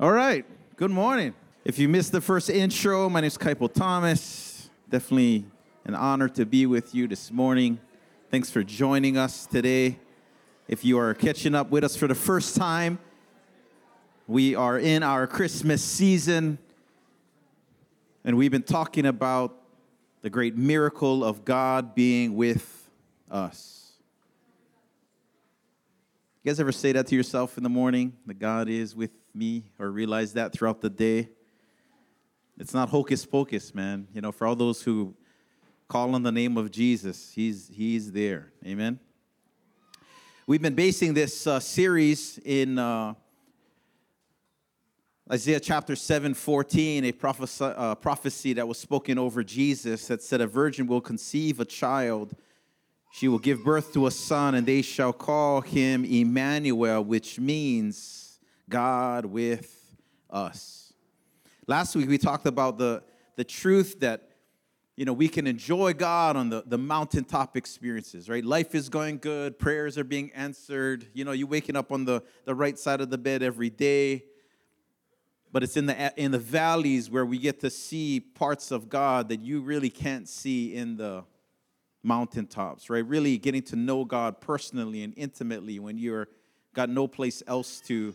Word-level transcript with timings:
All 0.00 0.12
right. 0.12 0.44
Good 0.76 0.92
morning. 0.92 1.34
If 1.64 1.76
you 1.80 1.88
missed 1.88 2.12
the 2.12 2.20
first 2.20 2.48
intro, 2.50 3.08
my 3.08 3.20
name 3.20 3.26
is 3.26 3.36
Kaipo 3.36 3.72
Thomas. 3.72 4.70
Definitely 4.88 5.44
an 5.86 5.96
honor 5.96 6.28
to 6.28 6.46
be 6.46 6.66
with 6.66 6.94
you 6.94 7.08
this 7.08 7.32
morning. 7.32 7.80
Thanks 8.30 8.48
for 8.48 8.62
joining 8.62 9.16
us 9.16 9.44
today. 9.44 9.98
If 10.68 10.84
you 10.84 11.00
are 11.00 11.14
catching 11.14 11.56
up 11.56 11.70
with 11.70 11.82
us 11.82 11.96
for 11.96 12.06
the 12.06 12.14
first 12.14 12.54
time, 12.54 13.00
we 14.28 14.54
are 14.54 14.78
in 14.78 15.02
our 15.02 15.26
Christmas 15.26 15.82
season, 15.82 16.58
and 18.22 18.36
we've 18.36 18.52
been 18.52 18.62
talking 18.62 19.04
about 19.04 19.56
the 20.22 20.30
great 20.30 20.56
miracle 20.56 21.24
of 21.24 21.44
God 21.44 21.96
being 21.96 22.36
with 22.36 22.88
us. 23.28 23.94
You 26.44 26.52
guys 26.52 26.60
ever 26.60 26.70
say 26.70 26.92
that 26.92 27.08
to 27.08 27.16
yourself 27.16 27.56
in 27.56 27.64
the 27.64 27.68
morning? 27.68 28.12
That 28.26 28.38
God 28.38 28.68
is 28.68 28.94
with 28.94 29.10
me, 29.38 29.64
or 29.78 29.90
realize 29.90 30.32
that 30.32 30.52
throughout 30.52 30.80
the 30.80 30.90
day? 30.90 31.28
It's 32.58 32.74
not 32.74 32.88
hocus 32.88 33.24
pocus, 33.24 33.74
man. 33.74 34.08
You 34.12 34.20
know, 34.20 34.32
for 34.32 34.46
all 34.46 34.56
those 34.56 34.82
who 34.82 35.14
call 35.86 36.14
on 36.14 36.24
the 36.24 36.32
name 36.32 36.56
of 36.56 36.70
Jesus, 36.70 37.32
He's 37.32 37.70
He's 37.72 38.10
there. 38.10 38.52
Amen. 38.66 38.98
We've 40.46 40.60
been 40.60 40.74
basing 40.74 41.14
this 41.14 41.46
uh, 41.46 41.60
series 41.60 42.38
in 42.44 42.78
uh, 42.78 43.14
Isaiah 45.30 45.60
chapter 45.60 45.94
7 45.94 46.34
14, 46.34 47.04
a 47.04 47.12
prophecy, 47.12 47.64
uh, 47.64 47.94
prophecy 47.94 48.54
that 48.54 48.66
was 48.66 48.78
spoken 48.78 49.18
over 49.18 49.44
Jesus 49.44 50.08
that 50.08 50.22
said, 50.22 50.40
A 50.40 50.46
virgin 50.46 50.86
will 50.86 51.00
conceive 51.00 51.60
a 51.60 51.64
child 51.64 52.34
she 53.10 53.28
will 53.28 53.38
give 53.38 53.64
birth 53.64 53.92
to 53.94 54.06
a 54.06 54.10
son, 54.10 54.54
and 54.54 54.66
they 54.66 54.82
shall 54.82 55.12
call 55.12 55.60
him 55.60 56.04
Emmanuel, 56.04 57.02
which 57.02 57.38
means 57.38 58.27
God 58.68 59.24
with 59.24 59.96
us. 60.30 60.92
Last 61.66 61.96
week 61.96 62.08
we 62.08 62.18
talked 62.18 62.46
about 62.46 62.78
the, 62.78 63.02
the 63.36 63.44
truth 63.44 64.00
that 64.00 64.30
you 64.96 65.04
know 65.04 65.12
we 65.12 65.28
can 65.28 65.46
enjoy 65.46 65.92
God 65.94 66.36
on 66.36 66.50
the, 66.50 66.64
the 66.66 66.78
mountaintop 66.78 67.56
experiences, 67.56 68.28
right? 68.28 68.44
Life 68.44 68.74
is 68.74 68.88
going 68.88 69.18
good, 69.18 69.58
prayers 69.58 69.96
are 69.96 70.04
being 70.04 70.32
answered, 70.32 71.06
you 71.14 71.24
know, 71.24 71.32
you're 71.32 71.46
waking 71.46 71.76
up 71.76 71.92
on 71.92 72.04
the, 72.04 72.22
the 72.44 72.54
right 72.54 72.78
side 72.78 73.00
of 73.00 73.10
the 73.10 73.18
bed 73.18 73.42
every 73.42 73.70
day. 73.70 74.24
But 75.50 75.62
it's 75.62 75.76
in 75.76 75.86
the 75.86 76.12
in 76.22 76.32
the 76.32 76.38
valleys 76.38 77.10
where 77.10 77.24
we 77.24 77.38
get 77.38 77.60
to 77.60 77.70
see 77.70 78.20
parts 78.20 78.70
of 78.70 78.88
God 78.90 79.30
that 79.30 79.40
you 79.40 79.62
really 79.62 79.88
can't 79.88 80.28
see 80.28 80.74
in 80.74 80.96
the 80.98 81.24
mountaintops, 82.02 82.90
right? 82.90 83.06
Really 83.06 83.38
getting 83.38 83.62
to 83.62 83.76
know 83.76 84.04
God 84.04 84.40
personally 84.42 85.02
and 85.02 85.14
intimately 85.16 85.78
when 85.78 85.96
you're 85.96 86.28
got 86.74 86.90
no 86.90 87.08
place 87.08 87.42
else 87.46 87.80
to 87.80 88.14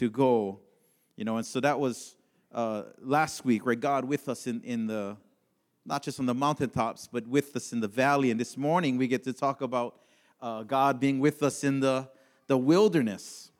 to 0.00 0.08
go, 0.08 0.58
you 1.14 1.26
know. 1.26 1.36
And 1.36 1.44
so 1.44 1.60
that 1.60 1.78
was 1.78 2.16
uh, 2.52 2.84
last 3.02 3.44
week, 3.44 3.66
right? 3.66 3.78
God 3.78 4.06
with 4.06 4.30
us 4.30 4.46
in 4.46 4.62
in 4.62 4.86
the 4.86 5.18
not 5.84 6.02
just 6.02 6.18
on 6.18 6.24
the 6.24 6.34
mountaintops, 6.34 7.06
but 7.06 7.26
with 7.26 7.54
us 7.54 7.74
in 7.74 7.80
the 7.80 7.88
valley. 7.88 8.30
And 8.30 8.40
this 8.40 8.56
morning 8.56 8.96
we 8.96 9.06
get 9.06 9.24
to 9.24 9.34
talk 9.34 9.60
about 9.60 10.00
uh, 10.40 10.62
God 10.62 11.00
being 11.00 11.20
with 11.20 11.42
us 11.42 11.64
in 11.64 11.80
the 11.80 12.08
the 12.46 12.56
wilderness. 12.56 13.50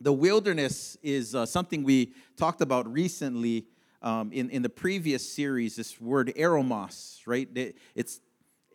The 0.00 0.12
wilderness 0.12 0.96
is 1.04 1.36
uh, 1.36 1.46
something 1.46 1.84
we 1.84 2.14
talked 2.36 2.60
about 2.60 2.92
recently 2.92 3.66
um, 4.02 4.32
in, 4.32 4.50
in 4.50 4.62
the 4.62 4.68
previous 4.68 5.26
series, 5.26 5.76
this 5.76 6.00
word 6.00 6.32
eremos, 6.36 7.20
right? 7.26 7.48
It's 7.94 8.20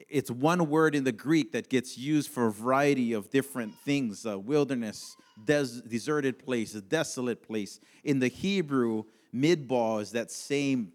it's 0.08 0.32
one 0.32 0.70
word 0.70 0.96
in 0.96 1.04
the 1.04 1.12
Greek 1.12 1.52
that 1.52 1.70
gets 1.70 1.98
used 1.98 2.30
for 2.30 2.48
a 2.48 2.52
variety 2.52 3.14
of 3.14 3.30
different 3.30 3.74
things 3.84 4.26
uh, 4.26 4.40
wilderness, 4.40 5.18
des- 5.44 5.82
deserted 5.88 6.40
place, 6.40 6.76
a 6.76 6.82
desolate 6.82 7.46
place. 7.46 7.80
In 8.04 8.20
the 8.20 8.28
Hebrew, 8.28 9.04
midbar 9.34 10.02
is 10.02 10.12
that 10.12 10.32
same, 10.32 10.94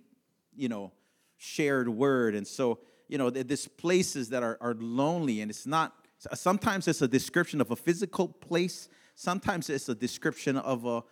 you 0.57 0.69
know, 0.69 0.93
shared 1.37 1.89
word. 1.89 2.35
And 2.35 2.47
so, 2.47 2.79
you 3.09 3.19
know, 3.19 3.31
there's 3.31 3.69
places 3.69 4.31
that 4.31 4.43
are, 4.43 4.57
are 4.61 4.75
lonely, 4.75 5.41
and 5.41 5.51
it's 5.51 5.67
not, 5.67 5.93
sometimes 6.33 6.89
it's 6.89 7.03
a 7.03 7.09
description 7.09 7.61
of 7.61 7.71
a 7.71 7.77
physical 7.77 8.29
place, 8.29 8.89
sometimes 9.15 9.69
it's 9.69 9.89
a 9.89 9.95
description 9.95 10.57
of 10.57 10.87
a, 10.87 11.03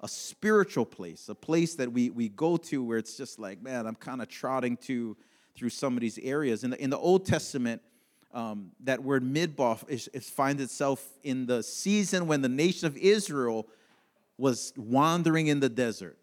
a 0.00 0.08
spiritual 0.08 0.86
place, 0.86 1.28
a 1.28 1.34
place 1.34 1.74
that 1.74 1.92
we, 1.92 2.10
we 2.10 2.28
go 2.28 2.56
to 2.56 2.82
where 2.82 2.98
it's 2.98 3.16
just 3.16 3.38
like, 3.38 3.62
man, 3.62 3.86
I'm 3.86 3.94
kind 3.94 4.22
of 4.22 4.28
trotting 4.28 4.76
to 4.78 5.16
through 5.54 5.70
some 5.70 5.94
of 5.94 6.00
these 6.00 6.18
areas. 6.18 6.64
In 6.64 6.70
the, 6.70 6.82
in 6.82 6.90
the 6.90 6.98
Old 6.98 7.26
Testament, 7.26 7.82
um, 8.32 8.70
that 8.80 9.02
word 9.02 9.22
midbar 9.22 9.86
is, 9.88 10.08
is 10.08 10.28
finds 10.30 10.62
itself 10.62 11.06
in 11.22 11.46
the 11.46 11.62
season 11.62 12.26
when 12.26 12.40
the 12.40 12.48
nation 12.48 12.86
of 12.86 12.96
Israel 12.96 13.68
was 14.38 14.72
wandering 14.76 15.48
in 15.48 15.60
the 15.60 15.68
desert. 15.68 16.16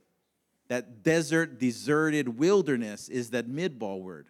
That 0.68 1.04
desert, 1.04 1.60
deserted 1.60 2.40
wilderness 2.40 3.10
is 3.10 3.32
that 3.32 3.48
midbar 3.48 4.02
word, 4.02 4.28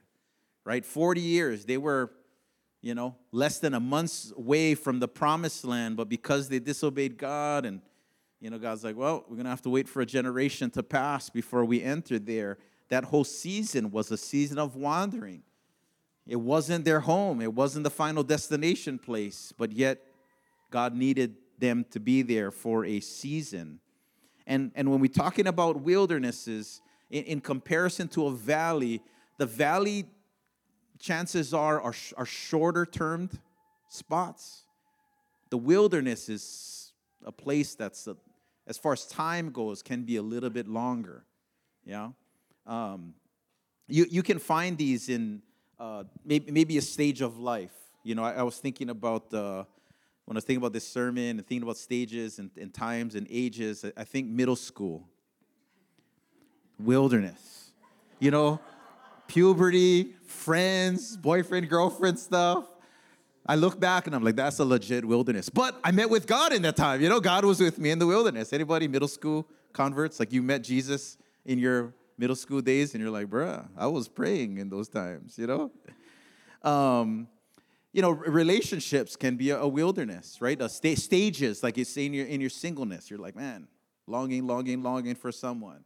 right? 0.66 0.86
40 0.86 1.22
years. 1.22 1.66
They 1.66 1.78
were, 1.78 2.12
you 2.82 2.96
know, 2.96 3.16
less 3.32 3.60
than 3.60 3.74
a 3.74 3.80
month's 3.80 4.32
away 4.38 4.76
from 4.76 5.00
the 5.00 5.08
promised 5.08 5.66
land, 5.66 5.98
but 5.98 6.10
because 6.10 6.50
they 6.50 6.60
disobeyed 6.60 7.18
God 7.18 7.66
and, 7.66 7.82
you 8.40 8.50
know, 8.50 8.58
God's 8.58 8.84
like, 8.84 8.96
well, 8.96 9.26
we're 9.28 9.36
going 9.36 9.46
to 9.46 9.50
have 9.50 9.62
to 9.64 9.70
wait 9.70 9.88
for 9.90 10.02
a 10.02 10.06
generation 10.06 10.70
to 10.72 10.84
pass 10.84 11.30
before 11.30 11.66
we 11.66 11.82
enter 11.82 12.20
there 12.20 12.58
that 12.90 13.06
whole 13.06 13.24
season 13.24 13.92
was 13.92 14.12
a 14.12 14.18
season 14.18 14.58
of 14.58 14.76
wandering. 14.76 15.44
It 16.28 16.38
wasn't 16.38 16.86
their 16.86 17.00
home, 17.00 17.42
it 17.42 17.54
wasn't 17.54 17.84
the 17.84 17.90
final 17.90 18.24
destination 18.24 19.00
place, 19.00 19.54
but 19.58 19.72
yet 19.72 20.04
God 20.70 20.96
needed 20.96 21.36
them 21.58 21.86
to 21.92 22.00
be 22.00 22.22
there 22.22 22.52
for 22.52 22.86
a 22.86 23.00
season. 23.00 23.80
And, 24.46 24.72
and 24.76 24.90
when 24.90 25.00
we're 25.00 25.08
talking 25.08 25.48
about 25.48 25.82
wildernesses, 25.82 26.82
in, 27.10 27.24
in 27.26 27.42
comparison 27.42 28.08
to 28.10 28.28
a 28.28 28.32
valley, 28.32 29.02
the 29.38 29.46
valley 29.46 30.06
chances 31.00 31.54
are 31.54 31.82
are, 31.82 31.94
are 32.18 32.26
shorter 32.26 32.86
termed 32.86 33.40
spots. 33.90 34.64
The 35.50 35.58
wilderness 35.58 36.30
is 36.30 36.94
a 37.26 37.32
place 37.32 37.74
that's, 37.76 38.08
a, 38.08 38.16
as 38.68 38.78
far 38.78 38.94
as 38.94 39.06
time 39.06 39.52
goes, 39.52 39.82
can 39.82 40.04
be 40.04 40.18
a 40.18 40.22
little 40.22 40.50
bit 40.52 40.68
longer. 40.68 41.26
Yeah. 41.86 42.10
Um, 42.70 43.16
you, 43.88 44.06
you 44.10 44.22
can 44.22 44.38
find 44.38 44.78
these 44.78 45.10
in 45.10 45.42
uh, 45.80 46.04
maybe, 46.24 46.52
maybe 46.52 46.78
a 46.78 46.82
stage 46.82 47.22
of 47.22 47.40
life. 47.40 47.74
You 48.04 48.14
know, 48.14 48.24
I, 48.24 48.34
I 48.34 48.44
was 48.44 48.58
thinking 48.60 48.92
about, 48.92 49.34
uh, 49.34 49.64
when 50.26 50.36
I 50.36 50.38
was 50.38 50.44
thinking 50.44 50.62
about 50.62 50.74
this 50.74 50.88
sermon 50.88 51.40
and 51.40 51.48
thinking 51.48 51.64
about 51.64 51.78
stages 51.78 52.38
and, 52.38 52.52
and 52.62 52.72
times 52.72 53.16
and 53.16 53.26
ages, 53.30 53.84
I, 53.84 54.02
I 54.02 54.04
think 54.04 54.28
middle 54.28 54.56
school, 54.56 55.08
wilderness, 56.80 57.72
you 58.20 58.30
know, 58.30 58.62
puberty, 59.28 60.14
friends, 60.28 61.18
boyfriend, 61.18 61.70
girlfriend 61.70 62.20
stuff. 62.20 62.66
I 63.48 63.56
look 63.56 63.80
back 63.80 64.06
and 64.06 64.16
I'm 64.16 64.24
like, 64.24 64.36
that's 64.36 64.60
a 64.60 64.66
legit 64.66 65.04
wilderness. 65.04 65.50
But 65.50 65.80
I 65.84 65.90
met 65.90 66.12
with 66.12 66.28
God 66.28 66.54
in 66.54 66.62
that 66.62 66.76
time. 66.76 67.02
You 67.02 67.10
know, 67.10 67.20
God 67.20 67.46
was 67.46 67.60
with 67.60 67.80
me 67.80 67.90
in 67.90 67.98
the 67.98 68.06
wilderness. 68.06 68.54
Anybody 68.54 68.88
middle 68.88 69.08
school 69.08 69.48
converts? 69.74 70.20
Like 70.20 70.32
you 70.32 70.44
met 70.44 70.62
Jesus 70.62 71.18
in 71.46 71.58
your 71.58 71.96
middle 72.20 72.36
school 72.36 72.62
days 72.62 72.94
and 72.94 73.02
you're 73.02 73.12
like, 73.12 73.28
bruh, 73.28 73.66
I 73.78 73.88
was 73.88 74.10
praying 74.10 74.58
in 74.58 74.70
those 74.70 74.90
times, 74.90 75.38
you 75.38 75.48
know? 75.48 75.72
Um, 76.62 77.30
you 77.94 78.02
know, 78.02 78.12
relationships 78.12 79.16
can 79.16 79.38
be 79.38 79.50
a, 79.52 79.66
wilderness, 79.66 80.42
right? 80.42 80.62
A 80.62 80.68
sta- 80.70 80.96
stages, 80.96 81.64
like 81.64 81.78
you 81.78 81.86
say 81.86 82.06
in 82.06 82.14
your, 82.14 82.28
in 82.28 82.42
your 82.42 82.50
singleness, 82.50 83.10
you're 83.10 83.20
like, 83.20 83.36
man, 83.36 83.68
longing, 84.06 84.46
longing, 84.46 84.84
longing 84.84 85.16
for 85.16 85.32
someone, 85.32 85.84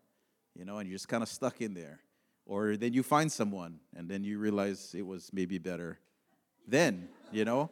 you 0.56 0.66
know, 0.66 0.80
and 0.80 0.90
you're 0.90 0.96
just 0.96 1.08
kind 1.08 1.24
of 1.24 1.30
stuck 1.30 1.62
in 1.62 1.76
there. 1.76 2.00
Or 2.46 2.76
then 2.76 2.92
you 2.92 3.04
find 3.04 3.32
someone 3.32 3.80
and 3.96 4.10
then 4.10 4.24
you 4.24 4.38
realize 4.40 4.94
it 4.98 5.06
was 5.06 5.30
maybe 5.32 5.60
better 5.60 6.00
then, 6.68 7.08
you 7.32 7.46
know? 7.46 7.70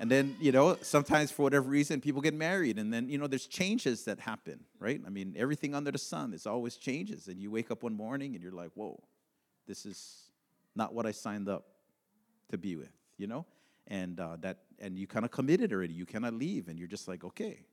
And 0.00 0.10
then, 0.10 0.34
you 0.40 0.50
know, 0.50 0.78
sometimes 0.80 1.30
for 1.30 1.42
whatever 1.42 1.68
reason, 1.68 2.00
people 2.00 2.22
get 2.22 2.32
married, 2.32 2.78
and 2.78 2.90
then, 2.90 3.10
you 3.10 3.18
know, 3.18 3.26
there's 3.26 3.46
changes 3.46 4.04
that 4.06 4.18
happen, 4.18 4.60
right? 4.78 4.98
I 5.06 5.10
mean, 5.10 5.34
everything 5.36 5.74
under 5.74 5.90
the 5.90 5.98
sun, 5.98 6.30
there's 6.30 6.46
always 6.46 6.78
changes. 6.78 7.28
And 7.28 7.38
you 7.38 7.50
wake 7.50 7.70
up 7.70 7.82
one 7.82 7.94
morning 7.94 8.34
and 8.34 8.42
you're 8.42 8.50
like, 8.50 8.70
whoa, 8.72 8.98
this 9.66 9.84
is 9.84 10.30
not 10.74 10.94
what 10.94 11.04
I 11.04 11.10
signed 11.10 11.50
up 11.50 11.66
to 12.48 12.56
be 12.56 12.76
with, 12.76 12.94
you 13.18 13.26
know? 13.26 13.44
And 13.88 14.18
uh, 14.18 14.38
that, 14.40 14.60
and 14.78 14.98
you 14.98 15.06
kind 15.06 15.26
of 15.26 15.32
committed 15.32 15.70
already. 15.70 15.92
You 15.92 16.06
cannot 16.06 16.32
leave, 16.32 16.68
and 16.68 16.78
you're 16.78 16.88
just 16.88 17.06
like, 17.06 17.22
okay, 17.22 17.66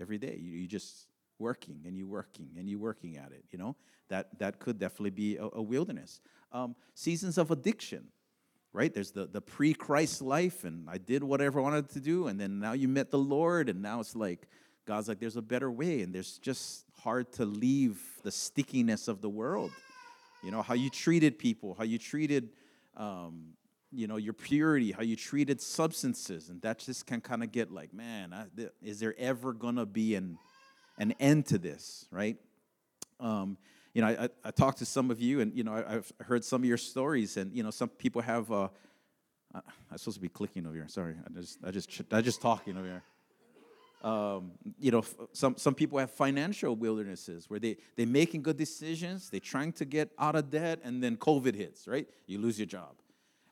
every 0.00 0.16
day 0.16 0.38
you, 0.40 0.52
you 0.52 0.66
just 0.66 1.06
working 1.38 1.82
and 1.84 1.98
you 1.98 2.06
working 2.06 2.48
and 2.56 2.66
you 2.66 2.78
working 2.78 3.18
at 3.18 3.30
it, 3.30 3.44
you 3.50 3.58
know? 3.58 3.76
That 4.08 4.38
that 4.38 4.58
could 4.58 4.78
definitely 4.78 5.10
be 5.10 5.36
a, 5.36 5.48
a 5.52 5.60
wilderness. 5.60 6.22
Um, 6.50 6.76
seasons 6.94 7.36
of 7.36 7.50
addiction 7.50 8.08
right? 8.72 8.92
There's 8.92 9.10
the, 9.10 9.26
the 9.26 9.40
pre 9.40 9.74
Christ 9.74 10.22
life, 10.22 10.64
and 10.64 10.88
I 10.88 10.98
did 10.98 11.22
whatever 11.22 11.60
I 11.60 11.62
wanted 11.62 11.90
to 11.90 12.00
do, 12.00 12.28
and 12.28 12.40
then 12.40 12.58
now 12.58 12.72
you 12.72 12.88
met 12.88 13.10
the 13.10 13.18
Lord, 13.18 13.68
and 13.68 13.82
now 13.82 14.00
it's 14.00 14.16
like, 14.16 14.48
God's 14.86 15.08
like, 15.08 15.20
there's 15.20 15.36
a 15.36 15.42
better 15.42 15.70
way, 15.70 16.02
and 16.02 16.14
there's 16.14 16.38
just 16.38 16.84
hard 17.02 17.32
to 17.34 17.44
leave 17.44 18.00
the 18.22 18.30
stickiness 18.32 19.08
of 19.08 19.20
the 19.20 19.28
world. 19.28 19.70
You 20.42 20.50
know, 20.50 20.62
how 20.62 20.74
you 20.74 20.90
treated 20.90 21.38
people, 21.38 21.74
how 21.74 21.84
you 21.84 21.98
treated, 21.98 22.50
um, 22.96 23.52
you 23.92 24.06
know, 24.06 24.16
your 24.16 24.32
purity, 24.32 24.90
how 24.90 25.02
you 25.02 25.14
treated 25.14 25.60
substances, 25.60 26.48
and 26.48 26.60
that 26.62 26.78
just 26.78 27.06
can 27.06 27.20
kind 27.20 27.42
of 27.44 27.52
get 27.52 27.70
like, 27.70 27.92
man, 27.94 28.32
I, 28.32 28.46
is 28.82 28.98
there 28.98 29.14
ever 29.18 29.52
gonna 29.52 29.86
be 29.86 30.14
an 30.16 30.38
an 30.98 31.12
end 31.20 31.46
to 31.46 31.58
this, 31.58 32.06
right? 32.10 32.36
Um, 33.20 33.56
you 33.94 34.02
know, 34.02 34.08
I, 34.08 34.28
I, 34.44 34.50
talked 34.50 34.78
to 34.78 34.86
some 34.86 35.10
of 35.10 35.20
you, 35.20 35.40
and 35.40 35.54
you 35.54 35.64
know, 35.64 35.84
I, 35.86 35.92
have 35.92 36.12
heard 36.20 36.44
some 36.44 36.62
of 36.62 36.68
your 36.68 36.78
stories, 36.78 37.36
and 37.36 37.54
you 37.54 37.62
know, 37.62 37.70
some 37.70 37.88
people 37.88 38.22
have. 38.22 38.50
Uh, 38.50 38.68
I'm 39.54 39.98
supposed 39.98 40.16
to 40.16 40.22
be 40.22 40.30
clicking 40.30 40.66
over 40.66 40.74
here. 40.74 40.88
Sorry, 40.88 41.14
I 41.26 41.30
just, 41.38 41.58
I 41.62 41.70
just, 41.70 42.02
I 42.10 42.20
just 42.22 42.40
talking 42.40 42.76
over 42.76 42.86
here. 42.86 43.02
Um, 44.02 44.52
you 44.80 44.90
know, 44.90 45.04
some, 45.32 45.56
some 45.56 45.74
people 45.74 45.98
have 45.98 46.10
financial 46.10 46.74
wildernesses 46.74 47.48
where 47.48 47.60
they, 47.60 47.76
they're 47.94 48.06
making 48.06 48.42
good 48.42 48.56
decisions, 48.56 49.30
they're 49.30 49.38
trying 49.38 49.72
to 49.74 49.84
get 49.84 50.10
out 50.18 50.34
of 50.34 50.50
debt, 50.50 50.80
and 50.82 51.02
then 51.02 51.16
COVID 51.16 51.54
hits, 51.54 51.86
right? 51.86 52.08
You 52.26 52.38
lose 52.38 52.58
your 52.58 52.66
job. 52.66 52.94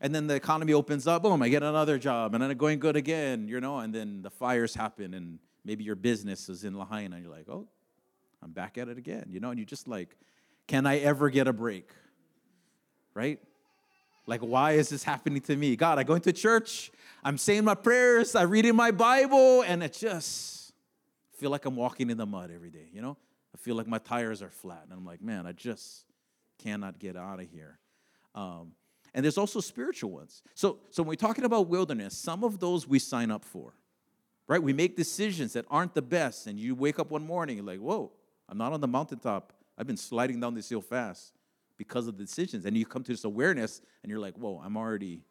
And 0.00 0.12
then 0.14 0.26
the 0.26 0.34
economy 0.34 0.72
opens 0.72 1.06
up, 1.06 1.22
boom, 1.22 1.40
I 1.42 1.50
get 1.50 1.62
another 1.62 1.98
job, 1.98 2.34
and 2.34 2.42
then 2.42 2.50
I'm 2.50 2.56
going 2.56 2.80
good 2.80 2.96
again, 2.96 3.46
you 3.46 3.60
know, 3.60 3.78
and 3.78 3.94
then 3.94 4.22
the 4.22 4.30
fires 4.30 4.74
happen, 4.74 5.14
and 5.14 5.38
maybe 5.64 5.84
your 5.84 5.94
business 5.94 6.48
is 6.48 6.64
in 6.64 6.76
Lahaina, 6.76 7.16
and 7.16 7.24
you're 7.24 7.34
like, 7.34 7.48
oh, 7.48 7.68
I'm 8.42 8.52
back 8.52 8.78
at 8.78 8.88
it 8.88 8.98
again, 8.98 9.26
you 9.28 9.40
know, 9.40 9.50
and 9.50 9.58
you're 9.58 9.66
just 9.66 9.88
like, 9.88 10.16
can 10.66 10.86
I 10.86 10.98
ever 10.98 11.30
get 11.30 11.48
a 11.48 11.52
break? 11.52 11.90
Right? 13.14 13.40
Like, 14.26 14.40
why 14.40 14.72
is 14.72 14.88
this 14.88 15.02
happening 15.02 15.40
to 15.42 15.56
me? 15.56 15.76
God, 15.76 15.98
I 15.98 16.04
go 16.04 16.14
into 16.14 16.32
church, 16.32 16.90
I'm 17.24 17.36
saying 17.36 17.64
my 17.64 17.74
prayers, 17.74 18.34
I 18.34 18.42
read 18.42 18.64
in 18.64 18.76
my 18.76 18.90
Bible, 18.90 19.62
and 19.62 19.82
it 19.82 19.92
just 19.92 20.72
feel 21.36 21.50
like 21.50 21.64
I'm 21.64 21.76
walking 21.76 22.10
in 22.10 22.16
the 22.16 22.26
mud 22.26 22.50
every 22.54 22.70
day, 22.70 22.88
you 22.92 23.02
know? 23.02 23.16
I 23.54 23.58
feel 23.58 23.74
like 23.74 23.86
my 23.86 23.98
tires 23.98 24.42
are 24.42 24.50
flat. 24.50 24.82
And 24.84 24.92
I'm 24.92 25.04
like, 25.04 25.22
man, 25.22 25.46
I 25.46 25.52
just 25.52 26.04
cannot 26.62 26.98
get 26.98 27.16
out 27.16 27.40
of 27.40 27.48
here. 27.50 27.78
Um, 28.34 28.72
and 29.14 29.24
there's 29.24 29.38
also 29.38 29.60
spiritual 29.60 30.10
ones. 30.10 30.42
So, 30.54 30.78
so 30.90 31.02
when 31.02 31.08
we're 31.08 31.14
talking 31.16 31.44
about 31.44 31.68
wilderness, 31.68 32.16
some 32.16 32.44
of 32.44 32.60
those 32.60 32.86
we 32.86 32.98
sign 32.98 33.30
up 33.30 33.44
for, 33.44 33.74
right? 34.46 34.62
We 34.62 34.72
make 34.72 34.96
decisions 34.96 35.54
that 35.54 35.64
aren't 35.70 35.94
the 35.94 36.02
best, 36.02 36.46
and 36.46 36.60
you 36.60 36.74
wake 36.74 36.98
up 36.98 37.10
one 37.10 37.26
morning, 37.26 37.56
you're 37.56 37.66
like, 37.66 37.80
whoa, 37.80 38.12
I'm 38.50 38.58
not 38.58 38.72
on 38.72 38.80
the 38.80 38.88
mountaintop. 38.88 39.52
I've 39.78 39.86
been 39.86 39.96
sliding 39.96 40.40
down 40.40 40.54
this 40.54 40.68
hill 40.68 40.82
fast 40.82 41.32
because 41.78 42.08
of 42.08 42.18
the 42.18 42.24
decisions. 42.24 42.66
And 42.66 42.76
you 42.76 42.84
come 42.84 43.02
to 43.04 43.12
this 43.12 43.24
awareness, 43.24 43.80
and 44.02 44.10
you're 44.10 44.20
like, 44.20 44.36
whoa, 44.36 44.60
I'm 44.62 44.76
already 44.76 45.22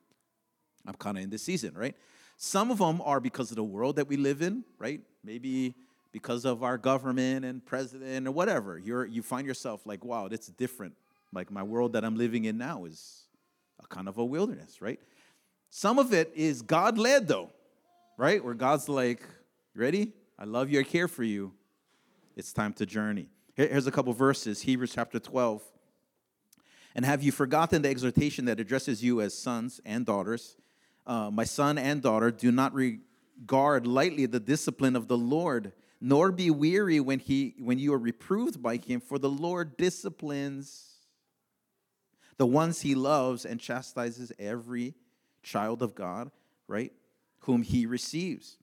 I'm 0.88 0.96
kind 0.96 1.18
of 1.18 1.24
in 1.24 1.30
this 1.30 1.44
season, 1.44 1.74
right? 1.76 1.96
Some 2.38 2.72
of 2.72 2.78
them 2.78 3.02
are 3.02 3.20
because 3.20 3.52
of 3.52 3.58
the 3.58 3.64
world 3.64 3.98
that 3.98 4.08
we 4.08 4.18
live 4.18 4.42
in, 4.42 4.64
right? 4.78 5.02
Maybe 5.24 5.76
because 6.12 6.46
of 6.46 6.64
our 6.64 6.78
government 6.78 7.46
and 7.46 7.64
president 7.64 8.28
or 8.28 8.32
whatever. 8.32 8.78
You're 8.78 9.06
you 9.06 9.22
find 9.22 9.46
yourself 9.46 9.86
like, 9.86 10.04
wow, 10.04 10.28
it's 10.32 10.48
different. 10.48 10.96
Like 11.34 11.52
my 11.52 11.64
world 11.64 11.94
that 11.94 12.04
I'm 12.04 12.16
living 12.16 12.46
in 12.46 12.58
now 12.58 12.86
is 12.86 13.28
a 13.84 13.88
kind 13.88 14.08
of 14.08 14.18
a 14.18 14.26
wilderness, 14.26 14.82
right? 14.82 15.00
Some 15.70 16.00
of 16.00 16.14
it 16.14 16.32
is 16.36 16.62
God 16.62 16.98
led 16.98 17.28
though, 17.28 17.52
right? 18.18 18.44
Where 18.44 18.56
God's 18.56 18.90
like, 18.90 19.22
ready? 19.76 20.14
I 20.38 20.46
love 20.46 20.72
you, 20.72 20.80
I 20.80 20.84
care 20.84 21.08
for 21.08 21.24
you. 21.24 21.52
It's 22.36 22.54
time 22.54 22.74
to 22.74 22.86
journey. 22.86 23.28
Here's 23.56 23.88
a 23.88 23.92
couple 23.92 24.14
verses 24.14 24.62
Hebrews 24.62 24.94
chapter 24.94 25.20
12. 25.20 25.62
And 26.96 27.06
have 27.06 27.22
you 27.22 27.32
forgotten 27.32 27.82
the 27.84 27.90
exhortation 27.90 28.46
that 28.46 28.60
addresses 28.60 29.04
you 29.04 29.22
as 29.22 29.38
sons 29.38 29.80
and 29.86 30.06
daughters? 30.06 30.56
uh, 31.10 31.32
my 31.32 31.44
son 31.44 31.80
and 31.80 32.04
daughter, 32.04 32.30
do 32.30 32.52
not 32.52 32.72
regard 32.74 33.88
lightly 33.88 34.28
the 34.28 34.40
discipline 34.40 34.96
of 34.96 35.08
the 35.08 35.18
Lord, 35.18 35.74
nor 36.00 36.32
be 36.32 36.52
weary 36.52 37.00
when 37.00 37.18
he 37.18 37.56
when 37.58 37.80
you 37.80 37.94
are 37.94 38.00
reproved 38.00 38.62
by 38.62 38.78
him, 38.78 39.02
for 39.02 39.18
the 39.18 39.30
Lord 39.30 39.76
disciplines 39.76 40.86
the 42.38 42.46
ones 42.46 42.82
he 42.82 42.94
loves 42.96 43.44
and 43.44 43.60
chastises 43.60 44.32
every 44.38 44.94
child 45.42 45.82
of 45.82 45.96
God, 45.96 46.30
right? 46.68 46.94
Whom 47.40 47.64
he 47.64 47.88
receives. 47.88 48.58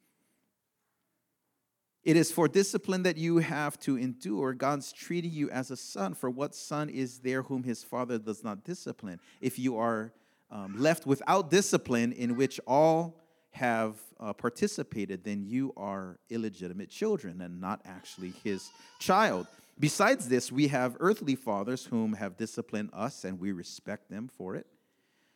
It 2.07 2.17
is 2.17 2.31
for 2.31 2.47
discipline 2.47 3.03
that 3.03 3.17
you 3.17 3.39
have 3.39 3.81
to 3.81 3.99
endure. 3.99 4.55
God's 4.55 4.93
treating 4.93 5.33
you 5.33 5.51
as 5.51 5.73
a 5.73 5.77
son. 5.77 6.15
For 6.15 6.31
what 6.31 6.55
son 6.55 6.89
is 6.89 7.19
there 7.19 7.43
whom 7.43 7.65
his 7.65 7.83
father 7.83 8.17
does 8.17 8.45
not 8.45 8.63
discipline? 8.63 9.19
If 9.41 9.59
you 9.59 9.77
are 9.79 10.13
um, 10.49 10.77
left 10.79 11.05
without 11.05 11.51
discipline 11.51 12.13
in 12.13 12.37
which 12.37 12.61
all 12.65 13.21
have 13.51 13.97
uh, 14.21 14.33
participated, 14.33 15.25
then 15.25 15.43
you 15.45 15.73
are 15.77 16.21
illegitimate 16.31 16.91
children 16.91 17.41
and 17.41 17.61
not 17.61 17.81
actually 17.85 18.35
his 18.45 18.71
child. 19.01 19.49
Besides 19.77 20.29
this, 20.29 20.53
we 20.53 20.69
have 20.69 20.97
earthly 21.01 21.35
fathers 21.35 21.87
whom 21.87 22.13
have 22.13 22.37
disciplined 22.37 22.91
us, 22.93 23.25
and 23.25 23.41
we 23.41 23.51
respect 23.51 24.09
them 24.11 24.29
for 24.29 24.55
it. 24.55 24.69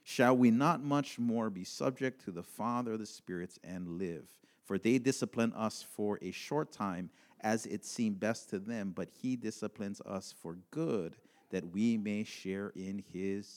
Shall 0.05 0.37
we 0.37 0.53
not 0.53 0.81
much 0.81 1.19
more 1.19 1.51
be 1.51 1.65
subject 1.65 2.25
to 2.27 2.31
the 2.31 2.45
Father 2.45 2.93
of 2.93 3.01
the 3.01 3.07
spirits 3.07 3.59
and 3.65 3.99
live? 3.99 4.29
For 4.71 4.79
they 4.79 4.99
discipline 4.99 5.53
us 5.55 5.83
for 5.83 6.21
a 6.23 6.31
short 6.31 6.71
time, 6.71 7.11
as 7.41 7.67
it 7.67 7.85
seemed 7.85 8.21
best 8.21 8.51
to 8.51 8.61
them, 8.61 8.93
but 8.95 9.09
he 9.21 9.35
disciplines 9.35 10.01
us 10.03 10.33
for 10.41 10.59
good, 10.71 11.17
that 11.51 11.73
we 11.73 11.97
may 11.97 12.23
share 12.23 12.69
in 12.77 13.03
his 13.13 13.49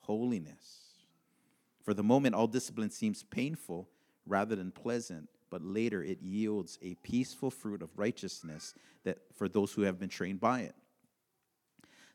holiness. 0.00 0.96
For 1.84 1.94
the 1.94 2.02
moment, 2.02 2.34
all 2.34 2.48
discipline 2.48 2.90
seems 2.90 3.22
painful 3.22 3.88
rather 4.26 4.56
than 4.56 4.72
pleasant, 4.72 5.28
but 5.50 5.62
later 5.62 6.02
it 6.02 6.20
yields 6.20 6.80
a 6.82 6.96
peaceful 6.96 7.52
fruit 7.52 7.80
of 7.80 7.96
righteousness 7.96 8.74
that 9.04 9.18
for 9.36 9.48
those 9.48 9.70
who 9.72 9.82
have 9.82 10.00
been 10.00 10.08
trained 10.08 10.40
by 10.40 10.62
it. 10.62 10.74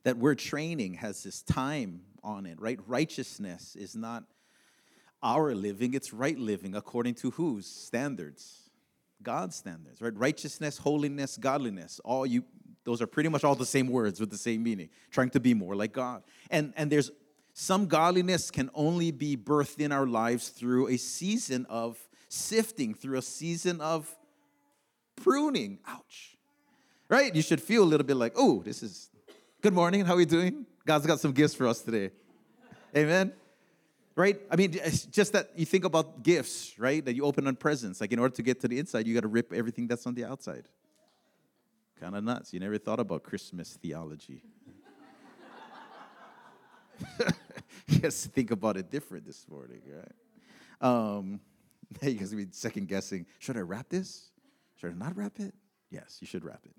That 0.04 0.18
word 0.18 0.40
training 0.40 0.96
has 0.96 1.24
this 1.24 1.42
time 1.42 2.02
on 2.22 2.46
it, 2.46 2.60
right? 2.60 2.82
Righteousness 2.86 3.78
is 3.78 3.96
not 3.96 4.26
our 5.22 5.54
living, 5.54 5.94
it's 5.94 6.14
right 6.14 6.38
living 6.38 6.76
according 6.76 7.16
to 7.16 7.32
whose 7.32 7.66
standards? 7.66 8.70
God's 9.22 9.56
standards, 9.56 10.02
right? 10.02 10.16
Righteousness, 10.16 10.78
holiness, 10.78 11.38
godliness. 11.38 12.00
All 12.04 12.26
you 12.26 12.44
those 12.86 13.02
are 13.02 13.08
pretty 13.08 13.30
much 13.30 13.44
all 13.44 13.56
the 13.56 13.66
same 13.66 13.88
words 13.88 14.20
with 14.20 14.32
the 14.32 14.38
same 14.38 14.64
meaning, 14.64 14.90
trying 15.12 15.30
to 15.32 15.40
be 15.40 15.54
more 15.54 15.76
like 15.76 15.92
God. 15.92 16.24
And 16.50 16.74
and 16.78 16.92
there's 16.92 17.12
some 17.54 17.88
godliness 17.88 18.52
can 18.52 18.70
only 18.74 19.12
be 19.12 19.36
birthed 19.36 19.80
in 19.80 19.92
our 19.92 20.08
lives 20.08 20.50
through 20.50 20.88
a 20.88 20.98
season 20.98 21.66
of 21.70 22.00
sifting, 22.30 22.94
through 22.94 23.18
a 23.18 23.22
season 23.22 23.82
of 23.82 24.16
pruning. 25.18 25.80
Ouch. 25.86 26.38
Right? 27.10 27.34
You 27.36 27.42
should 27.42 27.62
feel 27.62 27.84
a 27.84 27.86
little 27.86 28.06
bit 28.06 28.16
like, 28.16 28.34
oh, 28.38 28.62
this 28.64 28.84
is 28.84 29.10
good 29.62 29.74
morning. 29.74 30.06
How 30.06 30.14
are 30.14 30.18
we 30.18 30.26
doing? 30.26 30.66
God's 30.86 31.06
got 31.06 31.20
some 31.20 31.34
gifts 31.34 31.56
for 31.56 31.68
us 31.68 31.82
today. 31.82 32.12
Amen. 32.96 33.34
Right? 34.20 34.38
I 34.52 34.58
mean, 34.58 34.74
it's 34.74 35.06
just 35.06 35.32
that 35.32 35.52
you 35.56 35.66
think 35.66 35.86
about 35.86 36.24
gifts, 36.24 36.78
right? 36.78 37.06
That 37.06 37.16
you 37.16 37.24
open 37.24 37.48
on 37.48 37.56
presents. 37.56 38.02
Like 38.02 38.12
in 38.12 38.20
order 38.20 38.36
to 38.36 38.44
get 38.44 38.60
to 38.60 38.68
the 38.68 38.78
inside, 38.78 39.08
you 39.08 39.14
got 39.14 39.22
to 39.22 39.30
rip 39.30 39.54
everything 39.54 39.88
that's 39.88 40.06
on 40.06 40.14
the 40.14 40.26
outside. 40.26 40.66
Kind 42.02 42.18
of 42.18 42.26
nuts. 42.26 42.52
You 42.52 42.60
never 42.60 42.78
thought 42.78 43.00
about 43.00 43.24
Christmas 43.24 43.78
theology. 43.82 44.44
yes, 47.88 48.26
think 48.26 48.52
about 48.52 48.76
it 48.76 48.92
different 48.92 49.26
this 49.26 49.46
morning, 49.50 49.80
right? 49.88 50.12
Um, 50.82 51.40
you 52.02 52.16
guys 52.16 52.34
be 52.34 52.48
second 52.52 52.90
guessing. 52.90 53.26
Should 53.40 53.56
I 53.56 53.62
wrap 53.62 53.88
this? 53.88 54.32
Should 54.76 54.92
I 54.92 54.96
not 54.96 55.16
wrap 55.16 55.40
it? 55.40 55.54
Yes, 55.92 56.18
you 56.20 56.28
should 56.28 56.44
wrap 56.44 56.66
it. 56.66 56.76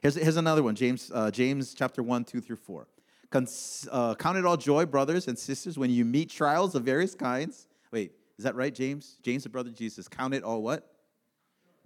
Here's, 0.00 0.14
here's 0.14 0.36
another 0.36 0.62
one 0.62 0.76
James, 0.76 1.10
uh, 1.12 1.32
James 1.32 1.74
chapter 1.74 2.04
1, 2.04 2.22
2 2.22 2.40
through 2.40 2.54
4. 2.54 2.86
Cons- 3.30 3.88
uh, 3.90 4.14
count 4.14 4.38
it 4.38 4.46
all 4.46 4.56
joy, 4.56 4.86
brothers 4.86 5.28
and 5.28 5.38
sisters, 5.38 5.78
when 5.78 5.90
you 5.90 6.04
meet 6.04 6.30
trials 6.30 6.74
of 6.74 6.84
various 6.84 7.14
kinds. 7.14 7.68
Wait, 7.90 8.12
is 8.38 8.44
that 8.44 8.54
right, 8.54 8.74
James? 8.74 9.18
James, 9.22 9.44
the 9.44 9.48
brother 9.48 9.70
Jesus. 9.70 10.08
Count 10.08 10.34
it 10.34 10.42
all 10.42 10.62
what? 10.62 10.90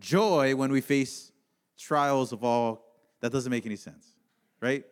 Joy 0.01 0.55
when 0.55 0.71
we 0.71 0.81
face 0.81 1.33
trials 1.79 2.33
of 2.33 2.45
all. 2.45 2.85
That 3.21 3.33
doesn't 3.33 3.51
make 3.51 3.67
any 3.67 3.77
sense, 3.77 4.07
right? 4.61 4.85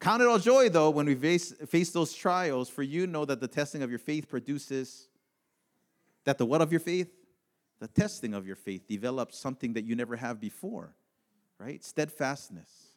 Count 0.00 0.22
it 0.22 0.28
all 0.28 0.38
joy, 0.38 0.68
though, 0.68 0.90
when 0.90 1.06
we 1.06 1.16
face, 1.16 1.52
face 1.66 1.90
those 1.90 2.14
trials, 2.14 2.68
for 2.68 2.82
you 2.82 3.06
know 3.06 3.24
that 3.24 3.40
the 3.40 3.48
testing 3.48 3.82
of 3.82 3.90
your 3.90 3.98
faith 3.98 4.28
produces 4.28 5.08
that 6.24 6.38
the 6.38 6.46
what 6.46 6.62
of 6.62 6.70
your 6.70 6.80
faith? 6.80 7.10
The 7.80 7.88
testing 7.88 8.34
of 8.34 8.46
your 8.46 8.56
faith 8.56 8.86
develops 8.86 9.38
something 9.38 9.72
that 9.72 9.84
you 9.84 9.96
never 9.96 10.16
have 10.16 10.40
before, 10.40 10.94
right? 11.58 11.82
Steadfastness. 11.82 12.87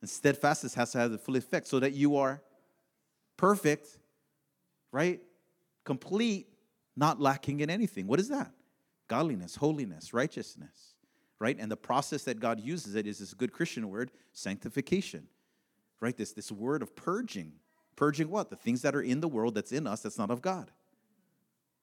And 0.00 0.08
steadfastness 0.08 0.74
has 0.74 0.92
to 0.92 0.98
have 0.98 1.10
the 1.10 1.18
full 1.18 1.36
effect 1.36 1.66
so 1.66 1.80
that 1.80 1.92
you 1.92 2.16
are 2.16 2.40
perfect, 3.36 3.88
right? 4.92 5.20
Complete, 5.84 6.48
not 6.96 7.20
lacking 7.20 7.60
in 7.60 7.70
anything. 7.70 8.06
What 8.06 8.20
is 8.20 8.28
that? 8.28 8.52
Godliness, 9.08 9.56
holiness, 9.56 10.12
righteousness, 10.12 10.94
right? 11.38 11.56
And 11.58 11.70
the 11.70 11.76
process 11.76 12.24
that 12.24 12.38
God 12.40 12.60
uses 12.60 12.94
it 12.94 13.06
is 13.06 13.18
this 13.18 13.34
good 13.34 13.52
Christian 13.52 13.88
word, 13.88 14.10
sanctification 14.32 15.26
right? 16.00 16.16
This, 16.16 16.32
this 16.32 16.52
word 16.52 16.82
of 16.82 16.94
purging. 16.94 17.52
Purging 17.96 18.30
what? 18.30 18.50
The 18.50 18.56
things 18.56 18.82
that 18.82 18.94
are 18.94 19.02
in 19.02 19.20
the 19.20 19.28
world 19.28 19.54
that's 19.54 19.72
in 19.72 19.86
us 19.86 20.00
that's 20.00 20.18
not 20.18 20.30
of 20.30 20.40
God. 20.40 20.70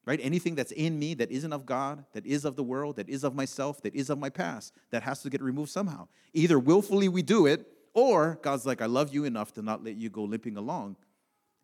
Right? 0.05 0.19
Anything 0.22 0.55
that's 0.55 0.72
in 0.72 1.00
me 1.00 1.15
that 1.15 1.31
isn't 1.31 1.51
of 1.51 1.65
God, 1.65 2.05
that 2.13 2.25
is 2.25 2.45
of 2.45 2.55
the 2.55 2.63
world, 2.63 2.98
that 2.98 3.10
is 3.10 3.24
of 3.24 3.34
myself, 3.34 3.81
that 3.81 3.95
is 3.95 4.10
of 4.10 4.19
my 4.19 4.29
past, 4.29 4.74
that 4.91 5.01
has 5.03 5.24
to 5.24 5.29
get 5.29 5.41
removed 5.41 5.72
somehow. 5.72 6.07
Either 6.34 6.60
willfully 6.60 7.10
we 7.10 7.24
do 7.24 7.48
it, 7.48 7.67
or 7.95 8.37
God's 8.41 8.65
like, 8.65 8.81
I 8.81 8.85
love 8.85 9.13
you 9.13 9.23
enough 9.23 9.53
to 9.53 9.61
not 9.61 9.83
let 9.83 9.95
you 9.95 10.09
go 10.09 10.23
limping 10.23 10.57
along. 10.57 10.97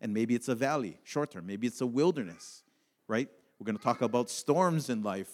And 0.00 0.12
maybe 0.12 0.34
it's 0.34 0.48
a 0.48 0.54
valley, 0.54 0.98
short 1.04 1.30
term. 1.30 1.46
Maybe 1.46 1.66
it's 1.68 1.80
a 1.80 1.86
wilderness, 1.86 2.64
right? 3.06 3.28
We're 3.58 3.66
going 3.66 3.76
to 3.76 3.84
talk 3.84 4.02
about 4.02 4.30
storms 4.30 4.88
in 4.88 5.02
life. 5.02 5.30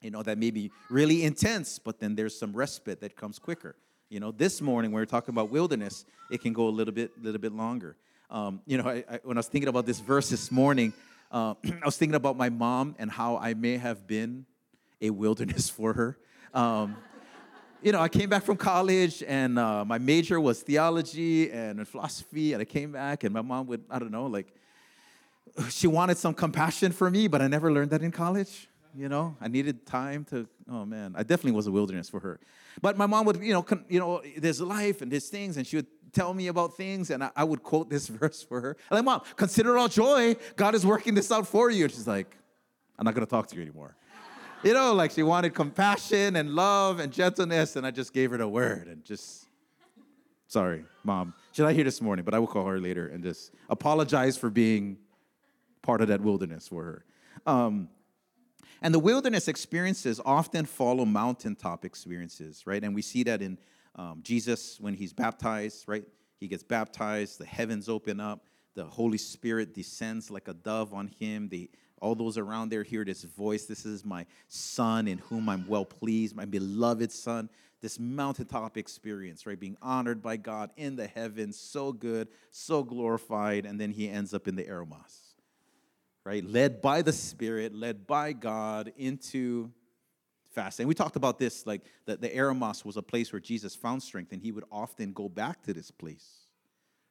you 0.00 0.10
know, 0.10 0.22
that 0.22 0.38
may 0.38 0.50
be 0.50 0.70
really 0.88 1.24
intense, 1.24 1.78
but 1.78 1.98
then 1.98 2.14
there's 2.14 2.38
some 2.38 2.52
respite 2.54 3.00
that 3.00 3.16
comes 3.16 3.38
quicker. 3.38 3.74
You 4.08 4.20
know, 4.20 4.30
this 4.30 4.62
morning 4.62 4.92
when 4.92 5.00
we 5.00 5.02
are 5.02 5.06
talking 5.06 5.34
about 5.34 5.50
wilderness, 5.50 6.04
it 6.30 6.40
can 6.40 6.52
go 6.52 6.68
a 6.68 6.70
little 6.70 6.94
bit, 6.94 7.10
little 7.20 7.40
bit 7.40 7.52
longer. 7.52 7.96
Um, 8.30 8.60
you 8.64 8.78
know, 8.78 8.88
I, 8.88 9.04
I, 9.10 9.20
when 9.24 9.36
I 9.36 9.40
was 9.40 9.48
thinking 9.48 9.68
about 9.68 9.86
this 9.86 9.98
verse 9.98 10.30
this 10.30 10.52
morning, 10.52 10.92
uh, 11.32 11.54
I 11.64 11.84
was 11.84 11.96
thinking 11.96 12.14
about 12.14 12.36
my 12.36 12.48
mom 12.48 12.94
and 12.98 13.10
how 13.10 13.36
I 13.36 13.54
may 13.54 13.76
have 13.76 14.06
been 14.06 14.46
a 15.00 15.10
wilderness 15.10 15.68
for 15.76 15.92
her. 15.94 16.16
Um, 16.54 16.96
you 17.86 17.92
know, 17.92 18.00
I 18.00 18.08
came 18.08 18.28
back 18.28 18.42
from 18.42 18.56
college 18.56 19.22
and 19.28 19.60
uh, 19.60 19.84
my 19.84 19.98
major 19.98 20.40
was 20.40 20.60
theology 20.60 21.52
and 21.52 21.86
philosophy, 21.86 22.52
and 22.52 22.60
I 22.60 22.64
came 22.64 22.90
back 22.90 23.22
and 23.22 23.32
my 23.32 23.42
mom 23.42 23.68
would, 23.68 23.84
I 23.88 24.00
don't 24.00 24.10
know, 24.10 24.26
like, 24.26 24.52
she 25.70 25.86
wanted 25.86 26.18
some 26.18 26.34
compassion 26.34 26.90
for 26.90 27.08
me, 27.08 27.28
but 27.28 27.40
I 27.40 27.46
never 27.46 27.70
learned 27.72 27.90
that 27.90 28.02
in 28.02 28.10
college. 28.10 28.66
You 28.92 29.08
know, 29.08 29.36
I 29.40 29.46
needed 29.46 29.86
time 29.86 30.24
to. 30.30 30.48
Oh 30.68 30.84
man, 30.84 31.14
I 31.16 31.22
definitely 31.22 31.52
was 31.52 31.68
a 31.68 31.70
wilderness 31.70 32.08
for 32.08 32.18
her. 32.18 32.40
But 32.82 32.96
my 32.96 33.06
mom 33.06 33.24
would, 33.26 33.36
you 33.40 33.52
know, 33.52 33.62
con, 33.62 33.84
you 33.88 34.00
know, 34.00 34.20
there's 34.36 34.60
life 34.60 35.00
and 35.00 35.12
there's 35.12 35.28
things, 35.28 35.56
and 35.56 35.66
she 35.66 35.76
would 35.76 35.86
tell 36.12 36.34
me 36.34 36.48
about 36.48 36.76
things, 36.76 37.10
and 37.10 37.22
I, 37.22 37.30
I 37.36 37.44
would 37.44 37.62
quote 37.62 37.88
this 37.88 38.08
verse 38.20 38.42
for 38.42 38.60
her. 38.62 38.76
I'm 38.90 38.96
like, 38.96 39.04
Mom, 39.04 39.20
consider 39.36 39.78
all 39.78 39.88
joy. 39.88 40.34
God 40.56 40.74
is 40.74 40.84
working 40.84 41.14
this 41.14 41.30
out 41.30 41.46
for 41.46 41.70
you. 41.70 41.84
And 41.84 41.92
she's 41.92 42.08
like, 42.08 42.36
I'm 42.98 43.04
not 43.04 43.14
gonna 43.14 43.26
talk 43.26 43.46
to 43.48 43.56
you 43.56 43.62
anymore. 43.62 43.94
You 44.62 44.74
know, 44.74 44.94
like 44.94 45.10
she 45.10 45.22
wanted 45.22 45.54
compassion 45.54 46.36
and 46.36 46.50
love 46.50 47.00
and 47.00 47.12
gentleness, 47.12 47.76
and 47.76 47.86
I 47.86 47.90
just 47.90 48.12
gave 48.12 48.30
her 48.30 48.38
the 48.38 48.48
word 48.48 48.88
and 48.88 49.04
just. 49.04 49.44
Sorry, 50.48 50.84
mom. 51.02 51.34
She's 51.50 51.64
not 51.64 51.72
here 51.72 51.82
this 51.82 52.00
morning, 52.00 52.24
but 52.24 52.32
I 52.32 52.38
will 52.38 52.46
call 52.46 52.66
her 52.66 52.78
later 52.78 53.08
and 53.08 53.22
just 53.22 53.52
apologize 53.68 54.36
for 54.36 54.48
being 54.48 54.96
part 55.82 56.00
of 56.00 56.08
that 56.08 56.20
wilderness 56.20 56.68
for 56.68 56.84
her. 56.84 57.04
Um, 57.46 57.88
and 58.82 58.94
the 58.94 58.98
wilderness 58.98 59.48
experiences 59.48 60.20
often 60.24 60.66
follow 60.66 61.04
mountaintop 61.04 61.84
experiences, 61.84 62.64
right? 62.66 62.82
And 62.82 62.94
we 62.94 63.02
see 63.02 63.22
that 63.24 63.42
in 63.42 63.58
um, 63.96 64.20
Jesus 64.22 64.78
when 64.80 64.94
he's 64.94 65.12
baptized, 65.12 65.84
right? 65.88 66.04
He 66.38 66.48
gets 66.48 66.62
baptized, 66.62 67.40
the 67.40 67.46
heavens 67.46 67.88
open 67.88 68.20
up, 68.20 68.46
the 68.74 68.84
Holy 68.84 69.18
Spirit 69.18 69.72
descends 69.74 70.30
like 70.30 70.48
a 70.48 70.54
dove 70.54 70.92
on 70.92 71.08
him. 71.08 71.48
The, 71.48 71.70
all 72.00 72.14
those 72.14 72.38
around 72.38 72.68
there 72.68 72.82
hear 72.82 73.04
this 73.04 73.24
voice 73.24 73.64
This 73.64 73.86
is 73.86 74.04
my 74.04 74.26
son 74.48 75.08
in 75.08 75.18
whom 75.18 75.48
I'm 75.48 75.66
well 75.66 75.84
pleased, 75.84 76.36
my 76.36 76.44
beloved 76.44 77.12
son. 77.12 77.48
This 77.82 78.00
mountaintop 78.00 78.76
experience, 78.76 79.46
right? 79.46 79.58
Being 79.58 79.76
honored 79.82 80.22
by 80.22 80.38
God 80.38 80.70
in 80.76 80.96
the 80.96 81.06
heavens, 81.06 81.58
so 81.58 81.92
good, 81.92 82.28
so 82.50 82.82
glorified. 82.82 83.66
And 83.66 83.78
then 83.78 83.90
he 83.90 84.08
ends 84.08 84.32
up 84.32 84.48
in 84.48 84.56
the 84.56 84.64
Eremos 84.64 85.26
right? 86.26 86.44
Led 86.44 86.82
by 86.82 87.02
the 87.02 87.12
Spirit, 87.12 87.72
led 87.72 88.04
by 88.04 88.32
God 88.32 88.92
into 88.98 89.70
fasting. 90.50 90.88
We 90.88 90.94
talked 90.94 91.14
about 91.14 91.38
this, 91.38 91.64
like 91.66 91.82
the, 92.04 92.16
the 92.16 92.28
Eremos 92.28 92.84
was 92.84 92.96
a 92.96 93.02
place 93.02 93.32
where 93.32 93.38
Jesus 93.38 93.76
found 93.76 94.02
strength, 94.02 94.32
and 94.32 94.42
he 94.42 94.50
would 94.50 94.64
often 94.72 95.12
go 95.12 95.28
back 95.28 95.62
to 95.62 95.72
this 95.72 95.92
place, 95.92 96.26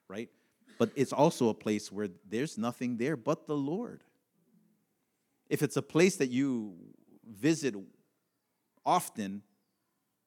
right? 0.10 0.30
But 0.78 0.92
it's 0.98 1.14
also 1.14 1.48
a 1.48 1.54
place 1.54 1.94
where 1.94 2.10
there's 2.30 2.58
nothing 2.58 2.98
there 2.98 3.16
but 3.16 3.48
the 3.48 3.56
Lord. 3.56 4.04
If 5.50 5.62
it's 5.62 5.78
a 5.78 5.82
place 5.82 6.16
that 6.18 6.30
you 6.30 6.74
visit 7.28 7.76
often, 8.86 9.42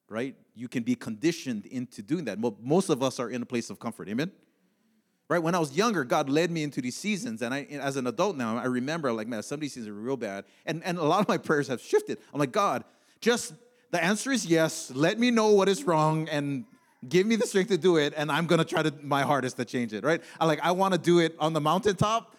right, 0.07 0.35
you 0.55 0.67
can 0.67 0.83
be 0.83 0.95
conditioned 0.95 1.65
into 1.65 2.01
doing 2.01 2.25
that. 2.25 2.39
Most 2.39 2.89
of 2.89 3.03
us 3.03 3.19
are 3.19 3.29
in 3.29 3.41
a 3.41 3.45
place 3.45 3.69
of 3.69 3.79
comfort. 3.79 4.09
Amen? 4.09 4.31
right? 5.29 5.41
When 5.41 5.53
I 5.55 5.59
was 5.59 5.77
younger, 5.77 6.03
God 6.03 6.27
led 6.27 6.51
me 6.51 6.63
into 6.63 6.81
these 6.81 6.97
seasons. 6.97 7.41
And 7.41 7.53
I, 7.53 7.61
as 7.71 7.95
an 7.95 8.07
adult 8.07 8.35
now, 8.35 8.57
I 8.57 8.65
remember, 8.65 9.13
like, 9.13 9.27
man, 9.27 9.43
some 9.43 9.57
of 9.57 9.61
these 9.61 9.73
seasons 9.73 9.87
are 9.87 9.93
real 9.93 10.17
bad. 10.17 10.43
And, 10.65 10.83
and 10.83 10.97
a 10.97 11.03
lot 11.03 11.21
of 11.21 11.27
my 11.27 11.37
prayers 11.37 11.67
have 11.67 11.79
shifted. 11.79 12.17
I'm 12.33 12.39
like, 12.39 12.51
God, 12.51 12.83
just 13.21 13.53
the 13.91 14.03
answer 14.03 14.31
is 14.31 14.45
yes. 14.45 14.91
Let 14.93 15.19
me 15.19 15.31
know 15.31 15.51
what 15.51 15.69
is 15.69 15.83
wrong 15.83 16.27
and 16.29 16.65
give 17.07 17.27
me 17.27 17.35
the 17.35 17.45
strength 17.45 17.69
to 17.69 17.77
do 17.77 17.97
it. 17.97 18.13
And 18.17 18.31
I'm 18.31 18.47
going 18.47 18.59
to 18.59 18.65
try 18.65 18.81
to 18.81 18.93
my 19.03 19.21
hardest 19.21 19.57
to 19.57 19.65
change 19.65 19.93
it, 19.93 20.03
right? 20.03 20.21
I 20.39 20.45
like, 20.45 20.59
I 20.61 20.71
want 20.71 20.95
to 20.95 20.99
do 20.99 21.19
it 21.19 21.35
on 21.39 21.53
the 21.53 21.61
mountaintop, 21.61 22.35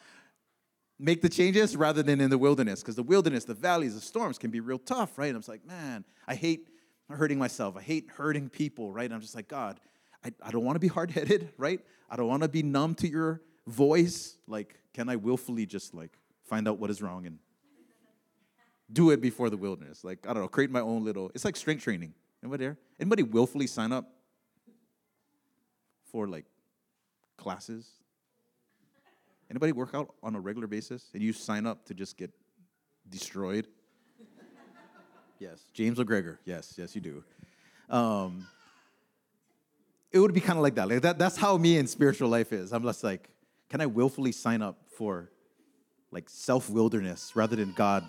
make 1.00 1.23
the 1.23 1.28
changes 1.28 1.76
rather 1.76 2.02
than 2.02 2.21
in 2.21 2.30
the 2.30 2.38
wilderness. 2.38 2.80
Because 2.80 2.97
the 2.97 3.02
wilderness, 3.02 3.45
the 3.45 3.54
valleys, 3.54 3.95
the 3.95 4.00
storms 4.00 4.38
can 4.38 4.50
be 4.50 4.61
real 4.61 4.78
tough, 4.78 5.19
right? 5.19 5.28
And 5.28 5.37
I'm 5.37 5.42
like, 5.49 5.66
man, 5.66 6.04
I 6.28 6.35
hate 6.35 6.69
hurting 7.09 7.38
myself. 7.38 7.76
I 7.76 7.83
hate 7.83 8.09
hurting 8.11 8.50
people, 8.50 8.92
right? 8.92 9.07
And 9.07 9.14
I'm 9.14 9.21
just 9.21 9.35
like, 9.35 9.49
God, 9.49 9.80
I, 10.25 10.33
I 10.42 10.50
don't 10.50 10.64
want 10.64 10.76
to 10.76 10.80
be 10.80 10.88
hard 10.88 11.11
headed, 11.11 11.52
right? 11.57 11.80
I 12.09 12.16
don't 12.16 12.28
want 12.28 12.42
to 12.42 12.49
be 12.49 12.62
numb 12.62 12.95
to 12.97 13.09
your 13.09 13.40
voice. 13.66 14.37
Like, 14.47 14.78
can 14.92 15.09
I 15.09 15.16
willfully 15.16 15.66
just 15.66 15.95
like 15.95 16.19
find 16.45 16.69
out 16.69 16.78
what 16.78 16.90
is 16.90 17.00
wrong 17.00 17.26
and 17.26 17.38
do 18.92 19.11
it 19.11 19.21
before 19.21 19.50
the 19.50 19.57
wilderness? 19.57 20.04
Like, 20.04 20.26
I 20.28 20.33
don't 20.33 20.42
know, 20.42 20.49
create 20.49 20.71
my 20.71 20.80
own 20.80 21.04
little, 21.04 21.30
it's 21.35 21.45
like 21.45 21.57
strength 21.57 21.83
training. 21.83 22.14
Anybody 22.42 22.64
there? 22.64 22.78
Anybody 22.99 23.23
willfully 23.23 23.66
sign 23.66 23.92
up 23.92 24.11
for 26.11 26.26
like 26.26 26.47
classes? 27.37 27.88
Anybody 29.50 29.73
work 29.73 29.95
out 29.95 30.14
on 30.23 30.37
a 30.37 30.40
regular 30.40 30.69
basis 30.69 31.11
and 31.12 31.23
you 31.23 31.33
sign 31.33 31.66
up 31.66 31.85
to 31.87 31.95
just 31.95 32.16
get 32.16 32.30
destroyed? 33.09 33.66
yes, 35.40 35.64
James 35.75 35.99
McGregor. 35.99 36.38
Yes, 36.45 36.75
yes, 36.78 36.95
you 36.95 37.00
do. 37.00 37.25
Um, 37.88 38.47
it 40.12 40.21
would 40.21 40.33
be 40.33 40.40
kind 40.40 40.57
of 40.57 40.62
like 40.62 40.76
that. 40.76 40.88
Like 40.88 41.02
that. 41.02 41.19
That's 41.19 41.37
how 41.37 41.57
me 41.57 41.78
in 41.78 41.88
spiritual 41.88 42.28
life 42.28 42.52
is. 42.52 42.73
I'm 42.73 42.85
just 42.85 43.02
like, 43.02 43.28
can 43.69 43.80
I 43.80 43.87
willfully 43.87 44.33
sign 44.33 44.62
up 44.62 44.78
for 44.97 45.30
like 46.12 46.28
self 46.28 46.71
wilderness 46.71 47.33
rather 47.35 47.57
than 47.57 47.73
God, 47.73 48.04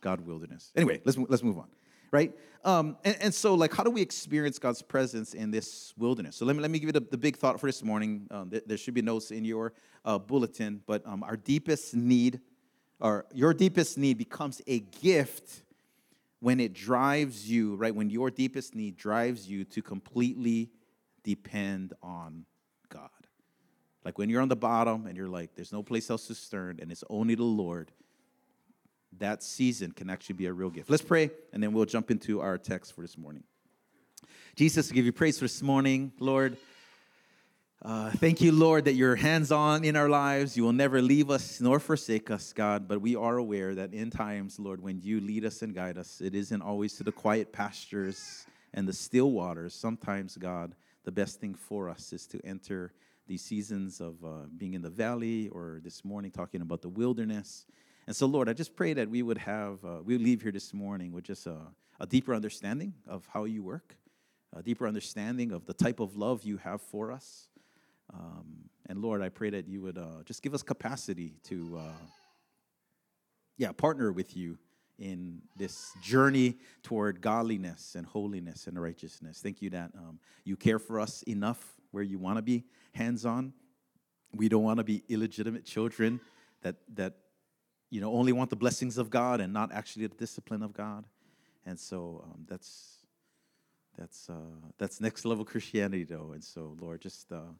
God 0.00 0.24
wilderness? 0.24 0.72
Anyway, 0.76 1.00
let's 1.04 1.18
let's 1.18 1.42
move 1.42 1.58
on, 1.58 1.68
right? 2.10 2.32
Um, 2.64 2.96
and, 3.04 3.16
and, 3.20 3.34
so, 3.34 3.54
like, 3.54 3.74
how 3.74 3.82
do 3.82 3.90
we 3.90 4.00
experience 4.00 4.58
God's 4.58 4.80
presence 4.80 5.34
in 5.34 5.50
this 5.50 5.92
wilderness? 5.98 6.36
So 6.36 6.46
let 6.46 6.56
me 6.56 6.62
let 6.62 6.70
me 6.70 6.78
give 6.78 6.88
you 6.88 6.92
the, 6.92 7.06
the 7.10 7.18
big 7.18 7.36
thought 7.36 7.60
for 7.60 7.66
this 7.66 7.82
morning. 7.82 8.26
Um, 8.30 8.48
there, 8.48 8.62
there, 8.66 8.78
should 8.78 8.94
be 8.94 9.02
notes 9.02 9.30
in 9.30 9.44
your 9.44 9.74
uh, 10.04 10.18
bulletin, 10.18 10.80
but 10.86 11.06
um, 11.06 11.22
our 11.22 11.36
deepest 11.36 11.94
need, 11.94 12.40
or 13.00 13.26
your 13.34 13.52
deepest 13.52 13.98
need, 13.98 14.16
becomes 14.16 14.62
a 14.66 14.80
gift 14.80 15.62
when 16.40 16.60
it 16.60 16.72
drives 16.72 17.50
you, 17.50 17.74
right? 17.76 17.94
When 17.94 18.10
your 18.10 18.30
deepest 18.30 18.74
need 18.74 18.96
drives 18.96 19.48
you 19.48 19.64
to 19.64 19.82
completely 19.82 20.70
depend 21.22 21.94
on 22.02 22.44
God. 22.90 23.08
Like 24.04 24.18
when 24.18 24.28
you're 24.28 24.42
on 24.42 24.48
the 24.48 24.56
bottom 24.56 25.06
and 25.06 25.16
you're 25.16 25.28
like, 25.28 25.54
there's 25.54 25.72
no 25.72 25.82
place 25.82 26.10
else 26.10 26.26
to 26.26 26.50
turn 26.50 26.78
and 26.80 26.92
it's 26.92 27.02
only 27.08 27.34
the 27.34 27.44
Lord, 27.44 27.92
that 29.18 29.42
season 29.42 29.92
can 29.92 30.10
actually 30.10 30.36
be 30.36 30.46
a 30.46 30.52
real 30.52 30.70
gift. 30.70 30.90
Let's 30.90 31.02
pray 31.02 31.30
and 31.52 31.62
then 31.62 31.72
we'll 31.72 31.84
jump 31.84 32.10
into 32.10 32.40
our 32.40 32.58
text 32.58 32.94
for 32.94 33.02
this 33.02 33.16
morning. 33.18 33.44
Jesus, 34.56 34.90
I 34.90 34.94
give 34.94 35.04
you 35.04 35.12
praise 35.12 35.38
for 35.38 35.44
this 35.44 35.62
morning, 35.62 36.12
Lord. 36.20 36.56
Uh, 37.82 38.10
thank 38.12 38.40
you, 38.40 38.50
Lord, 38.50 38.86
that 38.86 38.94
you're 38.94 39.16
hands 39.16 39.52
on 39.52 39.84
in 39.84 39.94
our 39.94 40.08
lives. 40.08 40.56
You 40.56 40.62
will 40.62 40.72
never 40.72 41.02
leave 41.02 41.28
us 41.28 41.60
nor 41.60 41.78
forsake 41.78 42.30
us, 42.30 42.52
God. 42.54 42.88
But 42.88 43.02
we 43.02 43.14
are 43.14 43.36
aware 43.36 43.74
that 43.74 43.92
in 43.92 44.10
times, 44.10 44.58
Lord, 44.58 44.80
when 44.80 45.00
you 45.02 45.20
lead 45.20 45.44
us 45.44 45.60
and 45.60 45.74
guide 45.74 45.98
us, 45.98 46.22
it 46.22 46.34
isn't 46.34 46.62
always 46.62 46.94
to 46.94 47.04
the 47.04 47.12
quiet 47.12 47.52
pastures 47.52 48.46
and 48.72 48.88
the 48.88 48.92
still 48.92 49.32
waters. 49.32 49.74
Sometimes, 49.74 50.36
God, 50.38 50.74
the 51.04 51.12
best 51.12 51.40
thing 51.40 51.54
for 51.54 51.90
us 51.90 52.12
is 52.14 52.26
to 52.28 52.40
enter 52.42 52.92
these 53.26 53.42
seasons 53.42 54.00
of 54.00 54.22
uh, 54.24 54.46
being 54.56 54.74
in 54.74 54.82
the 54.82 54.90
valley 54.90 55.48
or 55.48 55.80
this 55.82 56.04
morning 56.04 56.30
talking 56.30 56.62
about 56.62 56.80
the 56.80 56.88
wilderness. 56.88 57.66
And 58.06 58.14
so, 58.14 58.26
Lord, 58.26 58.48
I 58.48 58.52
just 58.52 58.76
pray 58.76 58.92
that 58.94 59.08
we 59.08 59.22
would 59.22 59.38
have, 59.38 59.84
uh, 59.84 60.00
we 60.04 60.18
leave 60.18 60.42
here 60.42 60.52
this 60.52 60.74
morning 60.74 61.12
with 61.12 61.24
just 61.24 61.46
a, 61.46 61.56
a, 61.98 62.06
deeper 62.06 62.34
understanding 62.34 62.92
of 63.08 63.26
how 63.32 63.44
you 63.44 63.62
work, 63.62 63.96
a 64.54 64.62
deeper 64.62 64.86
understanding 64.86 65.52
of 65.52 65.64
the 65.64 65.72
type 65.72 66.00
of 66.00 66.16
love 66.16 66.42
you 66.42 66.58
have 66.58 66.82
for 66.82 67.10
us. 67.10 67.48
Um, 68.12 68.68
and 68.86 69.00
Lord, 69.00 69.22
I 69.22 69.30
pray 69.30 69.48
that 69.50 69.66
you 69.66 69.80
would 69.80 69.96
uh, 69.96 70.22
just 70.26 70.42
give 70.42 70.52
us 70.52 70.62
capacity 70.62 71.34
to, 71.44 71.78
uh, 71.78 72.06
yeah, 73.56 73.72
partner 73.72 74.12
with 74.12 74.36
you 74.36 74.58
in 74.98 75.40
this 75.56 75.92
journey 76.02 76.58
toward 76.82 77.22
godliness 77.22 77.94
and 77.96 78.06
holiness 78.06 78.66
and 78.66 78.80
righteousness. 78.80 79.40
Thank 79.42 79.62
you 79.62 79.70
that 79.70 79.90
um, 79.96 80.18
you 80.44 80.56
care 80.56 80.78
for 80.78 81.00
us 81.00 81.22
enough 81.22 81.74
where 81.90 82.02
you 82.02 82.18
want 82.18 82.36
to 82.36 82.42
be 82.42 82.64
hands 82.92 83.24
on. 83.24 83.54
We 84.32 84.48
don't 84.48 84.62
want 84.62 84.78
to 84.78 84.84
be 84.84 85.04
illegitimate 85.08 85.64
children 85.64 86.20
that, 86.62 86.76
that 86.94 87.14
you 87.94 88.00
know, 88.00 88.12
only 88.12 88.32
want 88.32 88.50
the 88.50 88.56
blessings 88.56 88.98
of 88.98 89.08
God 89.08 89.40
and 89.40 89.52
not 89.52 89.70
actually 89.70 90.08
the 90.08 90.16
discipline 90.16 90.64
of 90.64 90.72
God. 90.72 91.04
And 91.64 91.78
so 91.78 92.24
um, 92.24 92.44
that's, 92.48 92.96
that's, 93.96 94.28
uh, 94.28 94.56
that's 94.78 95.00
next 95.00 95.24
level 95.24 95.44
Christianity, 95.44 96.02
though. 96.02 96.32
And 96.32 96.42
so, 96.42 96.76
Lord, 96.80 97.00
just, 97.00 97.30
uh, 97.30 97.52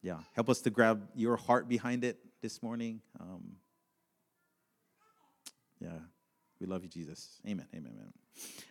yeah, 0.00 0.16
help 0.32 0.48
us 0.48 0.62
to 0.62 0.70
grab 0.70 1.06
your 1.14 1.36
heart 1.36 1.68
behind 1.68 2.04
it 2.04 2.16
this 2.40 2.62
morning. 2.62 3.02
Um, 3.20 3.56
yeah. 5.78 5.90
We 6.58 6.66
love 6.66 6.82
you, 6.82 6.88
Jesus. 6.88 7.38
Amen. 7.46 7.66
Amen. 7.74 7.92
Amen. 7.94 8.12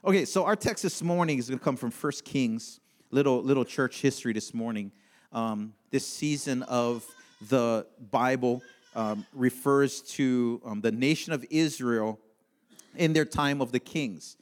Okay, 0.04 0.26
so 0.26 0.44
our 0.44 0.56
text 0.56 0.82
this 0.82 1.04
morning 1.04 1.38
is 1.38 1.50
going 1.50 1.60
to 1.60 1.64
come 1.64 1.76
from 1.76 1.92
First 1.92 2.26
Kings, 2.26 2.80
little 3.12 3.44
little 3.44 3.66
church 3.66 4.02
history 4.02 4.34
this 4.34 4.56
morning. 4.56 4.92
Um, 5.32 5.74
this 5.92 6.08
season 6.08 6.64
of 6.64 7.06
the 7.48 7.86
Bible 8.12 8.64
um, 8.96 9.26
refers 9.34 10.02
to 10.02 10.62
um, 10.66 10.82
the 10.82 10.92
nation 10.92 11.34
of 11.34 11.46
Israel 11.50 12.20
in 12.96 13.14
their 13.14 13.26
time 13.26 13.62
of 13.62 13.72
the 13.72 13.80
kings. 13.80 14.38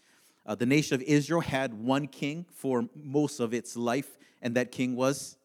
Uh, 0.46 0.56
the 0.56 0.66
nation 0.66 0.96
of 0.96 1.02
Israel 1.02 1.42
had 1.42 1.74
one 1.74 2.08
king 2.08 2.46
for 2.50 2.88
most 2.96 3.40
of 3.40 3.54
its 3.54 3.76
life, 3.76 4.18
and 4.42 4.56
that 4.56 4.72
king 4.72 4.96
was 4.96 5.36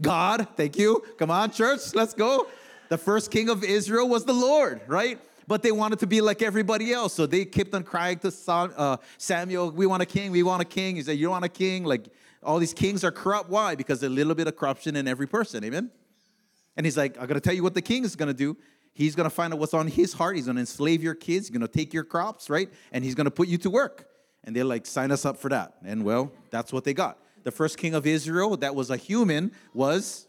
God. 0.00 0.48
Thank 0.56 0.78
you. 0.78 1.02
Come 1.18 1.30
on, 1.30 1.50
church, 1.50 1.94
let's 1.94 2.14
go. 2.14 2.46
The 2.88 2.98
first 2.98 3.30
king 3.30 3.48
of 3.48 3.62
Israel 3.62 4.08
was 4.08 4.24
the 4.24 4.32
Lord, 4.32 4.80
right? 4.86 5.18
But 5.46 5.62
they 5.62 5.72
wanted 5.72 5.98
to 6.00 6.06
be 6.06 6.20
like 6.20 6.42
everybody 6.42 6.92
else. 6.92 7.12
So 7.12 7.26
they 7.26 7.44
kept 7.44 7.74
on 7.74 7.82
crying 7.82 8.18
to 8.20 8.32
uh, 8.48 8.96
Samuel, 9.18 9.70
We 9.70 9.86
want 9.86 10.02
a 10.02 10.06
king, 10.06 10.32
we 10.32 10.42
want 10.42 10.62
a 10.62 10.64
king. 10.64 10.96
He 10.96 11.02
said, 11.02 11.18
You 11.18 11.30
want 11.30 11.44
a 11.44 11.50
king? 11.50 11.84
Like 11.84 12.08
all 12.42 12.58
these 12.58 12.74
kings 12.74 13.04
are 13.04 13.10
corrupt. 13.10 13.50
Why? 13.50 13.74
Because 13.74 14.02
a 14.02 14.08
little 14.08 14.34
bit 14.34 14.48
of 14.48 14.56
corruption 14.56 14.96
in 14.96 15.06
every 15.06 15.26
person. 15.26 15.64
Amen? 15.64 15.90
And 16.76 16.86
he's 16.86 16.96
like, 16.96 17.16
I'm 17.18 17.26
going 17.26 17.34
to 17.34 17.40
tell 17.40 17.54
you 17.54 17.62
what 17.62 17.74
the 17.74 17.82
king 17.82 18.04
is 18.04 18.16
going 18.16 18.28
to 18.28 18.34
do. 18.34 18.56
He's 18.92 19.14
going 19.14 19.28
to 19.28 19.34
find 19.34 19.52
out 19.52 19.58
what's 19.58 19.74
on 19.74 19.88
his 19.88 20.12
heart. 20.12 20.36
He's 20.36 20.46
going 20.46 20.56
to 20.56 20.60
enslave 20.60 21.02
your 21.02 21.14
kids. 21.14 21.48
He's 21.48 21.56
going 21.56 21.66
to 21.66 21.68
take 21.68 21.92
your 21.92 22.04
crops, 22.04 22.48
right? 22.48 22.72
And 22.92 23.04
he's 23.04 23.14
going 23.14 23.24
to 23.26 23.30
put 23.30 23.48
you 23.48 23.58
to 23.58 23.70
work. 23.70 24.08
And 24.44 24.54
they're 24.54 24.64
like, 24.64 24.86
sign 24.86 25.10
us 25.10 25.24
up 25.24 25.36
for 25.36 25.48
that. 25.48 25.74
And 25.84 26.04
well, 26.04 26.30
that's 26.50 26.72
what 26.72 26.84
they 26.84 26.94
got. 26.94 27.18
The 27.42 27.50
first 27.50 27.76
king 27.76 27.94
of 27.94 28.06
Israel 28.06 28.56
that 28.58 28.74
was 28.74 28.90
a 28.90 28.96
human 28.96 29.52
was 29.72 30.26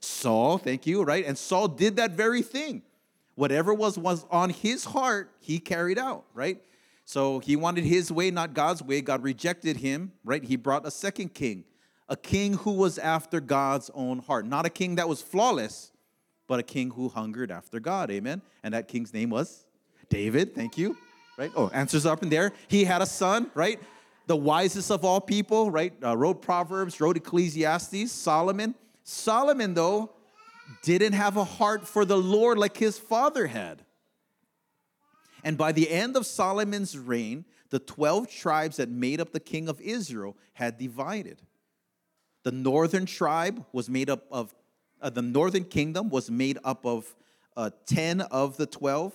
Saul, 0.00 0.58
thank 0.58 0.86
you, 0.86 1.02
right? 1.02 1.24
And 1.26 1.36
Saul 1.36 1.68
did 1.68 1.96
that 1.96 2.12
very 2.12 2.42
thing. 2.42 2.82
Whatever 3.34 3.72
was, 3.74 3.98
was 3.98 4.24
on 4.30 4.50
his 4.50 4.84
heart, 4.84 5.32
he 5.40 5.58
carried 5.58 5.98
out, 5.98 6.24
right? 6.34 6.60
So 7.04 7.38
he 7.40 7.56
wanted 7.56 7.84
his 7.84 8.10
way, 8.10 8.30
not 8.30 8.54
God's 8.54 8.82
way. 8.82 9.00
God 9.00 9.22
rejected 9.22 9.78
him, 9.78 10.12
right? 10.24 10.42
He 10.42 10.56
brought 10.56 10.86
a 10.86 10.90
second 10.90 11.34
king, 11.34 11.64
a 12.10 12.16
king 12.16 12.54
who 12.54 12.72
was 12.72 12.98
after 12.98 13.40
God's 13.40 13.88
own 13.94 14.18
heart. 14.18 14.44
Not 14.44 14.66
a 14.66 14.70
king 14.70 14.96
that 14.96 15.08
was 15.08 15.22
flawless, 15.22 15.92
but 16.48 16.58
a 16.58 16.64
king 16.64 16.90
who 16.90 17.08
hungered 17.08 17.52
after 17.52 17.78
God. 17.78 18.10
Amen. 18.10 18.42
And 18.64 18.74
that 18.74 18.88
king's 18.88 19.14
name 19.14 19.30
was 19.30 19.64
David. 20.08 20.54
Thank 20.54 20.76
you. 20.76 20.96
Right? 21.38 21.52
Oh, 21.54 21.70
answers 21.72 22.04
up 22.04 22.22
in 22.24 22.28
there. 22.28 22.52
He 22.66 22.84
had 22.84 23.00
a 23.00 23.06
son, 23.06 23.50
right? 23.54 23.80
The 24.26 24.36
wisest 24.36 24.90
of 24.90 25.04
all 25.04 25.20
people, 25.20 25.70
right? 25.70 25.92
Uh, 26.04 26.16
wrote 26.16 26.42
Proverbs, 26.42 27.00
wrote 27.00 27.16
Ecclesiastes, 27.16 28.10
Solomon. 28.10 28.74
Solomon, 29.04 29.74
though, 29.74 30.10
didn't 30.82 31.12
have 31.12 31.36
a 31.36 31.44
heart 31.44 31.86
for 31.86 32.04
the 32.04 32.18
Lord 32.18 32.58
like 32.58 32.76
his 32.76 32.98
father 32.98 33.46
had. 33.46 33.84
And 35.44 35.56
by 35.56 35.72
the 35.72 35.88
end 35.88 36.16
of 36.16 36.26
Solomon's 36.26 36.98
reign, 36.98 37.44
the 37.70 37.78
12 37.78 38.28
tribes 38.28 38.76
that 38.76 38.88
made 38.88 39.20
up 39.20 39.32
the 39.32 39.40
king 39.40 39.68
of 39.68 39.80
Israel 39.80 40.36
had 40.54 40.76
divided. 40.76 41.40
The 42.42 42.52
northern 42.52 43.06
tribe 43.06 43.64
was 43.72 43.88
made 43.88 44.08
up 44.10 44.24
of, 44.30 44.54
uh, 45.00 45.10
the 45.10 45.22
northern 45.22 45.64
kingdom 45.64 46.08
was 46.08 46.30
made 46.30 46.58
up 46.64 46.86
of 46.86 47.14
uh, 47.56 47.70
10 47.86 48.22
of 48.22 48.56
the 48.56 48.66
12 48.66 49.12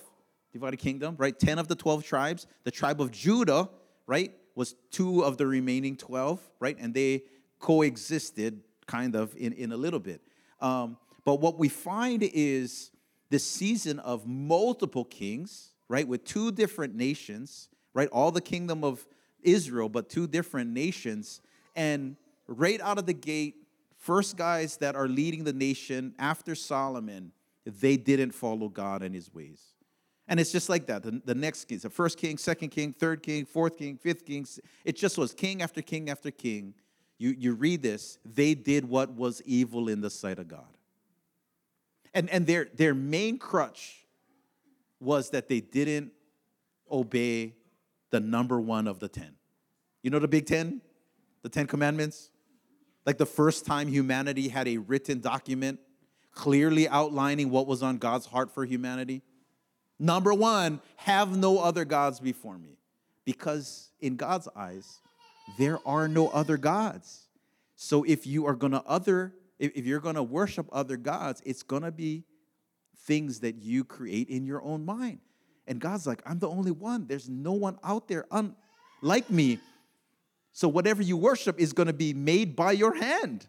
divided 0.52 0.78
kingdom, 0.78 1.16
right? 1.18 1.38
10 1.38 1.58
of 1.58 1.68
the 1.68 1.74
12 1.74 2.04
tribes. 2.04 2.46
The 2.64 2.70
tribe 2.70 3.00
of 3.00 3.10
Judah, 3.10 3.68
right, 4.06 4.32
was 4.54 4.74
two 4.90 5.22
of 5.22 5.36
the 5.36 5.46
remaining 5.46 5.96
12, 5.96 6.40
right? 6.60 6.76
And 6.78 6.94
they 6.94 7.24
coexisted 7.58 8.62
kind 8.86 9.14
of 9.14 9.36
in, 9.36 9.52
in 9.52 9.72
a 9.72 9.76
little 9.76 10.00
bit. 10.00 10.22
Um, 10.60 10.96
but 11.24 11.40
what 11.40 11.58
we 11.58 11.68
find 11.68 12.22
is 12.22 12.90
this 13.28 13.44
season 13.44 13.98
of 13.98 14.26
multiple 14.26 15.04
kings, 15.04 15.72
right, 15.88 16.06
with 16.06 16.24
two 16.24 16.52
different 16.52 16.94
nations, 16.94 17.68
right? 17.92 18.08
All 18.10 18.30
the 18.30 18.40
kingdom 18.40 18.84
of 18.84 19.06
Israel, 19.42 19.88
but 19.88 20.08
two 20.08 20.26
different 20.26 20.70
nations. 20.70 21.40
And 21.74 22.16
right 22.46 22.80
out 22.80 22.98
of 22.98 23.06
the 23.06 23.12
gate, 23.12 23.56
first 23.96 24.36
guys 24.36 24.76
that 24.78 24.94
are 24.94 25.08
leading 25.08 25.44
the 25.44 25.52
nation 25.52 26.14
after 26.18 26.54
Solomon, 26.54 27.32
they 27.64 27.96
didn't 27.96 28.32
follow 28.32 28.68
God 28.68 29.02
and 29.02 29.14
his 29.14 29.32
ways. 29.32 29.60
And 30.28 30.40
it's 30.40 30.50
just 30.50 30.68
like 30.68 30.86
that. 30.86 31.02
The, 31.02 31.20
the 31.24 31.34
next 31.34 31.66
king, 31.66 31.78
the 31.78 31.90
first 31.90 32.18
king, 32.18 32.36
second 32.36 32.70
king, 32.70 32.92
third 32.92 33.22
king, 33.22 33.44
fourth 33.44 33.76
king, 33.76 33.96
fifth 33.96 34.24
king. 34.24 34.46
It 34.84 34.96
just 34.96 35.18
was 35.18 35.32
king 35.32 35.62
after 35.62 35.82
king 35.82 36.10
after 36.10 36.30
king. 36.30 36.74
You, 37.18 37.34
you 37.38 37.54
read 37.54 37.82
this, 37.82 38.18
they 38.24 38.54
did 38.54 38.88
what 38.88 39.10
was 39.10 39.40
evil 39.46 39.88
in 39.88 40.00
the 40.00 40.10
sight 40.10 40.38
of 40.38 40.48
God. 40.48 40.66
And, 42.12 42.28
and 42.30 42.46
their, 42.46 42.68
their 42.74 42.94
main 42.94 43.38
crutch 43.38 44.06
was 45.00 45.30
that 45.30 45.48
they 45.48 45.60
didn't 45.60 46.12
obey 46.90 47.54
the 48.10 48.20
number 48.20 48.60
one 48.60 48.86
of 48.86 49.00
the 49.00 49.08
10. 49.08 49.34
You 50.02 50.10
know 50.10 50.18
the 50.18 50.28
big 50.28 50.46
10? 50.46 50.80
The 51.42 51.48
10 51.48 51.66
commandments? 51.66 52.30
Like 53.06 53.18
the 53.18 53.26
first 53.26 53.64
time 53.64 53.88
humanity 53.88 54.48
had 54.48 54.66
a 54.66 54.78
written 54.78 55.20
document 55.20 55.78
clearly 56.32 56.88
outlining 56.88 57.50
what 57.50 57.66
was 57.66 57.82
on 57.82 57.96
God's 57.96 58.26
heart 58.26 58.52
for 58.52 58.64
humanity. 58.64 59.22
Number 59.98 60.34
one, 60.34 60.80
have 60.96 61.34
no 61.36 61.58
other 61.58 61.84
gods 61.84 62.20
before 62.20 62.58
me. 62.58 62.76
Because 63.24 63.90
in 64.00 64.16
God's 64.16 64.48
eyes, 64.54 65.00
there 65.58 65.78
are 65.86 66.08
no 66.08 66.28
other 66.28 66.56
gods. 66.56 67.28
So 67.76 68.04
if 68.04 68.26
you 68.26 68.46
are 68.46 68.54
gonna 68.54 68.82
other, 68.86 69.34
if 69.58 69.86
you're 69.86 70.00
gonna 70.00 70.22
worship 70.22 70.68
other 70.72 70.96
gods, 70.96 71.42
it's 71.46 71.62
gonna 71.62 71.90
be 71.90 72.24
things 73.04 73.40
that 73.40 73.56
you 73.56 73.84
create 73.84 74.28
in 74.28 74.44
your 74.44 74.62
own 74.62 74.84
mind. 74.84 75.20
And 75.66 75.80
God's 75.80 76.06
like, 76.06 76.22
I'm 76.26 76.38
the 76.38 76.48
only 76.48 76.70
one. 76.70 77.06
There's 77.06 77.28
no 77.28 77.52
one 77.52 77.78
out 77.82 78.08
there 78.08 78.26
un- 78.30 78.54
like 79.02 79.30
me. 79.30 79.58
So 80.56 80.68
whatever 80.68 81.02
you 81.02 81.18
worship 81.18 81.60
is 81.60 81.74
gonna 81.74 81.92
be 81.92 82.14
made 82.14 82.56
by 82.56 82.72
your 82.72 82.94
hand. 82.94 83.46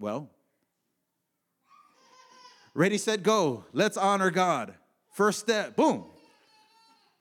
Well, 0.00 0.28
ready, 2.74 2.98
set, 2.98 3.22
go. 3.22 3.64
Let's 3.72 3.96
honor 3.96 4.32
God. 4.32 4.74
First 5.12 5.38
step, 5.38 5.76
boom, 5.76 6.06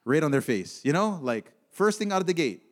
right 0.06 0.24
on 0.24 0.32
their 0.32 0.42
face. 0.42 0.82
You 0.84 0.92
know, 0.92 1.20
like 1.22 1.52
first 1.70 2.00
thing 2.00 2.12
out 2.12 2.20
of 2.20 2.26
the 2.26 2.34
gate, 2.34 2.64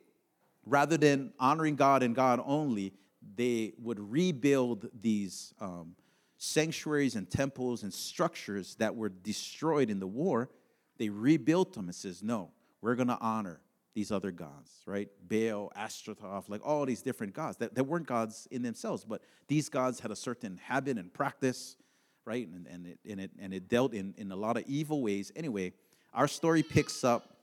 rather 0.66 0.96
than 0.96 1.32
honoring 1.38 1.76
God 1.76 2.02
and 2.02 2.16
God 2.16 2.42
only, 2.44 2.92
they 3.36 3.74
would 3.78 4.00
rebuild 4.00 4.88
these 5.00 5.54
um, 5.60 5.94
sanctuaries 6.36 7.14
and 7.14 7.30
temples 7.30 7.84
and 7.84 7.94
structures 7.94 8.74
that 8.80 8.96
were 8.96 9.08
destroyed 9.08 9.88
in 9.88 10.00
the 10.00 10.08
war. 10.08 10.50
They 10.98 11.10
rebuilt 11.10 11.74
them 11.74 11.84
and 11.84 11.94
says, 11.94 12.24
no, 12.24 12.50
we're 12.80 12.96
going 12.96 13.06
to 13.06 13.18
honor 13.20 13.60
these 14.00 14.10
other 14.10 14.30
gods, 14.30 14.70
right? 14.86 15.08
Baal, 15.28 15.70
Ashtaroth, 15.76 16.48
like 16.48 16.66
all 16.66 16.86
these 16.86 17.02
different 17.02 17.34
gods 17.34 17.58
that, 17.58 17.74
that 17.74 17.84
weren't 17.84 18.06
gods 18.06 18.48
in 18.50 18.62
themselves, 18.62 19.04
but 19.04 19.20
these 19.46 19.68
gods 19.68 20.00
had 20.00 20.10
a 20.10 20.16
certain 20.16 20.58
habit 20.62 20.96
and 20.96 21.12
practice 21.12 21.76
right? 22.24 22.46
And, 22.48 22.66
and, 22.66 22.86
it, 22.86 22.98
and, 23.08 23.20
it, 23.20 23.30
and 23.40 23.54
it 23.54 23.68
dealt 23.68 23.94
in, 23.94 24.14
in 24.16 24.30
a 24.30 24.36
lot 24.36 24.56
of 24.56 24.64
evil 24.68 25.02
ways. 25.02 25.32
Anyway, 25.34 25.72
our 26.14 26.28
story 26.28 26.62
picks 26.62 27.02
up 27.02 27.36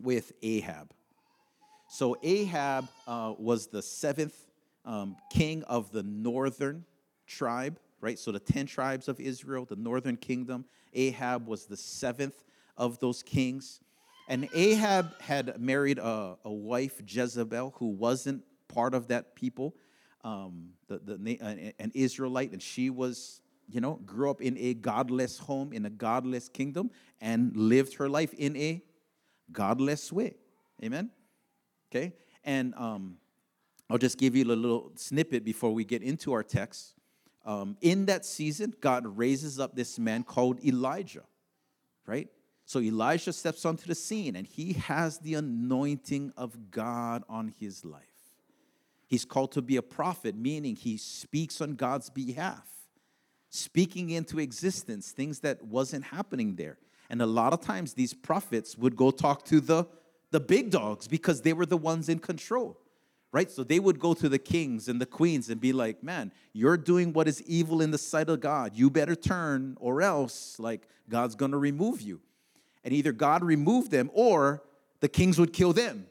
with 0.00 0.32
Ahab. 0.42 0.92
So 1.88 2.16
Ahab 2.22 2.88
uh, 3.06 3.34
was 3.38 3.66
the 3.66 3.82
seventh 3.82 4.36
um, 4.84 5.16
king 5.32 5.64
of 5.64 5.90
the 5.90 6.02
northern 6.02 6.84
tribe, 7.26 7.80
right? 8.00 8.18
So 8.18 8.30
the 8.30 8.38
10 8.38 8.66
tribes 8.66 9.08
of 9.08 9.18
Israel, 9.18 9.64
the 9.64 9.76
northern 9.76 10.16
kingdom. 10.16 10.64
Ahab 10.94 11.46
was 11.46 11.66
the 11.66 11.76
seventh 11.76 12.44
of 12.76 13.00
those 13.00 13.22
kings. 13.22 13.80
And 14.30 14.48
Ahab 14.54 15.20
had 15.20 15.60
married 15.60 15.98
a, 15.98 16.38
a 16.44 16.52
wife, 16.52 17.02
Jezebel, 17.06 17.74
who 17.78 17.88
wasn't 17.88 18.44
part 18.68 18.94
of 18.94 19.08
that 19.08 19.34
people, 19.34 19.74
um, 20.22 20.70
the, 20.86 20.98
the, 20.98 21.72
an 21.78 21.92
Israelite, 21.94 22.52
and 22.52 22.62
she 22.62 22.90
was 22.90 23.42
you 23.68 23.80
know, 23.80 24.00
grew 24.04 24.30
up 24.30 24.40
in 24.40 24.56
a 24.58 24.74
godless 24.74 25.38
home, 25.38 25.72
in 25.72 25.86
a 25.86 25.90
godless 25.90 26.48
kingdom, 26.48 26.90
and 27.20 27.56
lived 27.56 27.94
her 27.94 28.08
life 28.08 28.32
in 28.34 28.56
a 28.56 28.82
godless 29.52 30.12
way. 30.12 30.34
Amen? 30.82 31.10
Okay? 31.90 32.14
And 32.44 32.74
um, 32.76 33.16
I'll 33.88 33.98
just 33.98 34.18
give 34.18 34.34
you 34.34 34.44
a 34.44 34.46
little 34.46 34.92
snippet 34.96 35.44
before 35.44 35.72
we 35.72 35.84
get 35.84 36.02
into 36.02 36.32
our 36.32 36.42
text. 36.42 36.94
Um, 37.44 37.76
in 37.80 38.06
that 38.06 38.24
season, 38.24 38.74
God 38.80 39.04
raises 39.06 39.58
up 39.58 39.74
this 39.74 39.98
man 39.98 40.22
called 40.24 40.64
Elijah, 40.64 41.24
right? 42.06 42.28
So 42.70 42.78
Elijah 42.78 43.32
steps 43.32 43.64
onto 43.64 43.88
the 43.88 43.96
scene 43.96 44.36
and 44.36 44.46
he 44.46 44.74
has 44.74 45.18
the 45.18 45.34
anointing 45.34 46.32
of 46.36 46.70
God 46.70 47.24
on 47.28 47.52
his 47.58 47.84
life. 47.84 48.04
He's 49.08 49.24
called 49.24 49.50
to 49.52 49.60
be 49.60 49.74
a 49.74 49.82
prophet, 49.82 50.36
meaning 50.36 50.76
he 50.76 50.96
speaks 50.96 51.60
on 51.60 51.74
God's 51.74 52.10
behalf 52.10 52.68
speaking 53.48 54.10
into 54.10 54.38
existence 54.38 55.10
things 55.10 55.40
that 55.40 55.64
wasn't 55.64 56.04
happening 56.04 56.54
there. 56.54 56.78
And 57.10 57.20
a 57.20 57.26
lot 57.26 57.52
of 57.52 57.60
times 57.60 57.94
these 57.94 58.14
prophets 58.14 58.78
would 58.78 58.94
go 58.94 59.10
talk 59.10 59.44
to 59.46 59.60
the, 59.60 59.86
the 60.30 60.38
big 60.38 60.70
dogs 60.70 61.08
because 61.08 61.42
they 61.42 61.52
were 61.52 61.66
the 61.66 61.76
ones 61.76 62.08
in 62.08 62.20
control. 62.20 62.78
Right? 63.32 63.50
So 63.50 63.64
they 63.64 63.80
would 63.80 63.98
go 63.98 64.14
to 64.14 64.28
the 64.28 64.38
kings 64.38 64.86
and 64.86 65.00
the 65.00 65.06
queens 65.06 65.50
and 65.50 65.60
be 65.60 65.72
like, 65.72 66.04
man, 66.04 66.30
you're 66.52 66.76
doing 66.76 67.12
what 67.12 67.26
is 67.26 67.42
evil 67.42 67.82
in 67.82 67.90
the 67.90 67.98
sight 67.98 68.28
of 68.28 68.38
God. 68.38 68.76
You 68.76 68.90
better 68.90 69.16
turn, 69.16 69.76
or 69.80 70.02
else, 70.02 70.60
like, 70.60 70.86
God's 71.08 71.34
gonna 71.34 71.58
remove 71.58 72.00
you. 72.00 72.20
And 72.84 72.94
either 72.94 73.12
God 73.12 73.44
removed 73.44 73.90
them 73.90 74.10
or 74.14 74.62
the 75.00 75.08
kings 75.08 75.38
would 75.38 75.52
kill 75.52 75.72
them. 75.72 76.06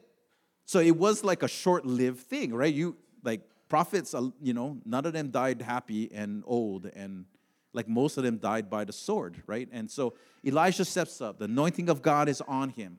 So 0.64 0.78
it 0.78 0.96
was 0.96 1.24
like 1.24 1.42
a 1.42 1.48
short 1.48 1.84
lived 1.84 2.20
thing, 2.20 2.54
right? 2.54 2.72
You, 2.72 2.96
like, 3.24 3.42
prophets, 3.68 4.14
uh, 4.14 4.30
you 4.40 4.52
know, 4.52 4.78
none 4.84 5.04
of 5.06 5.12
them 5.12 5.30
died 5.30 5.62
happy 5.62 6.10
and 6.12 6.42
old, 6.46 6.86
and 6.86 7.24
like 7.72 7.88
most 7.88 8.18
of 8.18 8.24
them 8.24 8.38
died 8.38 8.68
by 8.68 8.84
the 8.84 8.92
sword, 8.92 9.42
right? 9.46 9.68
And 9.70 9.88
so 9.88 10.14
Elijah 10.44 10.84
steps 10.84 11.20
up. 11.20 11.38
The 11.38 11.44
anointing 11.44 11.88
of 11.88 12.02
God 12.02 12.28
is 12.28 12.40
on 12.40 12.70
him. 12.70 12.98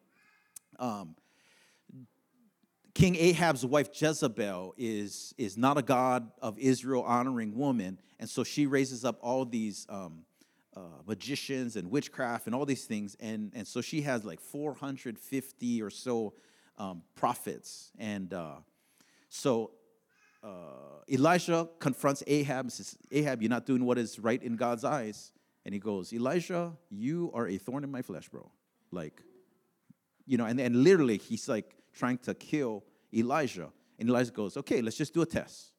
um, 0.79 1.15
King 2.93 3.15
Ahab's 3.15 3.65
wife 3.65 3.89
Jezebel 3.93 4.73
is, 4.77 5.33
is 5.37 5.57
not 5.57 5.77
a 5.77 5.81
God 5.81 6.29
of 6.41 6.59
Israel 6.59 7.03
honoring 7.03 7.55
woman. 7.57 7.99
And 8.19 8.29
so 8.29 8.43
she 8.43 8.65
raises 8.65 9.05
up 9.05 9.17
all 9.21 9.45
these 9.45 9.87
um, 9.89 10.25
uh, 10.75 11.01
magicians 11.05 11.75
and 11.75 11.91
witchcraft 11.91 12.45
and 12.45 12.55
all 12.55 12.65
these 12.65 12.85
things. 12.85 13.15
And, 13.19 13.51
and 13.53 13.67
so 13.67 13.81
she 13.81 14.01
has 14.01 14.23
like 14.23 14.39
450 14.39 15.81
or 15.81 15.89
so 15.89 16.33
um, 16.77 17.03
prophets. 17.15 17.91
And 17.99 18.33
uh, 18.33 18.55
so 19.29 19.71
uh, 20.43 21.03
Elijah 21.09 21.69
confronts 21.79 22.23
Ahab 22.25 22.65
and 22.65 22.73
says, 22.73 22.97
Ahab, 23.11 23.41
you're 23.41 23.49
not 23.49 23.65
doing 23.65 23.85
what 23.85 23.97
is 23.97 24.19
right 24.19 24.41
in 24.41 24.55
God's 24.55 24.83
eyes. 24.83 25.31
And 25.65 25.73
he 25.73 25.79
goes, 25.79 26.11
Elijah, 26.13 26.73
you 26.89 27.31
are 27.33 27.47
a 27.47 27.57
thorn 27.57 27.83
in 27.83 27.91
my 27.91 28.01
flesh, 28.01 28.29
bro. 28.29 28.49
Like, 28.91 29.21
you 30.25 30.37
know, 30.37 30.45
and, 30.45 30.59
and 30.59 30.83
literally 30.83 31.17
he's 31.17 31.47
like 31.47 31.75
trying 31.93 32.17
to 32.19 32.33
kill 32.33 32.83
Elijah. 33.13 33.69
And 33.99 34.09
Elijah 34.09 34.31
goes, 34.31 34.57
okay, 34.57 34.81
let's 34.81 34.97
just 34.97 35.13
do 35.13 35.21
a 35.21 35.25
test. 35.25 35.73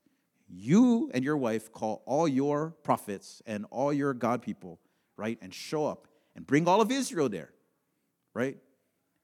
You 0.54 1.10
and 1.14 1.24
your 1.24 1.38
wife 1.38 1.72
call 1.72 2.02
all 2.04 2.28
your 2.28 2.74
prophets 2.82 3.40
and 3.46 3.64
all 3.70 3.92
your 3.92 4.12
God 4.12 4.42
people, 4.42 4.78
right? 5.16 5.38
And 5.40 5.52
show 5.52 5.86
up 5.86 6.06
and 6.36 6.46
bring 6.46 6.68
all 6.68 6.82
of 6.82 6.90
Israel 6.90 7.30
there, 7.30 7.50
right? 8.34 8.58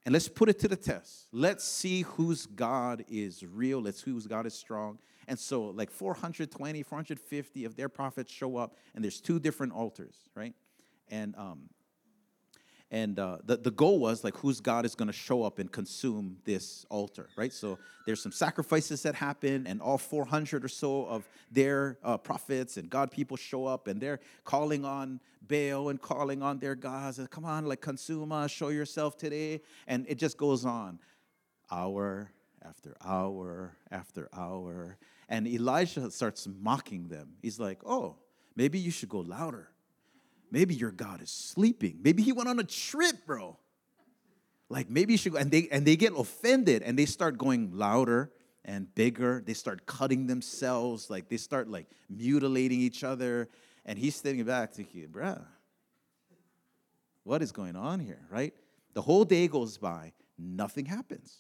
And 0.07 0.15
let's 0.15 0.27
put 0.27 0.49
it 0.49 0.59
to 0.61 0.69
the 0.69 0.77
test. 0.77 1.27
Let's 1.33 1.65
see 1.65 2.01
whose 2.03 2.47
God 2.47 3.05
is 3.09 3.45
real. 3.45 3.83
Let's 3.83 4.03
see 4.03 4.11
whose 4.11 4.27
God 4.27 4.47
is 4.47 4.55
strong. 4.55 4.99
And 5.27 5.39
so, 5.39 5.65
like 5.65 5.91
420, 5.91 6.83
450 6.83 7.65
of 7.67 7.77
their 7.77 7.91
prophets 7.91 8.33
show 8.33 8.57
up, 8.57 8.77
and 8.95 9.05
there's 9.05 9.21
two 9.21 9.39
different 9.39 9.75
altars, 9.75 10.17
right? 10.35 10.55
And 11.11 11.35
um, 11.37 11.69
and 12.91 13.19
uh, 13.19 13.37
the, 13.45 13.57
the 13.57 13.71
goal 13.71 13.99
was 13.99 14.25
like 14.25 14.37
whose 14.37 14.61
god 14.61 14.85
is 14.87 14.95
going 14.95 15.07
to 15.07 15.13
show 15.13 15.43
up 15.43 15.59
and 15.59 15.71
consume 15.71 16.39
this 16.45 16.87
altar 16.89 17.29
right? 17.37 17.53
So 17.53 17.79
there's 18.07 18.23
some 18.23 18.33
sacrifices 18.33 19.03
that 19.03 19.15
happen 19.15 19.67
and 19.67 19.81
all 19.83 19.99
400 19.99 20.65
or 20.65 20.69
so 20.69 21.07
of 21.07 21.29
their 21.51 21.99
uh, 22.03 22.17
prophets 22.17 22.77
and 22.77 22.89
god 22.89 23.11
people 23.11 23.37
show 23.37 23.67
up 23.67 23.87
and 23.89 24.01
they're 24.01 24.21
calling 24.45 24.85
on 24.85 25.21
baal 25.47 25.89
and 25.89 26.01
calling 26.01 26.43
on 26.43 26.59
their 26.59 26.75
gods 26.75 27.19
and 27.19 27.31
come 27.31 27.45
on 27.45 27.67
like 27.67 27.81
consume 27.81 28.33
us 28.33 28.51
show 28.51 28.69
yourself 28.69 29.17
today. 29.17 29.61
And 29.87 30.07
it 30.09 30.17
just 30.17 30.37
goes 30.37 30.65
on 30.65 30.99
hour 31.71 32.31
after 32.63 32.97
hour 33.05 33.77
after 33.91 34.29
hour. 34.33 34.97
And 35.29 35.47
elijah 35.47 36.11
starts 36.11 36.49
mocking 36.61 37.09
them. 37.09 37.35
He's 37.43 37.61
like 37.61 37.81
oh 37.85 38.17
maybe 38.57 38.79
you 38.79 38.91
should 38.91 39.09
go 39.09 39.21
louder 39.21 39.69
Maybe 40.51 40.75
your 40.75 40.91
God 40.91 41.23
is 41.23 41.31
sleeping. 41.31 41.99
Maybe 42.03 42.23
he 42.23 42.33
went 42.33 42.49
on 42.49 42.59
a 42.59 42.65
trip, 42.65 43.27
bro. 43.27 43.59
Like 44.69 44.91
maybe 44.91 45.15
you 45.15 45.19
should 45.19 45.33
go, 45.33 45.39
and 45.39 45.51
they 45.51 45.69
and 45.71 45.87
they 45.87 45.97
get 45.97 46.13
offended 46.17 46.83
and 46.83 46.99
they 46.99 47.07
start 47.07 47.39
going 47.39 47.77
louder 47.77 48.31
and 48.65 48.93
bigger. 48.95 49.43
They 49.45 49.55
start 49.55 49.87
cutting 49.87 50.27
themselves, 50.27 51.09
like 51.09 51.29
they 51.29 51.39
start 51.39 51.69
like 51.69 51.87
mutilating 52.11 52.81
each 52.81 53.05
other. 53.05 53.49
And 53.87 53.99
he's 53.99 54.15
standing 54.17 54.45
back 54.45 54.75
thinking, 54.75 55.09
bruh, 55.09 55.43
what 57.25 57.43
is 57.43 57.53
going 57.53 57.77
on 57.77 58.01
here, 58.01 58.27
right? 58.31 58.53
The 58.93 59.03
whole 59.03 59.25
day 59.25 59.49
goes 59.49 59.79
by, 59.79 60.13
nothing 60.39 60.85
happens. 60.85 61.39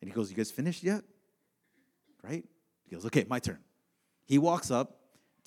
And 0.00 0.10
he 0.10 0.14
goes, 0.14 0.30
You 0.30 0.36
guys 0.36 0.50
finished 0.50 0.82
yet? 0.82 1.02
Right? 2.22 2.44
He 2.84 2.94
goes, 2.94 3.04
Okay, 3.06 3.24
my 3.28 3.38
turn. 3.38 3.58
He 4.24 4.38
walks 4.38 4.70
up, 4.70 4.97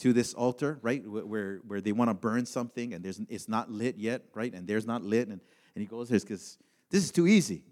to 0.01 0.13
this 0.13 0.33
altar, 0.33 0.79
right, 0.81 1.07
where, 1.07 1.57
where 1.57 1.79
they 1.79 1.91
want 1.91 2.09
to 2.09 2.15
burn 2.15 2.43
something 2.45 2.95
and 2.95 3.05
there's, 3.05 3.21
it's 3.29 3.47
not 3.47 3.69
lit 3.69 3.97
yet, 3.97 4.23
right, 4.33 4.51
and 4.51 4.67
there's 4.67 4.87
not 4.87 5.03
lit, 5.03 5.27
and, 5.27 5.39
and 5.75 5.81
he 5.81 5.85
goes 5.85 6.09
because 6.09 6.57
this 6.89 7.03
is 7.03 7.11
too 7.11 7.27
easy. 7.27 7.63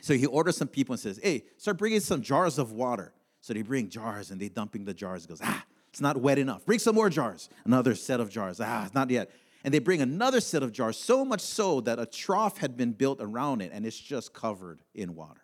So 0.00 0.14
he 0.14 0.24
orders 0.24 0.56
some 0.56 0.68
people 0.68 0.94
and 0.94 1.00
says, 1.00 1.20
hey, 1.22 1.44
start 1.58 1.76
bringing 1.76 2.00
some 2.00 2.22
jars 2.22 2.58
of 2.58 2.72
water. 2.72 3.12
So 3.42 3.52
they 3.52 3.60
bring 3.60 3.90
jars 3.90 4.30
and 4.30 4.40
they 4.40 4.48
dumping 4.48 4.86
the 4.86 4.94
jars. 4.94 5.22
He 5.22 5.28
goes, 5.28 5.40
ah, 5.44 5.64
it's 5.90 6.00
not 6.00 6.16
wet 6.16 6.38
enough. 6.38 6.64
Bring 6.64 6.78
some 6.78 6.94
more 6.94 7.10
jars. 7.10 7.50
Another 7.64 7.94
set 7.94 8.18
of 8.18 8.30
jars. 8.30 8.58
Ah, 8.60 8.86
it's 8.86 8.94
not 8.94 9.10
yet. 9.10 9.30
And 9.64 9.72
they 9.72 9.80
bring 9.80 10.00
another 10.00 10.40
set 10.40 10.62
of 10.62 10.72
jars, 10.72 10.96
so 10.96 11.24
much 11.24 11.42
so 11.42 11.82
that 11.82 11.98
a 11.98 12.06
trough 12.06 12.58
had 12.58 12.76
been 12.76 12.92
built 12.92 13.18
around 13.20 13.60
it 13.60 13.70
and 13.72 13.84
it's 13.84 13.98
just 13.98 14.32
covered 14.32 14.80
in 14.94 15.14
water. 15.14 15.42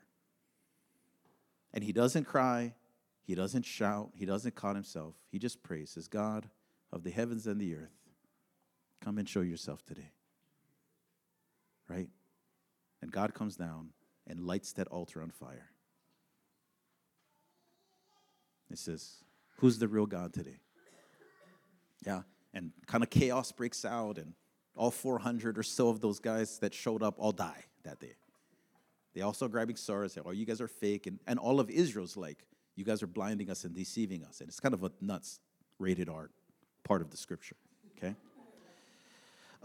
And 1.75 1.85
he 1.85 1.93
doesn't 1.93 2.25
cry, 2.25 2.75
he 3.29 3.35
doesn't 3.35 3.67
shout, 3.67 4.09
he 4.14 4.25
doesn't 4.25 4.55
call 4.55 4.73
himself. 4.73 5.14
He 5.31 5.38
just 5.38 5.62
prays, 5.62 5.91
says, 5.91 6.09
God 6.09 6.49
of 6.91 7.05
the 7.05 7.11
heavens 7.11 7.47
and 7.47 7.61
the 7.61 7.75
earth, 7.75 7.93
come 9.05 9.19
and 9.19 9.29
show 9.29 9.43
yourself 9.43 9.85
today. 9.85 10.12
Right? 11.91 12.09
And 13.03 13.12
God 13.12 13.35
comes 13.35 13.55
down 13.55 13.91
and 14.27 14.41
lights 14.41 14.73
that 14.73 14.88
altar 14.88 15.21
on 15.21 15.29
fire. 15.29 15.69
It 18.71 18.79
says, 18.79 19.17
Who's 19.59 19.79
the 19.79 19.88
real 19.88 20.07
God 20.07 20.33
today? 20.33 20.61
Yeah. 22.07 22.23
And 22.55 22.73
kind 22.87 23.05
of 23.05 23.11
chaos 23.11 23.53
breaks 23.53 23.85
out, 23.85 24.17
and 24.17 24.33
all 24.75 24.91
400 24.91 25.59
or 25.59 25.62
so 25.62 25.91
of 25.91 26.01
those 26.01 26.19
guys 26.19 26.61
that 26.61 26.73
showed 26.73 27.03
up 27.03 27.17
all 27.19 27.33
die 27.33 27.64
that 27.83 28.01
day. 28.01 28.14
They 29.14 29.21
also 29.21 29.49
grabbing 29.49 29.77
swords, 29.77 30.17
and 30.17 30.25
say, 30.25 30.29
Oh, 30.31 30.33
you 30.33 30.47
guys 30.47 30.62
are 30.62 30.69
fake. 30.69 31.07
And, 31.07 31.19
and 31.27 31.38
all 31.38 31.61
of 31.61 31.69
Israel's 31.69 32.17
like, 32.17 32.47
you 32.79 32.85
guys 32.85 33.03
are 33.03 33.09
blinding 33.09 33.51
us 33.51 33.64
and 33.64 33.75
deceiving 33.75 34.25
us. 34.25 34.41
And 34.41 34.49
it's 34.49 34.61
kind 34.61 34.73
of 34.73 34.85
a 34.85 34.93
nuts 35.01 35.41
rated 35.81 36.09
art 36.09 36.31
part 36.85 37.03
of 37.03 37.11
the 37.11 37.17
scripture. 37.17 37.57
Okay? 37.97 38.14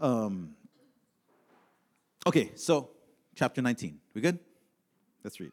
Um, 0.00 0.56
okay, 2.26 2.50
so 2.56 2.90
chapter 3.36 3.62
19. 3.62 4.00
We 4.14 4.20
good? 4.20 4.40
Let's 5.22 5.38
read. 5.38 5.52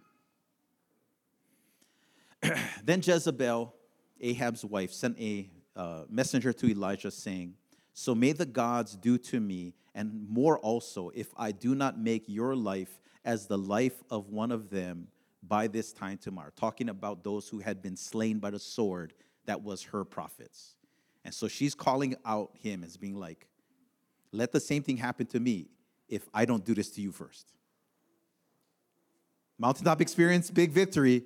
then 2.83 3.01
Jezebel, 3.03 3.75
Ahab's 4.19 4.65
wife, 4.65 4.91
sent 4.91 5.19
a 5.19 5.47
uh, 5.75 6.05
messenger 6.09 6.51
to 6.53 6.67
Elijah 6.67 7.11
saying, 7.11 7.53
So 7.93 8.15
may 8.15 8.31
the 8.31 8.47
gods 8.47 8.95
do 8.95 9.19
to 9.19 9.39
me, 9.39 9.75
and 9.93 10.27
more 10.27 10.57
also, 10.57 11.11
if 11.13 11.27
I 11.37 11.51
do 11.51 11.75
not 11.75 11.99
make 11.99 12.23
your 12.25 12.55
life 12.55 12.99
as 13.23 13.45
the 13.45 13.57
life 13.57 14.01
of 14.09 14.29
one 14.29 14.51
of 14.51 14.71
them 14.71 15.09
by 15.43 15.67
this 15.67 15.91
time 15.91 16.17
tomorrow, 16.17 16.51
talking 16.55 16.89
about 16.89 17.23
those 17.23 17.47
who 17.49 17.59
had 17.59 17.81
been 17.81 17.95
slain 17.95 18.39
by 18.39 18.51
the 18.51 18.59
sword 18.59 19.13
that 19.45 19.61
was 19.61 19.83
her 19.83 20.03
prophets. 20.05 20.75
And 21.23 21.33
so 21.33 21.47
she's 21.47 21.75
calling 21.75 22.15
out 22.25 22.51
him 22.59 22.83
as 22.83 22.97
being 22.97 23.15
like, 23.15 23.47
let 24.31 24.51
the 24.51 24.59
same 24.59 24.83
thing 24.83 24.97
happen 24.97 25.25
to 25.27 25.39
me 25.39 25.67
if 26.07 26.27
I 26.33 26.45
don't 26.45 26.63
do 26.63 26.73
this 26.73 26.89
to 26.91 27.01
you 27.01 27.11
first. 27.11 27.53
Mountaintop 29.57 30.01
experience, 30.01 30.49
big 30.49 30.71
victory, 30.71 31.23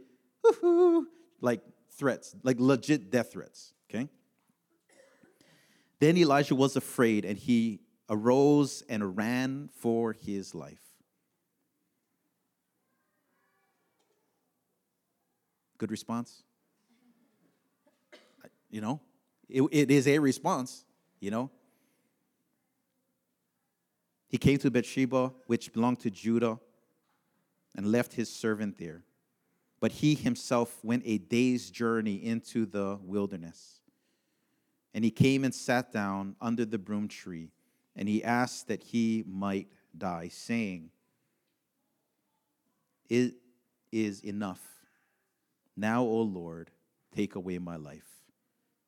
like 1.42 1.62
threats, 1.92 2.36
like 2.44 2.60
legit 2.60 3.10
death 3.10 3.32
threats, 3.32 3.74
okay? 3.90 4.10
Then 6.00 6.18
Elijah 6.18 6.56
was 6.56 6.76
afraid 6.76 7.26
and 7.26 7.38
he 7.38 7.80
arose 8.10 8.84
and 8.90 9.16
ran 9.16 9.70
for 9.74 10.14
his 10.14 10.54
life. 10.54 10.85
Good 15.78 15.92
response? 15.92 16.44
You 18.70 18.82
know, 18.82 19.00
it, 19.48 19.62
it 19.72 19.92
is 19.92 20.08
a 20.08 20.20
response, 20.20 20.84
you 21.20 21.32
know. 21.32 21.50
He 24.28 24.38
came 24.38 24.58
to 24.60 24.72
Beersheba, 24.72 25.32
which 25.48 25.72
belonged 25.72 26.00
to 26.02 26.12
Judah, 26.12 26.60
and 27.76 27.92
left 27.92 28.14
his 28.14 28.30
servant 28.30 28.78
there. 28.78 29.04
But 29.80 29.92
he 29.92 30.16
himself 30.16 30.84
went 30.84 31.04
a 31.06 31.18
day's 31.18 31.70
journey 31.70 32.16
into 32.16 32.66
the 32.66 33.00
wilderness. 33.04 33.82
And 34.94 35.04
he 35.04 35.12
came 35.12 35.44
and 35.44 35.54
sat 35.54 35.92
down 35.92 36.36
under 36.42 36.66
the 36.66 36.78
broom 36.78 37.08
tree, 37.08 37.52
and 37.96 38.10
he 38.10 38.24
asked 38.24 38.68
that 38.68 38.82
he 38.82 39.24
might 39.28 39.68
die, 39.98 40.30
saying, 40.30 40.90
It 43.10 43.36
is 43.92 44.22
enough. 44.22 44.75
Now, 45.78 46.04
O 46.04 46.22
Lord, 46.22 46.72
take 47.14 47.36
away 47.36 47.58
my 47.58 47.76
life, 47.76 48.08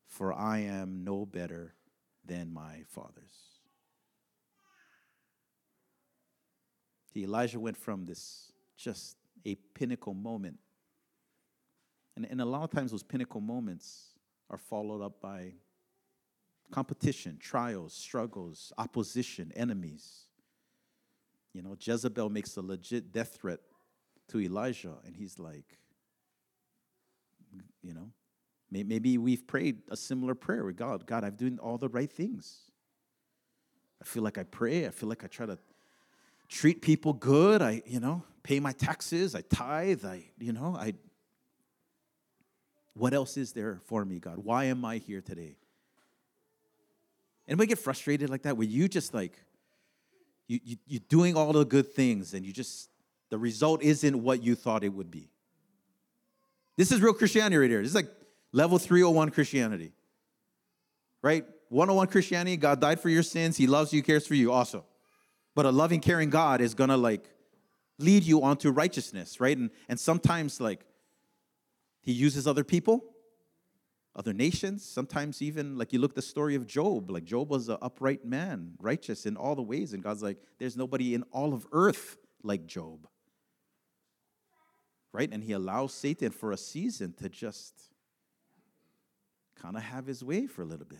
for 0.07 0.33
I 0.33 0.59
am 0.59 1.03
no 1.03 1.25
better 1.25 1.75
than 2.25 2.51
my 2.51 2.83
fathers. 2.87 3.33
See, 7.13 7.23
Elijah 7.23 7.59
went 7.59 7.77
from 7.77 8.05
this 8.05 8.51
just 8.77 9.17
a 9.45 9.55
pinnacle 9.73 10.13
moment. 10.13 10.59
And, 12.15 12.25
and 12.29 12.41
a 12.41 12.45
lot 12.45 12.63
of 12.63 12.71
times, 12.71 12.91
those 12.91 13.03
pinnacle 13.03 13.41
moments 13.41 14.13
are 14.49 14.57
followed 14.57 15.01
up 15.01 15.21
by 15.21 15.53
competition, 16.71 17.37
trials, 17.39 17.93
struggles, 17.93 18.73
opposition, 18.77 19.51
enemies. 19.55 20.25
You 21.53 21.61
know, 21.61 21.75
Jezebel 21.79 22.29
makes 22.29 22.55
a 22.57 22.61
legit 22.61 23.11
death 23.11 23.37
threat 23.39 23.59
to 24.29 24.41
Elijah, 24.41 24.95
and 25.05 25.15
he's 25.15 25.39
like, 25.39 25.77
you 27.87 27.93
know, 27.93 28.11
maybe 28.69 29.17
we've 29.17 29.47
prayed 29.47 29.77
a 29.89 29.95
similar 29.95 30.35
prayer 30.35 30.65
with 30.65 30.75
God. 30.75 31.05
God, 31.05 31.23
I've 31.23 31.37
done 31.37 31.57
all 31.61 31.77
the 31.77 31.87
right 31.87 32.11
things. 32.11 32.59
I 34.01 34.05
feel 34.05 34.23
like 34.23 34.37
I 34.37 34.43
pray. 34.43 34.85
I 34.85 34.89
feel 34.89 35.07
like 35.07 35.23
I 35.23 35.27
try 35.27 35.45
to 35.45 35.57
treat 36.49 36.81
people 36.81 37.13
good. 37.13 37.61
I, 37.61 37.81
you 37.85 38.01
know, 38.01 38.23
pay 38.43 38.59
my 38.59 38.73
taxes. 38.73 39.35
I 39.35 39.41
tithe. 39.41 40.05
I, 40.05 40.25
you 40.37 40.51
know, 40.51 40.75
I. 40.77 40.93
What 42.93 43.13
else 43.13 43.37
is 43.37 43.53
there 43.53 43.79
for 43.85 44.03
me, 44.03 44.19
God? 44.19 44.37
Why 44.37 44.65
am 44.65 44.83
I 44.83 44.97
here 44.97 45.21
today? 45.21 45.55
Anybody 47.47 47.67
get 47.67 47.79
frustrated 47.79 48.29
like 48.29 48.41
that? 48.41 48.57
Where 48.57 48.67
you 48.67 48.89
just 48.89 49.13
like, 49.13 49.39
you, 50.47 50.59
you, 50.63 50.77
you're 50.85 51.01
doing 51.07 51.37
all 51.37 51.53
the 51.53 51.63
good 51.63 51.93
things 51.93 52.33
and 52.33 52.45
you 52.45 52.51
just, 52.51 52.89
the 53.29 53.37
result 53.37 53.81
isn't 53.81 54.21
what 54.21 54.43
you 54.43 54.55
thought 54.55 54.83
it 54.83 54.89
would 54.89 55.11
be. 55.11 55.29
This 56.77 56.91
is 56.91 57.01
real 57.01 57.13
Christianity 57.13 57.57
right 57.57 57.69
here. 57.69 57.81
This 57.81 57.89
is 57.89 57.95
like 57.95 58.09
level 58.51 58.77
301 58.77 59.31
Christianity. 59.31 59.91
Right? 61.23 61.45
101 61.69 62.07
Christianity, 62.07 62.55
God 62.55 62.79
died 62.79 62.99
for 62.99 63.09
your 63.09 63.23
sins. 63.23 63.57
He 63.57 63.67
loves 63.67 63.91
you, 63.91 64.01
cares 64.03 64.25
for 64.25 64.35
you. 64.35 64.53
Awesome. 64.53 64.83
But 65.55 65.65
a 65.65 65.71
loving, 65.71 65.99
caring 65.99 66.29
God 66.29 66.61
is 66.61 66.73
gonna 66.73 66.97
like 66.97 67.29
lead 67.97 68.23
you 68.23 68.43
onto 68.43 68.69
righteousness, 68.69 69.39
right? 69.39 69.57
And 69.57 69.71
and 69.89 69.99
sometimes 69.99 70.61
like 70.61 70.85
he 72.01 72.13
uses 72.13 72.47
other 72.47 72.63
people, 72.63 73.03
other 74.15 74.33
nations, 74.33 74.85
sometimes 74.85 75.41
even 75.41 75.77
like 75.77 75.91
you 75.91 75.99
look 75.99 76.15
the 76.15 76.21
story 76.21 76.55
of 76.55 76.65
Job, 76.67 77.09
like 77.09 77.25
Job 77.25 77.49
was 77.49 77.69
an 77.69 77.77
upright 77.81 78.23
man, 78.23 78.73
righteous 78.79 79.25
in 79.25 79.35
all 79.35 79.55
the 79.55 79.61
ways, 79.61 79.93
and 79.93 80.01
God's 80.01 80.23
like, 80.23 80.37
there's 80.57 80.77
nobody 80.77 81.13
in 81.13 81.23
all 81.31 81.53
of 81.53 81.67
earth 81.71 82.17
like 82.43 82.65
Job. 82.65 83.07
Right? 85.13 85.29
And 85.31 85.43
he 85.43 85.53
allows 85.53 85.93
Satan 85.93 86.31
for 86.31 86.51
a 86.51 86.57
season 86.57 87.13
to 87.13 87.29
just 87.29 87.73
kind 89.55 89.75
of 89.75 89.83
have 89.83 90.05
his 90.05 90.23
way 90.23 90.47
for 90.47 90.61
a 90.61 90.65
little 90.65 90.85
bit. 90.85 90.99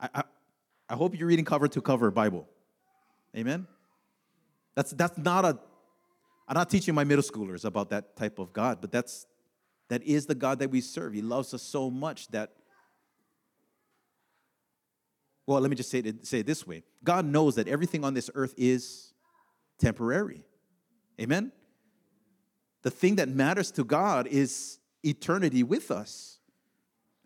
I, 0.00 0.08
I, 0.14 0.22
I 0.88 0.94
hope 0.94 1.18
you're 1.18 1.28
reading 1.28 1.44
cover 1.44 1.68
to 1.68 1.80
cover 1.80 2.10
Bible. 2.10 2.46
Amen? 3.36 3.66
That's, 4.74 4.92
that's 4.92 5.18
not 5.18 5.44
a, 5.44 5.58
I'm 6.48 6.54
not 6.54 6.70
teaching 6.70 6.94
my 6.94 7.04
middle 7.04 7.24
schoolers 7.24 7.64
about 7.64 7.90
that 7.90 8.16
type 8.16 8.38
of 8.38 8.52
God, 8.52 8.78
but 8.80 8.92
that's, 8.92 9.26
that 9.88 10.02
is 10.02 10.26
the 10.26 10.34
God 10.34 10.58
that 10.58 10.70
we 10.70 10.80
serve. 10.80 11.12
He 11.12 11.22
loves 11.22 11.54
us 11.54 11.62
so 11.62 11.90
much 11.90 12.28
that, 12.28 12.52
well, 15.46 15.60
let 15.60 15.70
me 15.70 15.76
just 15.76 15.90
say 15.90 15.98
it, 15.98 16.26
say 16.26 16.40
it 16.40 16.46
this 16.46 16.66
way 16.66 16.82
God 17.02 17.24
knows 17.24 17.56
that 17.56 17.68
everything 17.68 18.04
on 18.04 18.14
this 18.14 18.30
earth 18.34 18.54
is 18.56 19.12
temporary. 19.78 20.44
Amen? 21.22 21.52
The 22.82 22.90
thing 22.90 23.16
that 23.16 23.28
matters 23.28 23.70
to 23.72 23.84
God 23.84 24.26
is 24.26 24.78
eternity 25.04 25.62
with 25.62 25.90
us. 25.90 26.38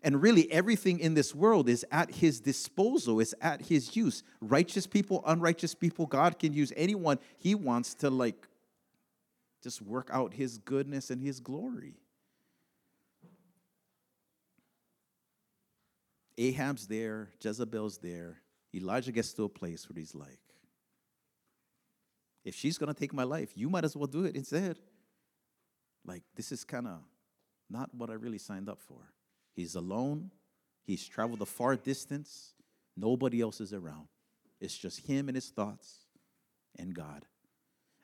And 0.03 0.21
really, 0.21 0.49
everything 0.51 0.99
in 0.99 1.15
this 1.15 1.33
world 1.33 1.67
is 1.67 1.83
at 1.91 2.11
his 2.11 2.39
disposal, 2.39 3.19
is 3.19 3.33
at 3.41 3.63
his 3.63 3.95
use. 3.95 4.21
Righteous 4.39 4.85
people, 4.85 5.23
unrighteous 5.25 5.73
people, 5.73 6.05
God 6.05 6.37
can 6.37 6.53
use 6.53 6.71
anyone 6.77 7.17
he 7.37 7.55
wants 7.55 7.95
to, 7.95 8.11
like, 8.11 8.47
just 9.63 9.81
work 9.81 10.09
out 10.13 10.35
his 10.35 10.59
goodness 10.59 11.09
and 11.09 11.21
his 11.21 11.39
glory. 11.39 11.95
Ahab's 16.37 16.85
there, 16.85 17.29
Jezebel's 17.41 17.97
there. 17.97 18.41
Elijah 18.75 19.11
gets 19.11 19.33
to 19.33 19.43
a 19.45 19.49
place 19.49 19.89
where 19.89 19.97
he's 19.97 20.13
like, 20.13 20.39
if 22.47 22.55
she's 22.55 22.77
going 22.77 22.87
to 22.87 22.97
take 22.97 23.13
my 23.13 23.25
life, 23.25 23.51
you 23.55 23.69
might 23.69 23.83
as 23.83 23.93
well 23.93 24.07
do 24.07 24.23
it 24.23 24.33
instead. 24.33 24.79
Like, 26.05 26.23
this 26.33 26.53
is 26.53 26.63
kind 26.63 26.87
of 26.87 26.99
not 27.69 27.93
what 27.93 28.09
I 28.09 28.13
really 28.13 28.37
signed 28.37 28.69
up 28.69 28.79
for. 28.79 29.11
He's 29.53 29.75
alone. 29.75 30.31
He's 30.85 31.05
traveled 31.05 31.41
a 31.41 31.45
far 31.45 31.75
distance. 31.75 32.53
Nobody 32.95 33.41
else 33.41 33.59
is 33.59 33.73
around. 33.73 34.07
It's 34.61 34.77
just 34.77 35.01
him 35.01 35.27
and 35.27 35.35
his 35.35 35.49
thoughts 35.49 36.05
and 36.79 36.93
God. 36.93 37.25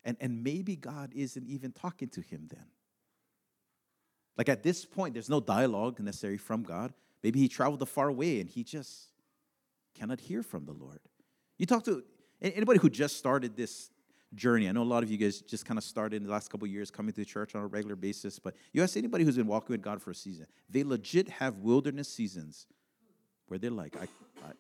And, 0.04 0.18
and 0.20 0.44
maybe 0.44 0.76
God 0.76 1.14
isn't 1.16 1.48
even 1.48 1.72
talking 1.72 2.10
to 2.10 2.20
him 2.20 2.50
then. 2.54 2.66
Like 4.38 4.50
at 4.50 4.62
this 4.62 4.84
point, 4.84 5.14
there's 5.14 5.30
no 5.30 5.40
dialogue 5.40 6.02
necessary 6.02 6.38
from 6.38 6.64
God. 6.64 6.94
Maybe 7.24 7.40
he 7.40 7.48
traveled 7.48 7.82
a 7.82 7.86
far 7.86 8.12
way 8.12 8.42
and 8.42 8.50
he 8.50 8.66
just 8.66 9.08
cannot 9.98 10.20
hear 10.20 10.44
from 10.44 10.66
the 10.66 10.74
Lord. 10.74 11.00
You 11.58 11.66
talk 11.66 11.86
to 11.86 12.04
anybody 12.42 12.80
who 12.80 12.90
just 12.90 13.16
started 13.16 13.56
this 13.56 13.93
journey. 14.36 14.68
I 14.68 14.72
know 14.72 14.82
a 14.82 14.84
lot 14.84 15.04
of 15.04 15.12
you 15.12 15.18
guys 15.18 15.42
just 15.42 15.66
kind 15.66 15.78
of 15.78 15.84
started 15.84 16.18
in 16.18 16.24
the 16.24 16.32
last 16.32 16.50
couple 16.50 16.68
years 16.68 16.92
coming 16.92 17.14
to 17.14 17.26
church 17.26 17.56
on 17.56 17.64
a 17.64 17.68
regular 17.68 17.96
basis, 17.96 18.40
but 18.40 18.56
you 18.72 18.84
ask 18.84 18.98
anybody 18.98 19.24
who's 19.24 19.38
been 19.38 19.48
walking 19.48 19.74
with 19.74 19.82
God 19.82 20.02
for 20.02 20.12
a 20.12 20.16
season, 20.16 20.48
they 20.70 20.84
legit 20.84 21.30
have 21.30 21.58
wilderness 21.58 22.08
seasons 22.08 22.68
where 23.48 23.58
they're 23.58 23.72
like, 23.72 23.96
I, 23.98 24.04
I, 24.46 24.52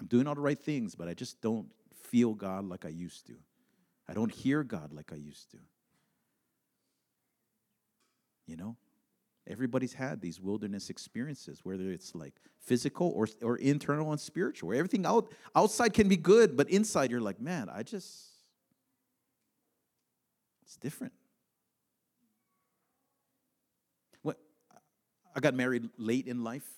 I'm 0.00 0.06
doing 0.06 0.26
all 0.26 0.34
the 0.34 0.40
right 0.40 0.58
things, 0.58 0.94
but 0.94 1.08
I 1.08 1.14
just 1.14 1.40
don't 1.40 1.66
feel 1.94 2.34
God 2.34 2.64
like 2.64 2.84
I 2.84 2.90
used 2.90 3.26
to. 3.28 3.34
I 4.08 4.14
don't 4.14 4.32
hear 4.32 4.62
God 4.64 4.92
like 4.92 5.12
I 5.12 5.16
used 5.16 5.50
to. 5.52 5.58
You 8.46 8.56
know? 8.56 8.76
Everybody's 9.48 9.92
had 9.92 10.20
these 10.20 10.40
wilderness 10.40 10.88
experiences, 10.88 11.60
whether 11.64 11.90
it's 11.90 12.14
like 12.14 12.34
physical 12.60 13.12
or, 13.16 13.26
or 13.42 13.56
internal 13.56 14.12
and 14.12 14.20
spiritual. 14.20 14.72
Everything 14.72 15.04
out, 15.04 15.32
outside 15.56 15.92
can 15.94 16.08
be 16.08 16.16
good, 16.16 16.56
but 16.56 16.70
inside 16.70 17.10
you're 17.10 17.20
like, 17.20 17.40
man, 17.40 17.68
I 17.68 17.82
just, 17.82 18.22
it's 20.62 20.76
different. 20.76 21.12
What, 24.22 24.38
I 25.34 25.40
got 25.40 25.54
married 25.54 25.88
late 25.98 26.28
in 26.28 26.44
life, 26.44 26.68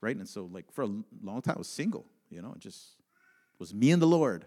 right? 0.00 0.16
And 0.16 0.28
so, 0.28 0.48
like, 0.52 0.70
for 0.72 0.82
a 0.82 0.90
long 1.22 1.42
time, 1.42 1.56
I 1.56 1.58
was 1.58 1.68
single, 1.68 2.06
you 2.30 2.40
know, 2.40 2.52
it 2.54 2.60
just 2.60 2.96
was 3.58 3.74
me 3.74 3.90
and 3.90 4.00
the 4.00 4.06
Lord. 4.06 4.44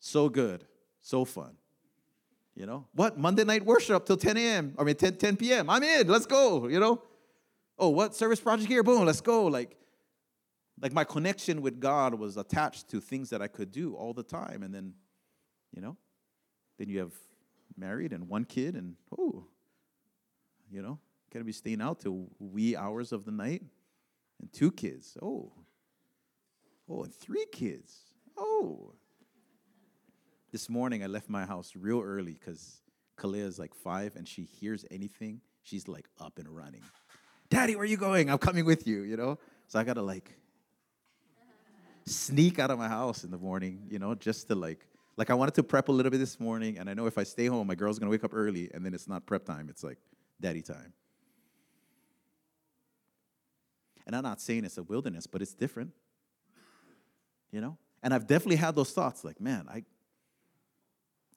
So 0.00 0.30
good, 0.30 0.64
so 1.02 1.26
fun. 1.26 1.56
You 2.58 2.66
know, 2.66 2.88
what? 2.92 3.16
Monday 3.16 3.44
night 3.44 3.64
worship 3.64 4.04
till 4.04 4.16
10 4.16 4.36
a.m. 4.36 4.74
I 4.76 4.82
mean, 4.82 4.96
10, 4.96 5.14
10 5.14 5.36
p.m. 5.36 5.70
I'm 5.70 5.80
in. 5.84 6.08
Let's 6.08 6.26
go. 6.26 6.66
You 6.66 6.80
know, 6.80 7.00
oh, 7.78 7.90
what 7.90 8.16
service 8.16 8.40
project 8.40 8.68
here? 8.68 8.82
Boom, 8.82 9.06
let's 9.06 9.20
go. 9.20 9.46
Like, 9.46 9.76
like 10.82 10.92
my 10.92 11.04
connection 11.04 11.62
with 11.62 11.78
God 11.78 12.14
was 12.14 12.36
attached 12.36 12.88
to 12.90 13.00
things 13.00 13.30
that 13.30 13.40
I 13.40 13.46
could 13.46 13.70
do 13.70 13.94
all 13.94 14.12
the 14.12 14.24
time. 14.24 14.64
And 14.64 14.74
then, 14.74 14.94
you 15.72 15.80
know, 15.80 15.96
then 16.80 16.88
you 16.88 16.98
have 16.98 17.12
married 17.76 18.12
and 18.12 18.28
one 18.28 18.44
kid, 18.44 18.74
and 18.74 18.96
oh, 19.16 19.44
you 20.68 20.82
know, 20.82 20.98
gonna 21.32 21.44
be 21.44 21.52
staying 21.52 21.80
out 21.80 22.00
till 22.00 22.26
wee 22.40 22.74
hours 22.74 23.12
of 23.12 23.24
the 23.24 23.30
night, 23.30 23.62
and 24.40 24.52
two 24.52 24.72
kids. 24.72 25.16
Oh, 25.22 25.52
oh, 26.90 27.04
and 27.04 27.14
three 27.14 27.46
kids. 27.52 28.00
Oh, 28.36 28.94
this 30.50 30.68
morning, 30.68 31.02
I 31.02 31.06
left 31.06 31.28
my 31.28 31.44
house 31.44 31.72
real 31.76 32.00
early 32.00 32.32
because 32.32 32.80
Kalia 33.18 33.44
is 33.44 33.58
like 33.58 33.74
five 33.74 34.16
and 34.16 34.26
she 34.26 34.42
hears 34.42 34.84
anything, 34.90 35.40
she's 35.62 35.88
like 35.88 36.08
up 36.20 36.38
and 36.38 36.48
running. 36.48 36.82
Daddy, 37.50 37.74
where 37.76 37.82
are 37.82 37.86
you 37.86 37.96
going? 37.96 38.30
I'm 38.30 38.38
coming 38.38 38.64
with 38.64 38.86
you, 38.86 39.02
you 39.02 39.16
know? 39.16 39.38
So 39.66 39.78
I 39.78 39.84
gotta 39.84 40.02
like 40.02 40.38
sneak 42.06 42.58
out 42.58 42.70
of 42.70 42.78
my 42.78 42.88
house 42.88 43.24
in 43.24 43.30
the 43.30 43.38
morning, 43.38 43.86
you 43.90 43.98
know, 43.98 44.14
just 44.14 44.48
to 44.48 44.54
like, 44.54 44.86
like 45.16 45.30
I 45.30 45.34
wanted 45.34 45.54
to 45.54 45.62
prep 45.62 45.88
a 45.88 45.92
little 45.92 46.10
bit 46.10 46.18
this 46.18 46.40
morning, 46.40 46.78
and 46.78 46.88
I 46.88 46.94
know 46.94 47.06
if 47.06 47.18
I 47.18 47.24
stay 47.24 47.46
home, 47.46 47.66
my 47.66 47.74
girl's 47.74 47.98
gonna 47.98 48.10
wake 48.10 48.24
up 48.24 48.32
early, 48.34 48.70
and 48.72 48.84
then 48.84 48.94
it's 48.94 49.08
not 49.08 49.26
prep 49.26 49.44
time, 49.44 49.68
it's 49.68 49.84
like 49.84 49.98
daddy 50.40 50.62
time. 50.62 50.92
And 54.06 54.16
I'm 54.16 54.22
not 54.22 54.40
saying 54.40 54.64
it's 54.64 54.78
a 54.78 54.82
wilderness, 54.82 55.26
but 55.26 55.42
it's 55.42 55.52
different, 55.52 55.90
you 57.50 57.60
know? 57.60 57.76
And 58.02 58.14
I've 58.14 58.26
definitely 58.26 58.56
had 58.56 58.74
those 58.74 58.92
thoughts 58.92 59.24
like, 59.24 59.38
man, 59.40 59.66
I, 59.68 59.84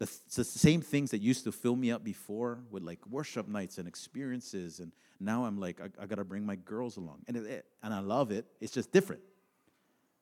the, 0.01 0.11
the 0.35 0.43
same 0.43 0.81
things 0.81 1.11
that 1.11 1.21
used 1.21 1.43
to 1.43 1.51
fill 1.51 1.75
me 1.75 1.91
up 1.91 2.03
before 2.03 2.59
with 2.71 2.81
like 2.81 3.05
worship 3.07 3.47
nights 3.47 3.77
and 3.77 3.87
experiences 3.87 4.79
and 4.79 4.91
now 5.19 5.45
i'm 5.45 5.59
like 5.59 5.79
i, 5.79 5.89
I 6.01 6.07
gotta 6.07 6.23
bring 6.23 6.43
my 6.45 6.55
girls 6.55 6.97
along. 6.97 7.19
And, 7.27 7.37
it, 7.37 7.65
and 7.83 7.93
i 7.93 7.99
love 7.99 8.31
it. 8.31 8.45
It's 8.59 8.73
just 8.73 8.91
different 8.91 9.21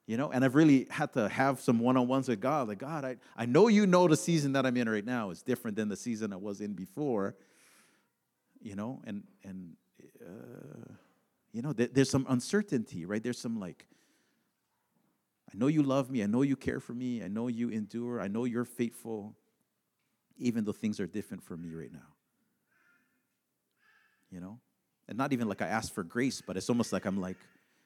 you 0.06 0.18
know? 0.18 0.32
And 0.32 0.44
i've 0.44 0.56
really 0.56 0.88
had 0.89 1.13
to 1.13 1.30
have 1.30 1.62
some 1.62 1.80
one-on-ones 1.80 2.28
with 2.28 2.42
god 2.42 2.68
like 2.68 2.80
god 2.80 3.06
i, 3.06 3.15
I 3.38 3.46
know 3.46 3.70
you 3.70 3.88
know 3.88 4.08
the 4.08 4.18
season 4.18 4.52
that 4.54 4.65
i'm 4.65 4.76
in 4.76 4.89
right 4.89 5.06
now 5.06 5.30
is 5.30 5.42
different 5.42 5.78
than 5.78 5.88
the 5.88 5.96
season 5.96 6.34
i 6.34 6.36
was 6.36 6.60
in 6.60 6.74
before 6.74 7.36
you 8.62 8.76
know? 8.76 9.02
And 9.06 9.24
and 9.44 9.76
uh, 10.22 10.94
you 11.54 11.62
know 11.62 11.74
there, 11.74 11.88
there's 11.88 12.10
some 12.10 12.26
uncertainty 12.30 13.06
right? 13.06 13.24
There's 13.24 13.39
some 13.39 13.60
like 13.60 13.86
i 15.54 15.58
know 15.58 15.68
you 15.68 15.84
love 15.84 16.12
me. 16.12 16.22
I 16.22 16.26
know 16.26 16.42
you 16.42 16.56
care 16.56 16.80
for 16.80 16.94
me. 16.94 17.24
I 17.24 17.28
know 17.28 17.48
you 17.48 17.70
endure. 17.70 18.20
I 18.20 18.28
know 18.28 18.44
you're 18.44 18.65
faithful 18.65 19.36
even 20.39 20.63
though 20.63 20.71
things 20.71 20.99
are 20.99 21.08
different 21.08 21.43
for 21.43 21.56
me 21.56 21.73
right 21.73 21.91
now. 21.91 21.99
You 24.32 24.39
know? 24.39 24.60
And 25.08 25.17
not 25.17 25.34
even 25.34 25.47
like 25.47 25.62
I 25.62 25.67
ask 25.67 25.93
for 25.93 26.04
grace, 26.04 26.41
but 26.41 26.58
it's 26.58 26.69
almost 26.69 26.93
like 26.93 27.06
I'm 27.06 27.19
like, 27.19 27.38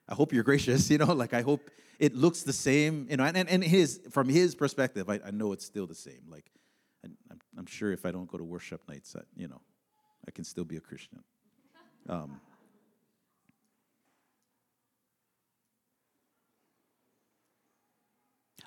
I 0.07 0.15
hope 0.15 0.33
you're 0.33 0.43
gracious, 0.43 0.89
you 0.91 0.97
know, 0.97 1.13
like 1.13 1.33
I 1.33 1.41
hope 1.41 1.69
it 1.99 2.15
looks 2.15 2.43
the 2.43 2.53
same, 2.53 3.07
you 3.09 3.17
know, 3.17 3.23
and, 3.23 3.37
and 3.37 3.63
his, 3.63 4.01
from 4.11 4.27
his 4.27 4.55
perspective, 4.55 5.09
I, 5.09 5.19
I 5.25 5.31
know 5.31 5.51
it's 5.53 5.65
still 5.65 5.87
the 5.87 5.95
same. 5.95 6.21
Like, 6.27 6.51
I'm, 7.03 7.39
I'm 7.57 7.65
sure 7.65 7.91
if 7.91 8.05
I 8.05 8.11
don't 8.11 8.29
go 8.29 8.37
to 8.37 8.43
worship 8.43 8.81
nights, 8.87 9.13
that, 9.13 9.25
you 9.35 9.47
know, 9.47 9.61
I 10.27 10.31
can 10.31 10.43
still 10.43 10.63
be 10.63 10.77
a 10.77 10.81
Christian. 10.81 11.23
Um, 12.09 12.39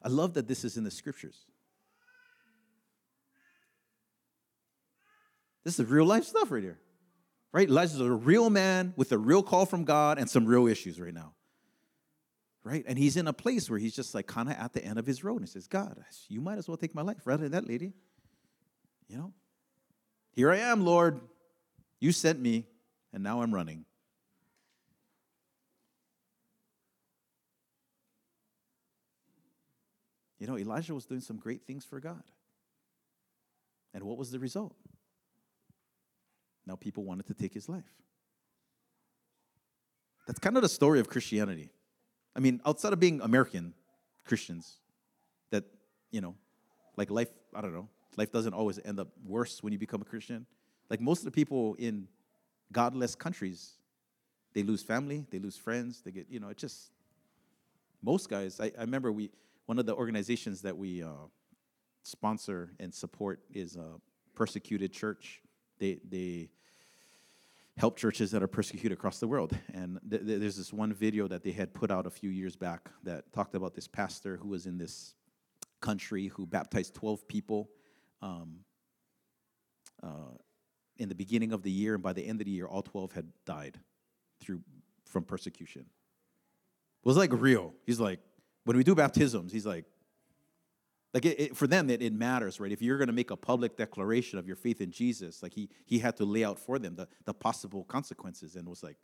I 0.03 0.09
love 0.09 0.35
that 0.35 0.46
this 0.46 0.64
is 0.64 0.77
in 0.77 0.85
the 0.85 0.90
scriptures. 0.90 1.46
This 5.66 5.81
is 5.81 5.87
real 5.87 6.05
life 6.05 6.22
stuff 6.22 6.52
right 6.52 6.62
here. 6.62 6.79
Right? 7.52 7.68
Elijah's 7.68 8.00
a 8.00 8.09
real 8.09 8.50
man 8.50 8.94
with 8.96 9.11
a 9.11 9.18
real 9.18 9.42
call 9.42 9.66
from 9.66 9.85
God 9.85 10.16
and 10.16 10.31
some 10.31 10.46
real 10.46 10.68
issues 10.68 11.00
right 11.00 11.12
now. 11.12 11.33
Right? 12.62 12.85
And 12.87 12.96
he's 12.96 13.16
in 13.16 13.26
a 13.26 13.33
place 13.33 13.68
where 13.68 13.81
he's 13.81 13.94
just 13.94 14.14
like 14.14 14.29
kind 14.29 14.48
of 14.48 14.55
at 14.57 14.74
the 14.74 14.85
end 14.85 14.96
of 14.96 15.07
his 15.07 15.24
road 15.24 15.38
and 15.38 15.48
says, 15.48 15.66
God, 15.66 16.00
you 16.29 16.40
might 16.40 16.59
as 16.59 16.68
well 16.68 16.76
take 16.76 16.94
my 16.94 17.02
life 17.02 17.16
rather 17.24 17.42
than 17.42 17.50
that 17.50 17.68
lady. 17.68 17.94
You 19.09 19.16
know? 19.16 19.33
Here 20.31 20.52
I 20.52 20.59
am, 20.59 20.85
Lord. 20.85 21.20
You 21.98 22.12
sent 22.12 22.38
me, 22.38 22.68
and 23.12 23.24
now 23.24 23.42
I'm 23.42 23.52
running. 23.52 23.85
You 30.38 30.46
know, 30.46 30.57
Elijah 30.57 30.94
was 30.94 31.07
doing 31.07 31.22
some 31.22 31.38
great 31.38 31.66
things 31.66 31.85
for 31.85 31.98
God. 31.98 32.22
And 33.92 34.05
what 34.05 34.16
was 34.16 34.31
the 34.31 34.38
result? 34.38 34.76
Now 36.66 36.76
people 36.76 37.05
wanted 37.05 37.26
to 37.26 37.35
take 37.35 37.55
his 37.55 37.68
life. 37.68 37.85
That's 40.26 40.40
kind 40.40 40.57
of 40.57 40.62
the 40.62 40.68
story 40.68 40.98
of 40.98 41.09
Christianity. 41.09 41.70
I 42.35 42.40
mean, 42.40 42.61
outside 42.66 42.92
of 42.92 43.00
being 43.00 43.20
American 43.20 43.74
Christians, 44.24 44.81
that, 45.50 45.64
you 46.11 46.20
know, 46.20 46.35
like 46.96 47.11
life, 47.11 47.29
I 47.55 47.61
don't 47.61 47.72
know, 47.72 47.88
life 48.16 48.33
doesn't 48.33 48.52
always 48.52 48.81
end 48.85 48.98
up 48.98 49.09
worse 49.24 49.62
when 49.62 49.72
you 49.72 49.79
become 49.79 50.02
a 50.02 50.05
Christian. 50.05 50.46
Like 50.90 51.00
most 51.00 51.20
of 51.20 51.24
the 51.26 51.31
people 51.31 51.76
in 51.79 52.09
godless 52.72 53.14
countries, 53.14 53.74
they 54.52 54.62
lose 54.62 54.83
family, 54.83 55.26
they 55.31 55.38
lose 55.38 55.57
friends, 55.57 56.02
they 56.02 56.11
get, 56.11 56.26
you 56.29 56.40
know, 56.40 56.48
it 56.48 56.57
just, 56.57 56.90
most 58.02 58.29
guys, 58.29 58.59
I, 58.59 58.72
I 58.76 58.81
remember 58.81 59.12
we, 59.12 59.31
one 59.66 59.79
of 59.79 59.87
the 59.87 59.94
organizations 59.94 60.62
that 60.62 60.76
we 60.76 61.02
uh, 61.02 61.29
sponsor 62.02 62.72
and 62.81 62.92
support 62.92 63.40
is 63.52 63.76
a 63.76 64.00
persecuted 64.35 64.92
church. 64.92 65.40
They, 65.79 65.99
they 66.09 66.49
help 67.77 67.97
churches 67.97 68.31
that 68.31 68.43
are 68.43 68.49
persecuted 68.49 68.93
across 68.93 69.21
the 69.21 69.29
world. 69.29 69.57
And 69.75 69.99
th- 70.09 70.25
th- 70.25 70.41
there's 70.41 70.57
this 70.57 70.73
one 70.73 70.93
video 70.93 71.29
that 71.29 71.43
they 71.43 71.53
had 71.53 71.75
put 71.75 71.91
out 71.91 72.07
a 72.07 72.11
few 72.11 72.31
years 72.31 72.57
back 72.57 72.91
that 73.05 73.33
talked 73.33 73.55
about 73.55 73.75
this 73.75 73.87
pastor 73.87 74.37
who 74.39 74.49
was 74.49 74.67
in 74.67 74.79
this 74.79 75.15
country 75.81 76.29
who 76.29 76.47
baptized 76.47 76.95
12 76.95 77.29
people 77.29 77.69
um, 78.23 78.61
uh, 80.03 80.37
in 80.99 81.09
the 81.09 81.15
beginning 81.15 81.53
of 81.53 81.62
the 81.62 81.71
year, 81.71 81.95
and 81.95 82.03
by 82.03 82.12
the 82.12 82.27
end 82.27 82.41
of 82.41 82.47
the 82.47 82.51
year, 82.51 82.67
all 82.67 82.83
12 82.83 83.12
had 83.12 83.27
died 83.45 83.79
through 84.41 84.61
from 85.05 85.25
persecution. 85.25 85.83
It 85.83 87.09
was 87.09 87.17
like 87.17 87.31
real. 87.33 87.75
He's 87.85 88.01
like, 88.01 88.21
when 88.65 88.77
we 88.77 88.85
do 88.85 88.95
baptisms, 88.95 89.53
he's 89.53 89.67
like, 89.67 89.85
like 91.16 91.24
it, 91.24 91.40
it, 91.40 91.57
for 91.57 91.66
them, 91.66 91.88
it, 91.88 92.02
it 92.02 92.12
matters, 92.12 92.61
right? 92.61 92.70
If 92.70 92.83
you're 92.83 92.98
going 92.98 93.07
to 93.07 93.14
make 93.14 93.31
a 93.31 93.38
public 93.38 93.74
declaration 93.79 94.38
of 94.38 94.46
your 94.46 94.55
faith 94.55 94.83
in 94.83 94.90
Jesus, 94.90 95.42
like 95.42 95.55
he 95.55 95.70
he 95.87 95.98
had 95.98 96.14
to 96.18 96.26
lay 96.26 96.44
out 96.44 96.59
for 96.59 96.79
them 96.79 96.94
the, 96.94 97.09
the 97.24 97.33
possible 97.33 97.85
consequences, 97.85 98.55
and 98.55 98.68
was 98.68 98.83
like, 98.83 98.98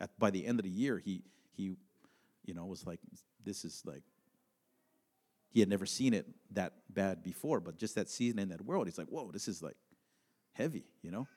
at, 0.00 0.18
by 0.18 0.30
the 0.30 0.46
end 0.46 0.58
of 0.58 0.64
the 0.64 0.70
year, 0.70 0.96
he 0.96 1.22
he, 1.52 1.76
you 2.46 2.54
know, 2.54 2.64
was 2.64 2.86
like, 2.86 2.98
this 3.44 3.66
is 3.66 3.82
like, 3.84 4.00
he 5.50 5.60
had 5.60 5.68
never 5.68 5.84
seen 5.84 6.14
it 6.14 6.26
that 6.52 6.72
bad 6.88 7.22
before, 7.22 7.60
but 7.60 7.76
just 7.76 7.94
that 7.94 8.08
season 8.08 8.38
in 8.38 8.48
that 8.48 8.64
world, 8.64 8.86
he's 8.86 8.96
like, 8.96 9.08
whoa, 9.08 9.30
this 9.30 9.46
is 9.46 9.62
like 9.62 9.76
heavy, 10.54 10.86
you 11.02 11.10
know. 11.10 11.28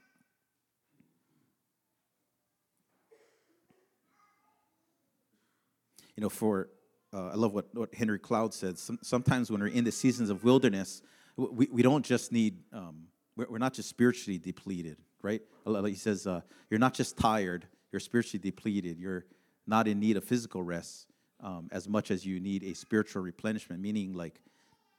You 6.15 6.21
know, 6.21 6.29
for 6.29 6.69
uh, 7.13 7.27
I 7.27 7.35
love 7.35 7.53
what, 7.53 7.73
what 7.75 7.93
Henry 7.93 8.17
Cloud 8.17 8.53
said. 8.53 8.77
Some, 8.79 8.97
sometimes 9.01 9.51
when 9.51 9.61
we're 9.61 9.67
in 9.67 9.83
the 9.83 9.91
seasons 9.91 10.29
of 10.29 10.43
wilderness, 10.43 11.01
we, 11.37 11.67
we 11.71 11.81
don't 11.83 12.03
just 12.03 12.31
need, 12.31 12.57
um, 12.73 13.07
we're, 13.35 13.47
we're, 13.49 13.57
not 13.59 13.73
just 13.73 13.89
spiritually 13.89 14.39
depleted, 14.39 14.97
right? 15.21 15.41
He 15.85 15.95
says, 15.95 16.25
uh, 16.25 16.41
you're 16.69 16.79
not 16.79 16.93
just 16.93 17.17
tired, 17.17 17.67
you're 17.91 17.99
spiritually 17.99 18.41
depleted. 18.41 18.97
You're 18.97 19.25
not 19.67 19.87
in 19.87 19.99
need 19.99 20.17
of 20.17 20.23
physical 20.23 20.63
rest 20.63 21.07
um, 21.41 21.69
as 21.71 21.87
much 21.87 22.09
as 22.09 22.25
you 22.25 22.39
need 22.39 22.63
a 22.63 22.73
spiritual 22.73 23.21
replenishment, 23.21 23.81
meaning 23.81 24.13
like 24.13 24.41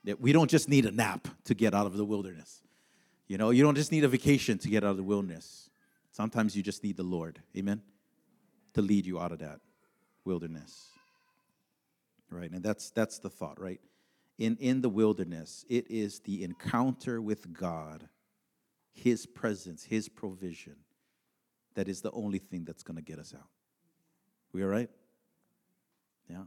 that 0.04 0.20
we 0.20 0.32
don't 0.32 0.50
just 0.50 0.68
need 0.68 0.86
a 0.86 0.92
nap 0.92 1.26
to 1.44 1.54
get 1.54 1.74
out 1.74 1.86
of 1.86 1.96
the 1.96 2.04
wilderness. 2.04 2.62
You 3.26 3.38
know, 3.38 3.50
you 3.50 3.62
don't 3.62 3.74
just 3.74 3.90
need 3.90 4.04
a 4.04 4.08
vacation 4.08 4.58
to 4.58 4.68
get 4.68 4.84
out 4.84 4.90
of 4.90 4.96
the 4.96 5.02
wilderness. 5.02 5.70
Sometimes 6.12 6.54
you 6.56 6.62
just 6.62 6.84
need 6.84 6.96
the 6.96 7.02
Lord, 7.02 7.40
amen, 7.56 7.82
to 8.74 8.82
lead 8.82 9.06
you 9.06 9.18
out 9.18 9.32
of 9.32 9.40
that 9.40 9.60
wilderness 10.24 10.93
right? 12.30 12.50
And 12.50 12.62
that's 12.62 12.90
that's 12.90 13.18
the 13.18 13.30
thought, 13.30 13.60
right? 13.60 13.80
In 14.38 14.56
in 14.58 14.80
the 14.80 14.88
wilderness, 14.88 15.64
it 15.68 15.90
is 15.90 16.20
the 16.20 16.44
encounter 16.44 17.20
with 17.20 17.52
God, 17.52 18.08
his 18.92 19.26
presence, 19.26 19.84
his 19.84 20.08
provision 20.08 20.76
that 21.74 21.88
is 21.88 22.00
the 22.00 22.10
only 22.12 22.38
thing 22.38 22.64
that's 22.64 22.82
going 22.82 22.96
to 22.96 23.02
get 23.02 23.18
us 23.18 23.34
out. 23.34 23.48
We 24.52 24.62
all 24.62 24.68
right? 24.68 24.90
Yeah. 26.28 26.44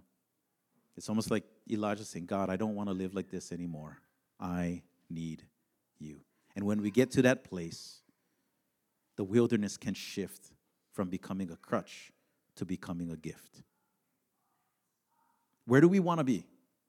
It's 0.95 1.09
almost 1.09 1.29
like 1.29 1.43
Elijah 1.69 2.05
saying, 2.05 2.25
God, 2.25 2.49
I 2.49 2.55
don't 2.55 2.75
want 2.75 2.89
to 2.89 2.93
live 2.93 3.13
like 3.13 3.29
this 3.29 3.51
anymore. 3.51 3.99
I 4.39 4.81
need 5.09 5.43
you. 5.99 6.21
And 6.55 6.65
when 6.65 6.81
we 6.81 6.89
get 6.89 7.11
to 7.11 7.21
that 7.23 7.43
place, 7.43 8.01
the 9.15 9.23
wilderness 9.23 9.77
can 9.77 9.93
shift 9.93 10.53
from 10.93 11.09
becoming 11.09 11.51
a 11.51 11.55
crutch 11.57 12.11
to 12.55 12.65
becoming 12.65 13.11
a 13.11 13.15
gift. 13.15 13.63
Where 15.67 15.82
do 15.82 15.89
we 15.89 15.99
want 15.99 16.19
to 16.19 16.23
be? 16.23 16.45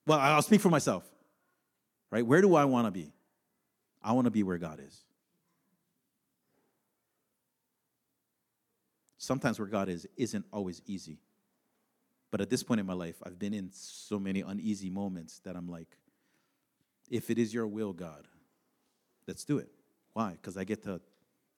Well, 0.06 0.18
I'll 0.18 0.40
speak 0.40 0.60
for 0.60 0.70
myself. 0.70 1.04
Right? 2.10 2.24
Where 2.24 2.40
do 2.40 2.54
I 2.54 2.64
want 2.64 2.86
to 2.86 2.90
be? 2.90 3.12
I 4.02 4.12
want 4.12 4.24
to 4.26 4.30
be 4.30 4.44
where 4.44 4.56
God 4.56 4.80
is. 4.80 5.02
Sometimes 9.18 9.58
where 9.58 9.68
God 9.68 9.88
is 9.88 10.06
isn't 10.16 10.46
always 10.52 10.80
easy. 10.86 11.18
But 12.30 12.40
at 12.40 12.50
this 12.50 12.62
point 12.62 12.78
in 12.78 12.86
my 12.86 12.92
life, 12.92 13.16
I've 13.24 13.38
been 13.38 13.52
in 13.52 13.70
so 13.72 14.18
many 14.18 14.42
uneasy 14.42 14.90
moments 14.90 15.40
that 15.40 15.56
I'm 15.56 15.68
like, 15.68 15.98
if 17.10 17.30
it 17.30 17.38
is 17.38 17.52
your 17.52 17.66
will, 17.66 17.92
God, 17.92 18.28
let's 19.26 19.44
do 19.44 19.58
it. 19.58 19.68
Why? 20.12 20.32
Because 20.32 20.56
I 20.56 20.62
get 20.62 20.84
to 20.84 21.00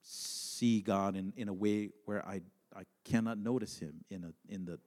see 0.02 0.80
God 0.80 1.16
in, 1.16 1.34
in 1.36 1.48
a 1.48 1.52
way 1.52 1.90
where 2.06 2.26
I, 2.26 2.40
I 2.74 2.84
cannot 3.04 3.38
notice 3.38 3.78
him 3.78 4.04
in, 4.08 4.24
a, 4.24 4.52
in, 4.52 4.64
the, 4.64 4.78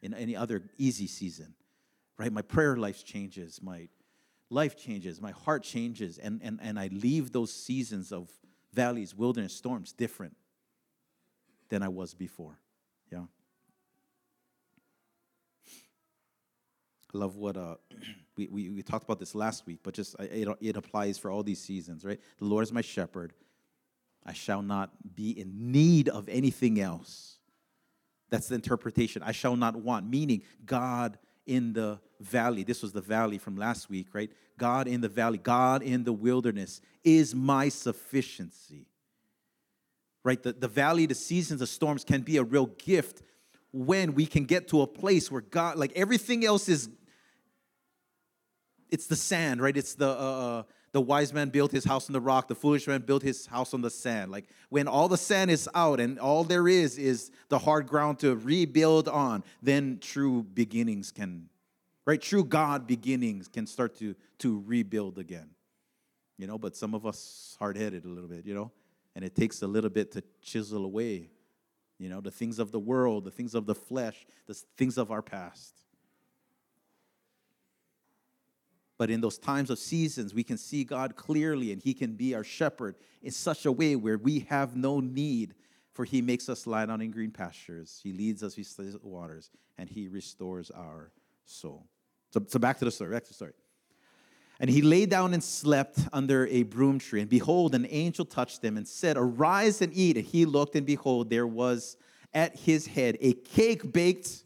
in 0.00 0.14
any 0.14 0.34
other 0.34 0.62
easy 0.78 1.06
season 1.06 1.54
right? 2.18 2.32
My 2.32 2.42
prayer 2.42 2.76
life 2.76 3.04
changes, 3.04 3.60
my 3.62 3.88
life 4.50 4.76
changes, 4.76 5.20
my 5.20 5.32
heart 5.32 5.62
changes, 5.62 6.18
and, 6.18 6.40
and, 6.42 6.58
and 6.62 6.78
I 6.78 6.88
leave 6.88 7.32
those 7.32 7.52
seasons 7.52 8.12
of 8.12 8.30
valleys, 8.72 9.14
wilderness, 9.14 9.54
storms 9.54 9.92
different 9.92 10.36
than 11.68 11.82
I 11.82 11.88
was 11.88 12.14
before. 12.14 12.58
Yeah. 13.10 13.24
I 17.14 17.18
love 17.18 17.36
what 17.36 17.56
uh, 17.56 17.76
we, 18.36 18.48
we, 18.48 18.70
we 18.70 18.82
talked 18.82 19.04
about 19.04 19.18
this 19.18 19.34
last 19.34 19.66
week, 19.66 19.80
but 19.82 19.94
just 19.94 20.14
it, 20.20 20.48
it 20.60 20.76
applies 20.76 21.18
for 21.18 21.30
all 21.30 21.42
these 21.42 21.60
seasons, 21.60 22.04
right? 22.04 22.20
The 22.38 22.44
Lord 22.44 22.62
is 22.62 22.72
my 22.72 22.82
shepherd. 22.82 23.32
I 24.24 24.32
shall 24.32 24.62
not 24.62 24.90
be 25.14 25.30
in 25.38 25.72
need 25.72 26.08
of 26.08 26.28
anything 26.28 26.80
else. 26.80 27.38
That's 28.28 28.48
the 28.48 28.56
interpretation. 28.56 29.22
I 29.22 29.32
shall 29.32 29.56
not 29.56 29.76
want, 29.76 30.08
meaning 30.08 30.42
God 30.64 31.18
in 31.46 31.72
the 31.72 31.98
valley. 32.20 32.64
This 32.64 32.82
was 32.82 32.92
the 32.92 33.00
valley 33.00 33.38
from 33.38 33.56
last 33.56 33.88
week, 33.88 34.08
right? 34.12 34.30
God 34.58 34.88
in 34.88 35.00
the 35.00 35.08
valley, 35.08 35.38
God 35.38 35.82
in 35.82 36.04
the 36.04 36.12
wilderness 36.12 36.80
is 37.04 37.34
my 37.34 37.68
sufficiency. 37.68 38.86
Right? 40.24 40.42
The, 40.42 40.52
the 40.52 40.68
valley, 40.68 41.06
the 41.06 41.14
seasons 41.14 41.60
the 41.60 41.66
storms 41.66 42.04
can 42.04 42.22
be 42.22 42.36
a 42.38 42.42
real 42.42 42.66
gift 42.66 43.22
when 43.72 44.14
we 44.14 44.26
can 44.26 44.44
get 44.44 44.68
to 44.68 44.82
a 44.82 44.86
place 44.86 45.30
where 45.30 45.42
God, 45.42 45.76
like 45.76 45.92
everything 45.94 46.44
else 46.44 46.68
is, 46.68 46.88
it's 48.90 49.06
the 49.06 49.16
sand, 49.16 49.60
right? 49.60 49.76
It's 49.76 49.94
the, 49.94 50.08
uh, 50.08 50.10
uh 50.10 50.62
the 50.96 51.00
wise 51.02 51.30
man 51.30 51.50
built 51.50 51.72
his 51.72 51.84
house 51.84 52.08
on 52.08 52.14
the 52.14 52.20
rock, 52.22 52.48
the 52.48 52.54
foolish 52.54 52.86
man 52.86 53.02
built 53.02 53.22
his 53.22 53.44
house 53.44 53.74
on 53.74 53.82
the 53.82 53.90
sand. 53.90 54.30
Like 54.30 54.46
when 54.70 54.88
all 54.88 55.08
the 55.08 55.18
sand 55.18 55.50
is 55.50 55.68
out 55.74 56.00
and 56.00 56.18
all 56.18 56.42
there 56.42 56.66
is 56.68 56.96
is 56.96 57.30
the 57.50 57.58
hard 57.58 57.86
ground 57.86 58.18
to 58.20 58.34
rebuild 58.34 59.06
on, 59.06 59.44
then 59.60 59.98
true 60.00 60.42
beginnings 60.42 61.12
can, 61.12 61.50
right? 62.06 62.18
True 62.18 62.42
God 62.42 62.86
beginnings 62.86 63.46
can 63.46 63.66
start 63.66 63.94
to, 63.96 64.16
to 64.38 64.64
rebuild 64.64 65.18
again. 65.18 65.50
You 66.38 66.46
know, 66.46 66.56
but 66.56 66.74
some 66.74 66.94
of 66.94 67.04
us 67.04 67.58
hard 67.58 67.76
headed 67.76 68.06
a 68.06 68.08
little 68.08 68.30
bit, 68.30 68.46
you 68.46 68.54
know, 68.54 68.72
and 69.14 69.22
it 69.22 69.36
takes 69.36 69.60
a 69.60 69.66
little 69.66 69.90
bit 69.90 70.12
to 70.12 70.22
chisel 70.40 70.82
away, 70.82 71.28
you 71.98 72.08
know, 72.08 72.22
the 72.22 72.30
things 72.30 72.58
of 72.58 72.72
the 72.72 72.80
world, 72.80 73.24
the 73.24 73.30
things 73.30 73.54
of 73.54 73.66
the 73.66 73.74
flesh, 73.74 74.24
the 74.46 74.54
things 74.78 74.96
of 74.96 75.10
our 75.10 75.20
past. 75.20 75.74
But 78.98 79.10
in 79.10 79.20
those 79.20 79.38
times 79.38 79.70
of 79.70 79.78
seasons, 79.78 80.32
we 80.32 80.42
can 80.42 80.56
see 80.56 80.84
God 80.84 81.16
clearly 81.16 81.72
and 81.72 81.82
He 81.82 81.94
can 81.94 82.14
be 82.14 82.34
our 82.34 82.44
shepherd 82.44 82.96
in 83.22 83.30
such 83.30 83.66
a 83.66 83.72
way 83.72 83.96
where 83.96 84.18
we 84.18 84.40
have 84.48 84.76
no 84.76 85.00
need, 85.00 85.54
for 85.92 86.04
He 86.04 86.22
makes 86.22 86.48
us 86.48 86.66
lie 86.66 86.86
down 86.86 87.00
in 87.02 87.10
green 87.10 87.30
pastures. 87.30 88.00
He 88.02 88.12
leads 88.12 88.42
us 88.42 88.54
beside 88.54 88.94
waters 89.02 89.50
and 89.76 89.88
He 89.88 90.08
restores 90.08 90.70
our 90.70 91.12
soul. 91.44 91.86
So, 92.30 92.44
so 92.46 92.58
back 92.58 92.78
to 92.78 92.84
the 92.84 92.90
story. 92.90 93.12
Back 93.12 93.24
to 93.24 93.28
the 93.28 93.34
story. 93.34 93.52
And 94.58 94.70
he 94.70 94.80
lay 94.80 95.04
down 95.04 95.34
and 95.34 95.44
slept 95.44 95.98
under 96.12 96.46
a 96.46 96.62
broom 96.62 96.98
tree. 96.98 97.20
And 97.20 97.28
behold, 97.28 97.74
an 97.74 97.86
angel 97.90 98.24
touched 98.24 98.64
him 98.64 98.76
and 98.76 98.88
said, 98.88 99.16
Arise 99.18 99.82
and 99.82 99.92
eat. 99.94 100.16
And 100.16 100.24
he 100.24 100.46
looked, 100.46 100.76
and 100.76 100.86
behold, 100.86 101.28
there 101.28 101.46
was 101.46 101.96
at 102.32 102.56
his 102.56 102.86
head 102.86 103.18
a 103.20 103.34
cake 103.34 103.92
baked. 103.92 104.44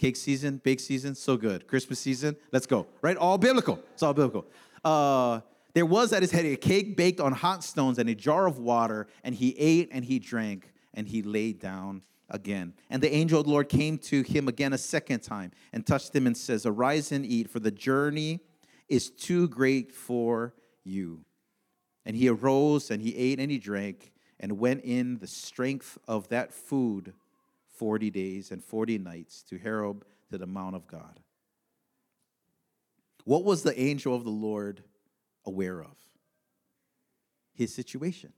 Cake 0.00 0.16
season, 0.16 0.62
bake 0.64 0.80
season, 0.80 1.14
so 1.14 1.36
good. 1.36 1.66
Christmas 1.66 2.00
season, 2.00 2.34
let's 2.52 2.64
go. 2.66 2.86
Right? 3.02 3.18
All 3.18 3.36
biblical. 3.36 3.78
It's 3.92 4.02
all 4.02 4.14
biblical. 4.14 4.46
Uh, 4.82 5.40
there 5.74 5.84
was 5.84 6.14
at 6.14 6.22
his 6.22 6.30
head 6.30 6.46
a 6.46 6.56
cake 6.56 6.96
baked 6.96 7.20
on 7.20 7.32
hot 7.32 7.62
stones 7.62 7.98
and 7.98 8.08
a 8.08 8.14
jar 8.14 8.46
of 8.46 8.58
water, 8.58 9.08
and 9.24 9.34
he 9.34 9.54
ate 9.58 9.90
and 9.92 10.02
he 10.02 10.18
drank, 10.18 10.72
and 10.94 11.06
he 11.06 11.20
lay 11.20 11.52
down 11.52 12.00
again. 12.30 12.72
And 12.88 13.02
the 13.02 13.12
angel 13.12 13.40
of 13.40 13.44
the 13.44 13.52
Lord 13.52 13.68
came 13.68 13.98
to 13.98 14.22
him 14.22 14.48
again 14.48 14.72
a 14.72 14.78
second 14.78 15.20
time 15.20 15.50
and 15.70 15.86
touched 15.86 16.16
him 16.16 16.26
and 16.26 16.34
says, 16.34 16.64
Arise 16.64 17.12
and 17.12 17.26
eat, 17.26 17.50
for 17.50 17.60
the 17.60 17.70
journey 17.70 18.40
is 18.88 19.10
too 19.10 19.48
great 19.48 19.92
for 19.92 20.54
you. 20.82 21.26
And 22.06 22.16
he 22.16 22.30
arose 22.30 22.90
and 22.90 23.02
he 23.02 23.14
ate 23.16 23.38
and 23.38 23.50
he 23.50 23.58
drank 23.58 24.12
and 24.38 24.58
went 24.58 24.82
in 24.82 25.18
the 25.18 25.26
strength 25.26 25.98
of 26.08 26.28
that 26.28 26.54
food 26.54 27.12
40 27.80 28.10
days 28.10 28.50
and 28.50 28.62
40 28.62 28.98
nights 28.98 29.42
to 29.44 29.58
Horeb 29.58 30.04
to 30.30 30.36
the 30.36 30.46
Mount 30.46 30.76
of 30.76 30.86
God. 30.86 31.18
What 33.24 33.42
was 33.42 33.62
the 33.62 33.78
angel 33.80 34.14
of 34.14 34.22
the 34.22 34.30
Lord 34.30 34.82
aware 35.46 35.80
of? 35.80 35.96
His 37.54 37.74
situation. 37.74 38.34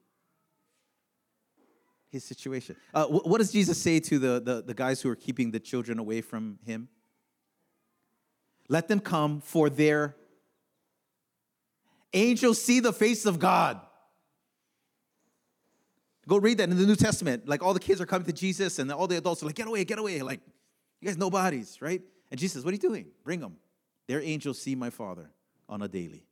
His 2.09 2.23
situation. 2.23 2.77
Uh, 2.95 3.07
what 3.07 3.39
does 3.39 3.51
Jesus 3.51 3.83
say 3.83 3.99
to 3.99 4.21
the, 4.21 4.41
the, 4.41 4.63
the 4.63 4.75
guys 4.75 5.03
who 5.03 5.09
are 5.09 5.17
keeping 5.17 5.51
the 5.51 5.59
children 5.59 5.99
away 5.99 6.21
from 6.21 6.61
him? 6.65 6.87
Let 8.69 8.87
them 8.87 9.01
come 9.01 9.41
for 9.41 9.69
their 9.69 10.15
angels 12.13 12.63
see 12.63 12.79
the 12.79 12.93
face 12.93 13.27
of 13.27 13.41
God. 13.41 13.81
Go 16.29 16.39
read 16.39 16.59
that 16.59 16.71
in 16.71 16.77
the 16.77 16.87
New 16.87 16.97
Testament. 16.97 17.49
Like 17.49 17.63
all 17.63 17.75
the 17.75 17.81
kids 17.81 18.01
are 18.01 18.07
coming 18.07 18.27
to 18.27 18.33
Jesus, 18.33 18.79
and 18.79 18.91
all 18.93 19.07
the 19.07 19.17
adults 19.17 19.43
are 19.43 19.47
like, 19.47 19.57
"Get 19.57 19.67
away, 19.67 19.85
get 19.85 19.99
away!" 19.99 20.23
Like, 20.23 20.41
you 21.01 21.09
guys 21.09 21.17
nobodies, 21.17 21.81
right? 21.81 22.01
And 22.31 22.39
Jesus 22.39 22.65
"What 22.65 22.71
are 22.71 22.75
you 22.75 22.79
doing? 22.79 23.07
Bring 23.25 23.41
them. 23.41 23.57
Their 24.07 24.21
angels 24.21 24.61
see 24.61 24.75
my 24.75 24.91
Father 24.91 25.31
on 25.69 25.83
a 25.83 25.89
daily." 25.89 26.27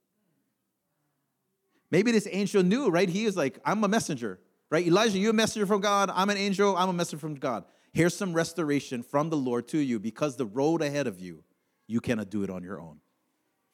Maybe 1.91 2.13
this 2.13 2.29
angel 2.31 2.63
knew, 2.63 2.89
right? 2.89 3.09
He 3.09 3.25
is 3.25 3.37
like, 3.37 3.59
"I'm 3.65 3.83
a 3.83 3.89
messenger, 3.89 4.39
right? 4.71 4.87
Elijah, 4.87 5.19
you're 5.19 5.31
a 5.31 5.35
messenger 5.35 5.67
from 5.67 5.81
God. 5.81 6.11
I'm 6.15 6.31
an 6.31 6.37
angel. 6.37 6.77
I'm 6.77 6.89
a 6.89 6.93
messenger 6.93 7.19
from 7.19 7.35
God. 7.35 7.65
Here's 7.93 8.17
some 8.17 8.33
restoration 8.33 9.03
from 9.03 9.29
the 9.29 9.37
Lord 9.37 9.67
to 9.69 9.79
you 9.79 9.99
because 9.99 10.37
the 10.37 10.47
road 10.47 10.83
ahead 10.83 11.09
of 11.09 11.19
you, 11.19 11.43
you 11.89 12.01
cannot 12.01 12.31
do 12.31 12.45
it 12.45 12.51
on 12.51 12.63
your 12.63 12.81
own." 12.81 13.01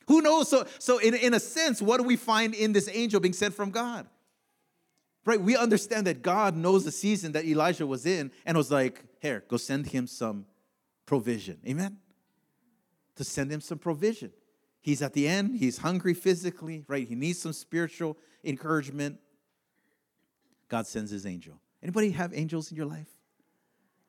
Who 0.09 0.23
knows? 0.23 0.49
So, 0.49 0.67
so 0.79 0.99
in, 0.99 1.15
in 1.15 1.35
a 1.35 1.41
sense, 1.41 1.83
what 1.83 1.99
do 1.99 2.05
we 2.05 2.17
find 2.17 2.55
in 2.55 2.73
this 2.73 2.89
angel 2.91 3.21
being 3.21 3.35
sent 3.35 3.55
from 3.55 3.71
God? 3.71 4.09
Right? 5.27 5.41
We 5.41 5.57
understand 5.57 6.07
that 6.07 6.23
God 6.23 6.57
knows 6.57 6.85
the 6.85 6.93
season 6.93 7.33
that 7.33 7.45
Elijah 7.45 7.87
was 7.87 8.07
in 8.07 8.31
and 8.47 8.57
was 8.57 8.71
like, 8.71 9.05
here, 9.19 9.45
go 9.49 9.57
send 9.57 9.89
him 9.89 10.07
some 10.07 10.47
provision. 11.05 11.59
Amen? 11.67 11.99
To 13.17 13.25
send 13.25 13.51
him 13.51 13.61
some 13.61 13.79
provision. 13.79 14.31
He's 14.81 15.03
at 15.03 15.15
the 15.15 15.27
end, 15.27 15.57
he's 15.57 15.79
hungry 15.79 16.15
physically, 16.15 16.85
right? 16.87 17.07
He 17.07 17.17
needs 17.17 17.41
some 17.41 17.53
spiritual 17.53 18.17
encouragement. 18.45 19.19
God 20.69 20.87
sends 20.87 21.11
his 21.11 21.27
angel. 21.27 21.61
Anybody 21.83 22.13
have 22.13 22.33
angels 22.33 22.71
in 22.71 22.77
your 22.77 22.87
life? 22.87 23.09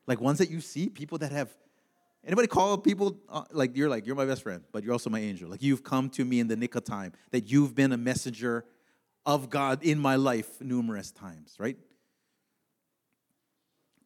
Like 0.05 0.21
ones 0.21 0.37
that 0.37 0.51
you 0.51 0.61
see, 0.61 0.87
people 0.87 1.17
that 1.17 1.31
have 1.31 1.49
Anybody 2.25 2.47
call 2.49 2.77
people 2.77 3.17
uh, 3.29 3.43
like 3.51 3.77
you're 3.77 3.87
like 3.87 4.05
you're 4.05 4.15
my 4.15 4.25
best 4.25 4.43
friend, 4.43 4.61
but 4.73 4.83
you're 4.83 4.91
also 4.91 5.09
my 5.09 5.19
angel. 5.19 5.49
Like 5.49 5.63
you've 5.63 5.83
come 5.83 6.09
to 6.09 6.25
me 6.25 6.41
in 6.41 6.47
the 6.47 6.57
nick 6.57 6.75
of 6.75 6.83
time. 6.83 7.13
That 7.31 7.49
you've 7.49 7.73
been 7.73 7.93
a 7.93 7.97
messenger 7.97 8.65
of 9.27 9.49
God 9.49 9.83
in 9.83 9.99
my 9.99 10.15
life 10.15 10.61
numerous 10.61 11.11
times, 11.11 11.55
right? 11.59 11.77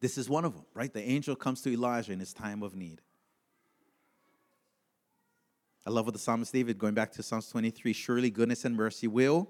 This 0.00 0.18
is 0.18 0.28
one 0.28 0.44
of 0.44 0.54
them, 0.54 0.64
right? 0.74 0.92
The 0.92 1.00
angel 1.00 1.36
comes 1.36 1.62
to 1.62 1.70
Elijah 1.70 2.12
in 2.12 2.18
his 2.18 2.34
time 2.34 2.64
of 2.64 2.74
need. 2.74 3.00
I 5.86 5.90
love 5.90 6.06
what 6.06 6.14
the 6.14 6.18
psalmist 6.18 6.52
David, 6.52 6.76
going 6.76 6.94
back 6.94 7.12
to 7.12 7.22
Psalms 7.22 7.48
23, 7.48 7.92
surely 7.92 8.30
goodness 8.30 8.64
and 8.64 8.76
mercy 8.76 9.06
will, 9.06 9.48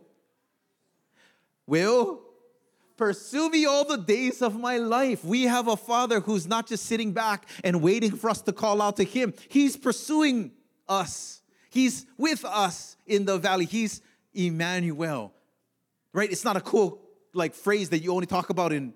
will 1.67 2.21
pursue 2.99 3.49
me 3.49 3.65
all 3.65 3.87
the 3.87 3.97
days 3.97 4.43
of 4.43 4.59
my 4.59 4.77
life. 4.77 5.25
We 5.25 5.45
have 5.45 5.69
a 5.69 5.77
father 5.77 6.21
who's 6.21 6.47
not 6.47 6.69
just 6.69 6.85
sitting 6.85 7.13
back 7.13 7.49
and 7.65 7.81
waiting 7.81 8.15
for 8.15 8.29
us 8.29 8.43
to 8.43 8.53
call 8.53 8.83
out 8.83 8.99
to 8.99 9.05
him. 9.05 9.33
He's 9.49 9.77
pursuing 9.79 10.53
us. 10.87 11.41
He's 11.71 12.05
with 12.19 12.45
us 12.45 12.99
in 13.07 13.25
the 13.25 13.39
valley. 13.39 13.65
He's 13.65 14.03
Emmanuel 14.35 15.33
right? 16.13 16.31
It's 16.31 16.45
not 16.45 16.57
a 16.57 16.61
cool 16.61 17.01
like 17.35 17.55
phrase 17.55 17.91
that 17.91 18.01
you 18.01 18.13
only 18.13 18.27
talk 18.27 18.51
about 18.51 18.73
in 18.73 18.95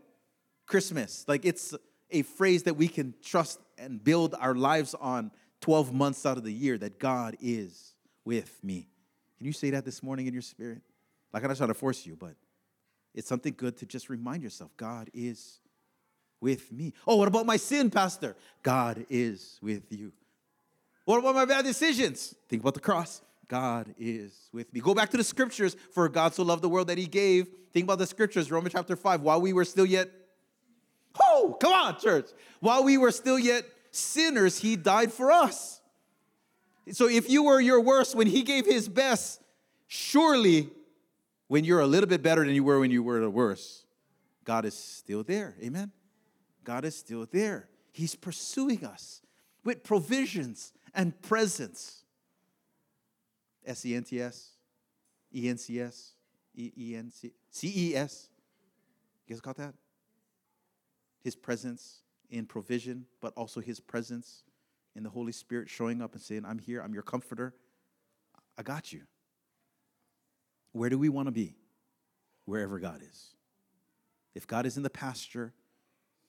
Christmas. 0.67 1.25
Like 1.27 1.45
it's 1.45 1.75
a 2.11 2.23
phrase 2.23 2.65
that 2.65 2.75
we 2.75 2.89
can 2.89 3.15
trust 3.23 3.61
and 3.79 4.03
build 4.03 4.35
our 4.39 4.55
lives 4.55 4.95
on 4.95 5.31
12 5.61 5.93
months 5.93 6.27
out 6.27 6.37
of 6.37 6.45
the 6.45 6.53
year 6.53 6.79
that 6.79 6.99
God 6.99 7.37
is 7.41 7.95
with 8.25 8.63
me. 8.63 8.89
Can 9.39 9.47
you 9.47 9.53
say 9.53 9.71
that 9.71 9.85
this 9.85 10.03
morning 10.03 10.27
in 10.27 10.33
your 10.33 10.43
spirit? 10.43 10.83
Like 11.33 11.43
I'm 11.43 11.49
not 11.49 11.57
trying 11.57 11.69
to 11.69 11.75
force 11.75 12.07
you, 12.07 12.17
but 12.17 12.35
it's 13.15 13.29
something 13.29 13.55
good 13.57 13.77
to 13.79 13.87
just 13.87 14.09
remind 14.09 14.43
yourself 14.43 14.71
God 14.77 15.11
is 15.15 15.61
with 16.41 16.71
me. 16.71 16.93
Oh, 17.07 17.17
what 17.17 17.29
about 17.29 17.47
my 17.47 17.57
sin, 17.57 17.91
Pastor? 17.91 18.37
God 18.63 19.07
is 19.09 19.59
with 19.63 19.85
you. 19.91 20.13
What 21.05 21.19
about 21.19 21.35
my 21.35 21.45
bad 21.45 21.65
decisions? 21.65 22.35
Think 22.49 22.63
about 22.63 22.75
the 22.75 22.81
cross. 22.81 23.23
God 23.49 23.95
is 23.99 24.49
with 24.53 24.73
me. 24.73 24.81
Go 24.81 24.95
back 24.95 25.11
to 25.11 25.17
the 25.17 25.25
scriptures. 25.25 25.77
For 25.93 26.09
God 26.09 26.35
so 26.35 26.43
loved 26.43 26.63
the 26.63 26.69
world 26.69 26.89
that 26.89 26.99
he 26.99 27.07
gave. 27.07 27.49
Think 27.73 27.85
about 27.85 27.99
the 27.99 28.07
scriptures, 28.07 28.51
Romans 28.51 28.73
chapter 28.73 28.97
5. 28.97 29.21
While 29.21 29.41
we 29.41 29.53
were 29.53 29.65
still 29.65 29.87
yet, 29.87 30.11
oh, 31.23 31.57
come 31.61 31.73
on, 31.73 31.99
church. 31.99 32.27
While 32.61 32.85
we 32.85 32.99
were 32.99 33.13
still 33.13 33.39
yet 33.39 33.65
sinners, 33.91 34.59
he 34.59 34.77
died 34.77 35.13
for 35.13 35.31
us. 35.31 35.81
So 36.93 37.09
if 37.09 37.29
you 37.29 37.45
were 37.45 37.61
your 37.61 37.81
worst 37.81 38.15
when 38.15 38.27
he 38.27 38.43
gave 38.43 38.65
his 38.65 38.89
best, 38.89 39.43
surely 39.87 40.71
when 41.49 41.65
you're 41.65 41.81
a 41.81 41.87
little 41.87 42.09
bit 42.09 42.23
better 42.23 42.45
than 42.45 42.55
you 42.55 42.65
were 42.65 42.79
when 42.79 42.91
you 42.91 43.03
were 43.03 43.21
the 43.21 43.31
worst, 43.31 43.87
God 44.45 44.65
is 44.65 44.75
still 44.75 45.23
there. 45.25 45.57
Amen? 45.63 45.91
God 46.65 46.85
is 46.85 46.97
still 46.97 47.27
there. 47.31 47.69
He's 47.93 48.15
pursuing 48.15 48.85
us 48.85 49.21
with 49.65 49.83
provisions 49.83 50.73
and 50.95 51.21
presence. 51.23 52.05
S 53.67 53.85
E 53.85 53.95
N 53.95 54.05
T 54.05 54.21
S, 54.21 54.51
E 55.35 55.49
N 55.49 55.59
C 55.59 55.81
S, 55.81 56.13
E 56.55 56.73
E 56.77 56.97
N 56.97 57.11
C 57.11 57.33
C 57.51 57.73
E 57.75 57.97
S. 57.97 58.29
You 59.27 59.35
guys 59.35 59.41
got 59.41 59.57
that? 59.57 59.75
His 61.23 61.35
presence 61.35 62.03
in 62.31 62.47
provision, 62.47 63.07
but 63.21 63.33
also 63.37 63.61
his 63.61 63.81
presence 63.81 64.45
in 64.95 65.03
the 65.03 65.11
Holy 65.11 65.33
Spirit 65.33 65.69
showing 65.69 66.01
up 66.01 66.15
and 66.15 66.23
saying, 66.23 66.45
I'm 66.47 66.59
here, 66.59 66.81
I'm 66.81 66.95
your 66.95 67.03
comforter. 67.03 67.55
I 68.57 68.63
got 68.63 68.93
you. 68.93 69.03
Where 70.73 70.89
do 70.89 70.99
we 70.99 71.09
want 71.09 71.27
to 71.27 71.33
be? 71.33 71.57
Wherever 72.45 72.79
God 72.79 73.03
is. 73.03 73.35
If 74.35 74.47
God 74.47 74.67
is 74.67 74.77
in 74.77 74.83
the 74.83 74.91
pasture, 74.91 75.53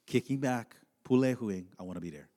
kicking 0.05 0.37
back, 0.39 0.75
pulehuing, 1.07 1.65
I 1.79 1.83
want 1.83 1.97
to 1.97 2.01
be 2.01 2.09
there. 2.09 2.29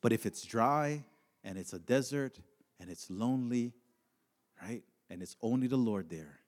But 0.00 0.12
if 0.12 0.26
it's 0.26 0.44
dry 0.44 1.04
and 1.42 1.56
it's 1.56 1.72
a 1.72 1.78
desert 1.78 2.38
and 2.84 2.92
it's 2.92 3.08
lonely, 3.08 3.72
right? 4.62 4.82
And 5.08 5.22
it's 5.22 5.36
only 5.40 5.68
the 5.68 5.78
Lord 5.78 6.10
there. 6.10 6.40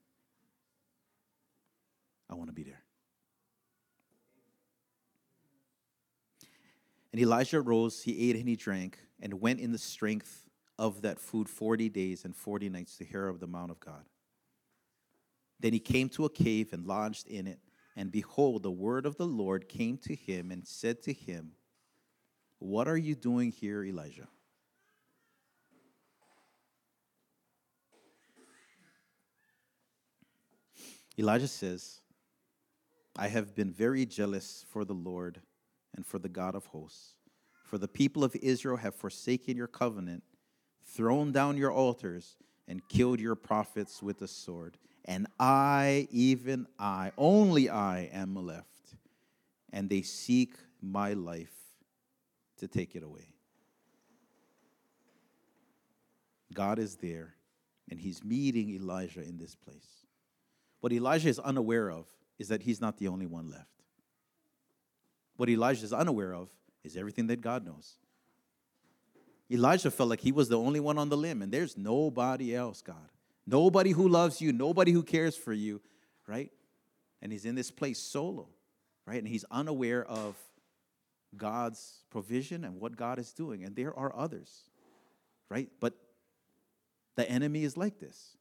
I 2.29 2.35
want 2.35 2.51
to 2.51 2.53
be 2.53 2.63
there. 2.63 2.83
And 7.11 7.23
Elijah 7.23 7.63
rose, 7.63 8.03
he 8.03 8.29
ate 8.29 8.37
and 8.37 8.47
he 8.47 8.55
drank, 8.55 8.99
and 9.19 9.41
went 9.41 9.61
in 9.61 9.73
the 9.73 9.79
strength 9.79 10.47
of 10.79 11.01
that 11.01 11.19
food 11.19 11.49
40 11.49 11.89
days 11.89 12.27
and 12.27 12.37
40 12.37 12.69
nights 12.69 12.99
to 12.99 13.07
Horeb 13.07 13.41
the 13.41 13.47
Mount 13.47 13.71
of 13.71 13.81
God. 13.81 14.05
Then 15.59 15.73
he 15.73 15.79
came 15.79 16.11
to 16.11 16.27
a 16.27 16.31
cave 16.31 16.75
and 16.75 16.87
lodged 16.87 17.29
in 17.29 17.47
it. 17.47 17.61
And 17.97 18.13
behold, 18.13 18.63
the 18.63 18.71
word 18.71 19.07
of 19.07 19.17
the 19.17 19.27
Lord 19.27 19.71
came 19.71 19.97
to 20.03 20.15
him 20.15 20.51
and 20.51 20.67
said 20.67 21.01
to 21.05 21.15
him, 21.15 21.53
What 22.59 22.89
are 22.89 22.99
you 22.99 23.15
doing 23.15 23.53
here, 23.53 23.83
Elijah? 23.83 24.29
Elijah 31.19 31.49
says, 31.49 32.01
I 33.17 33.29
have 33.29 33.55
been 33.55 33.73
very 33.73 34.05
jealous 34.05 34.65
for 34.69 34.85
the 34.85 34.95
Lord 34.95 35.41
and 35.95 36.05
for 36.07 36.19
the 36.19 36.29
God 36.29 36.55
of 36.55 36.67
hosts. 36.67 37.15
For 37.65 37.79
the 37.79 37.89
people 37.89 38.23
of 38.23 38.37
Israel 38.37 38.77
have 38.77 38.95
forsaken 38.95 39.57
your 39.57 39.67
covenant, 39.67 40.23
thrown 40.85 41.33
down 41.33 41.57
your 41.57 41.73
altars, 41.73 42.37
and 42.69 42.87
killed 42.89 43.21
your 43.21 43.35
prophets 43.35 44.03
with 44.03 44.19
the 44.19 44.29
sword. 44.29 44.77
And 45.05 45.27
I, 45.39 46.09
even 46.11 46.67
I, 46.79 47.13
only 47.17 47.69
I 47.69 48.11
am 48.13 48.35
left, 48.35 48.97
and 49.73 49.89
they 49.89 50.03
seek 50.03 50.55
my 50.83 51.15
life 51.15 51.55
to 52.59 52.69
take 52.69 52.95
it 52.95 53.03
away. 53.03 53.35
God 56.53 56.79
is 56.79 56.97
there 56.97 57.37
And 57.91 58.01
he's 58.01 58.25
meeting 58.25 58.71
Elijah 58.71 59.23
in 59.23 59.39
this 59.39 59.55
place. 59.55 60.06
What 60.87 60.93
Elijah 60.93 61.29
is 61.29 61.41
unaware 61.41 61.91
of 61.91 62.07
is 62.39 62.47
that 62.47 62.63
he's 62.63 62.81
not 62.81 62.97
the 62.97 63.09
only 63.09 63.27
one 63.27 63.51
left. 63.51 63.83
What 65.37 65.49
Elijah 65.49 65.85
is 65.85 65.93
unaware 65.93 66.33
of 66.33 66.49
is 66.85 66.97
everything 66.97 67.27
that 67.27 67.41
God 67.41 67.67
knows. 67.67 67.97
Elijah 69.51 69.91
felt 69.91 70.11
like 70.11 70.21
he 70.21 70.31
was 70.31 70.49
the 70.49 70.57
only 70.57 70.79
one 70.79 70.97
on 70.97 71.09
the 71.09 71.17
limb, 71.17 71.43
and 71.43 71.51
there's 71.51 71.77
nobody 71.77 72.55
else, 72.55 72.83
God. 72.83 73.11
Nobody 73.49 73.91
who 73.91 74.09
loves 74.09 74.41
you, 74.41 74.53
nobody 74.53 74.93
who 74.93 75.03
cares 75.03 75.37
for 75.37 75.53
you, 75.53 75.81
right? 76.29 76.53
And 77.21 77.33
he's 77.33 77.47
in 77.47 77.57
this 77.57 77.73
place 77.73 77.99
solo, 77.99 78.47
right? 79.07 79.19
And 79.19 79.27
he's 79.27 79.45
unaware 79.51 80.05
of 80.05 80.37
God's 81.37 82.05
provision 82.11 82.63
and 82.63 82.79
what 82.79 82.97
God 82.97 83.19
is 83.19 83.33
doing. 83.33 83.65
And 83.65 83.75
there 83.75 83.93
are 83.99 84.15
others, 84.15 84.71
right? 85.49 85.69
But 85.81 85.95
the 87.17 87.29
enemy 87.29 87.65
is 87.65 87.77
like 87.77 87.99
this. 87.99 88.37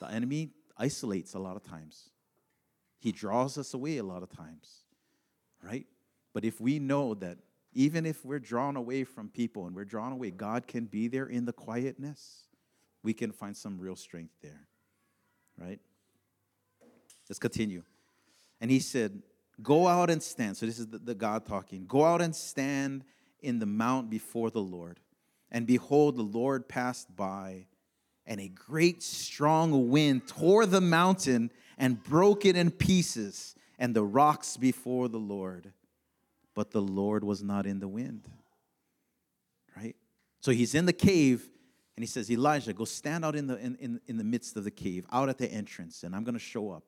The 0.00 0.10
enemy 0.10 0.50
isolates 0.78 1.34
a 1.34 1.38
lot 1.38 1.56
of 1.56 1.64
times, 1.64 2.10
he 2.98 3.12
draws 3.12 3.58
us 3.58 3.74
away 3.74 3.98
a 3.98 4.02
lot 4.02 4.22
of 4.22 4.30
times, 4.30 4.84
right? 5.62 5.86
But 6.32 6.44
if 6.44 6.60
we 6.60 6.78
know 6.78 7.14
that 7.14 7.38
even 7.72 8.06
if 8.06 8.24
we're 8.24 8.38
drawn 8.38 8.76
away 8.76 9.04
from 9.04 9.28
people 9.28 9.66
and 9.66 9.76
we're 9.76 9.84
drawn 9.84 10.12
away, 10.12 10.30
God 10.30 10.66
can 10.66 10.86
be 10.86 11.08
there 11.08 11.26
in 11.26 11.44
the 11.44 11.52
quietness. 11.52 12.44
We 13.02 13.12
can 13.12 13.30
find 13.30 13.56
some 13.56 13.78
real 13.78 13.96
strength 13.96 14.34
there, 14.42 14.66
right? 15.56 15.78
Let's 17.28 17.38
continue. 17.38 17.82
And 18.60 18.70
he 18.70 18.80
said, 18.80 19.22
Go 19.62 19.88
out 19.88 20.08
and 20.08 20.22
stand. 20.22 20.56
So 20.56 20.66
this 20.66 20.78
is 20.78 20.86
the, 20.86 20.98
the 20.98 21.14
God 21.14 21.44
talking. 21.44 21.84
Go 21.86 22.04
out 22.04 22.22
and 22.22 22.34
stand 22.34 23.04
in 23.40 23.58
the 23.58 23.66
mount 23.66 24.08
before 24.08 24.50
the 24.50 24.60
Lord. 24.60 25.00
And 25.50 25.66
behold, 25.66 26.16
the 26.16 26.22
Lord 26.22 26.68
passed 26.68 27.14
by, 27.16 27.66
and 28.28 28.40
a 28.40 28.46
great 28.46 29.02
strong 29.02 29.88
wind 29.88 30.28
tore 30.28 30.66
the 30.66 30.80
mountain 30.80 31.50
and 31.76 32.00
broke 32.04 32.44
it 32.44 32.56
in 32.56 32.70
pieces, 32.70 33.56
and 33.78 33.94
the 33.94 34.04
rocks 34.04 34.56
before 34.56 35.08
the 35.08 35.18
Lord. 35.18 35.72
But 36.54 36.70
the 36.70 36.82
Lord 36.82 37.24
was 37.24 37.42
not 37.42 37.66
in 37.66 37.80
the 37.80 37.88
wind. 37.88 38.28
Right? 39.76 39.96
So 40.40 40.52
he's 40.52 40.74
in 40.74 40.86
the 40.86 40.92
cave, 40.92 41.48
and 41.96 42.02
he 42.02 42.06
says, 42.06 42.30
Elijah, 42.30 42.72
go 42.72 42.84
stand 42.84 43.24
out 43.24 43.34
in 43.34 43.46
the, 43.46 43.56
in, 43.58 43.76
in, 43.76 44.00
in 44.06 44.18
the 44.18 44.24
midst 44.24 44.56
of 44.56 44.64
the 44.64 44.70
cave, 44.70 45.06
out 45.10 45.28
at 45.28 45.38
the 45.38 45.50
entrance, 45.50 46.02
and 46.04 46.14
I'm 46.14 46.22
going 46.22 46.34
to 46.34 46.40
show 46.40 46.70
up 46.70 46.84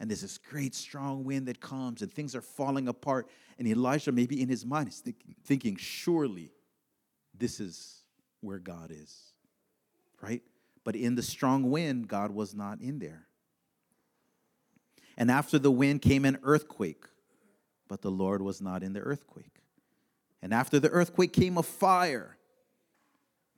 and 0.00 0.08
there's 0.08 0.22
this 0.22 0.38
great 0.38 0.74
strong 0.74 1.24
wind 1.24 1.46
that 1.46 1.60
comes 1.60 2.00
and 2.00 2.10
things 2.10 2.34
are 2.34 2.40
falling 2.40 2.88
apart 2.88 3.28
and 3.58 3.68
elijah 3.68 4.10
maybe 4.10 4.40
in 4.40 4.48
his 4.48 4.64
mind 4.64 4.88
is 4.88 4.98
thinking, 4.98 5.34
thinking 5.44 5.76
surely 5.76 6.50
this 7.36 7.60
is 7.60 8.02
where 8.40 8.58
god 8.58 8.90
is 8.90 9.34
right 10.22 10.42
but 10.84 10.96
in 10.96 11.14
the 11.14 11.22
strong 11.22 11.70
wind 11.70 12.08
god 12.08 12.30
was 12.30 12.54
not 12.54 12.80
in 12.80 12.98
there. 12.98 13.26
And 15.16 15.30
after 15.30 15.58
the 15.58 15.70
wind 15.70 16.02
came 16.02 16.24
an 16.24 16.38
earthquake 16.42 17.04
but 17.88 18.02
the 18.02 18.10
lord 18.10 18.40
was 18.40 18.60
not 18.60 18.82
in 18.82 18.92
the 18.92 19.00
earthquake. 19.00 19.62
And 20.42 20.54
after 20.54 20.78
the 20.78 20.88
earthquake 20.90 21.32
came 21.32 21.58
a 21.58 21.62
fire 21.62 22.36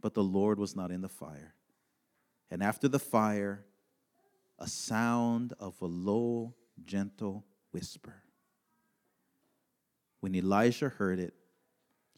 but 0.00 0.14
the 0.14 0.22
lord 0.22 0.58
was 0.58 0.74
not 0.74 0.90
in 0.90 1.00
the 1.00 1.08
fire. 1.08 1.54
And 2.50 2.62
after 2.62 2.88
the 2.88 2.98
fire 2.98 3.64
a 4.58 4.66
sound 4.68 5.54
of 5.58 5.74
a 5.82 5.86
low, 5.86 6.54
gentle 6.84 7.44
whisper. 7.72 8.22
When 10.20 10.36
Elijah 10.36 10.88
heard 10.88 11.18
it, 11.18 11.34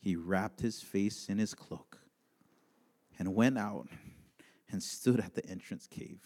he 0.00 0.14
wrapped 0.14 0.60
his 0.60 0.82
face 0.82 1.28
in 1.30 1.38
his 1.38 1.54
cloak 1.54 1.98
and 3.18 3.34
went 3.34 3.56
out 3.56 3.88
and 4.74 4.82
stood 4.82 5.20
at 5.20 5.34
the 5.34 5.46
entrance 5.46 5.86
cave. 5.86 6.20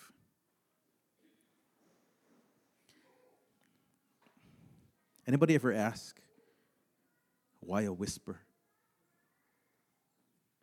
Anybody 5.27 5.55
ever 5.55 5.71
ask 5.71 6.19
why 7.61 7.83
a 7.83 7.93
whisper? 7.93 8.41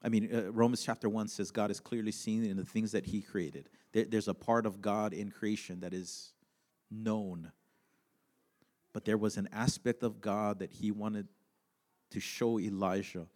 I 0.02 0.10
mean, 0.10 0.30
uh, 0.34 0.52
Romans 0.52 0.84
chapter 0.84 1.08
1 1.08 1.28
says 1.28 1.52
God 1.52 1.70
is 1.70 1.80
clearly 1.80 2.12
seen 2.12 2.44
in 2.44 2.58
the 2.58 2.66
things 2.66 2.92
that 2.94 3.06
he 3.06 3.22
created. 3.22 3.70
There, 3.92 4.06
there's 4.06 4.28
a 4.28 4.34
part 4.34 4.66
of 4.66 4.82
God 4.82 5.14
in 5.14 5.30
creation 5.30 5.82
that 5.82 5.94
is 5.94 6.34
known. 6.90 7.52
But 8.94 9.06
there 9.06 9.18
was 9.18 9.38
an 9.38 9.48
aspect 9.52 10.02
of 10.02 10.22
God 10.22 10.58
that 10.58 10.72
he 10.72 10.90
wanted 10.90 11.28
to 12.10 12.20
show 12.20 12.60
Elijah 12.60 13.28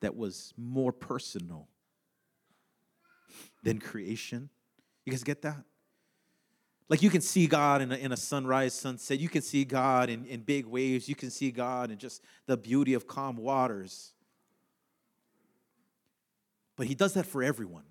that 0.00 0.14
was 0.14 0.54
more 0.56 0.92
personal 0.92 1.66
than 3.62 3.78
creation. 3.78 4.48
You 5.04 5.12
guys 5.12 5.24
get 5.24 5.42
that? 5.42 5.64
Like 6.88 7.02
you 7.02 7.10
can 7.10 7.22
see 7.22 7.46
God 7.46 7.80
in 7.80 7.90
a, 7.90 7.96
in 7.96 8.12
a 8.12 8.16
sunrise, 8.16 8.74
sunset. 8.74 9.18
You 9.18 9.28
can 9.28 9.42
see 9.42 9.64
God 9.64 10.10
in, 10.10 10.26
in 10.26 10.40
big 10.40 10.66
waves. 10.66 11.08
You 11.08 11.14
can 11.14 11.30
see 11.30 11.50
God 11.50 11.90
in 11.90 11.98
just 11.98 12.22
the 12.46 12.56
beauty 12.56 12.94
of 12.94 13.06
calm 13.06 13.36
waters. 13.36 14.12
But 16.76 16.86
he 16.86 16.94
does 16.94 17.14
that 17.14 17.26
for 17.26 17.42
everyone. 17.42 17.84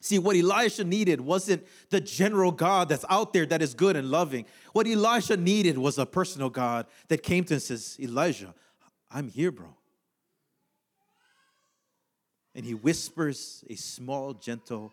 See, 0.00 0.18
what 0.18 0.36
Elisha 0.36 0.82
needed 0.84 1.20
wasn't 1.20 1.64
the 1.90 2.00
general 2.00 2.50
God 2.50 2.88
that's 2.88 3.04
out 3.08 3.32
there 3.32 3.46
that 3.46 3.62
is 3.62 3.72
good 3.72 3.96
and 3.96 4.10
loving. 4.10 4.46
What 4.72 4.86
Elisha 4.86 5.36
needed 5.36 5.78
was 5.78 5.96
a 5.96 6.04
personal 6.04 6.50
God 6.50 6.86
that 7.08 7.22
came 7.22 7.44
to 7.44 7.54
him 7.54 7.56
and 7.56 7.62
says, 7.62 7.96
Elijah, 8.00 8.52
I'm 9.10 9.28
here, 9.28 9.52
bro. 9.52 9.76
And 12.54 12.66
he 12.66 12.74
whispers 12.74 13.64
a 13.70 13.76
small, 13.76 14.34
gentle 14.34 14.92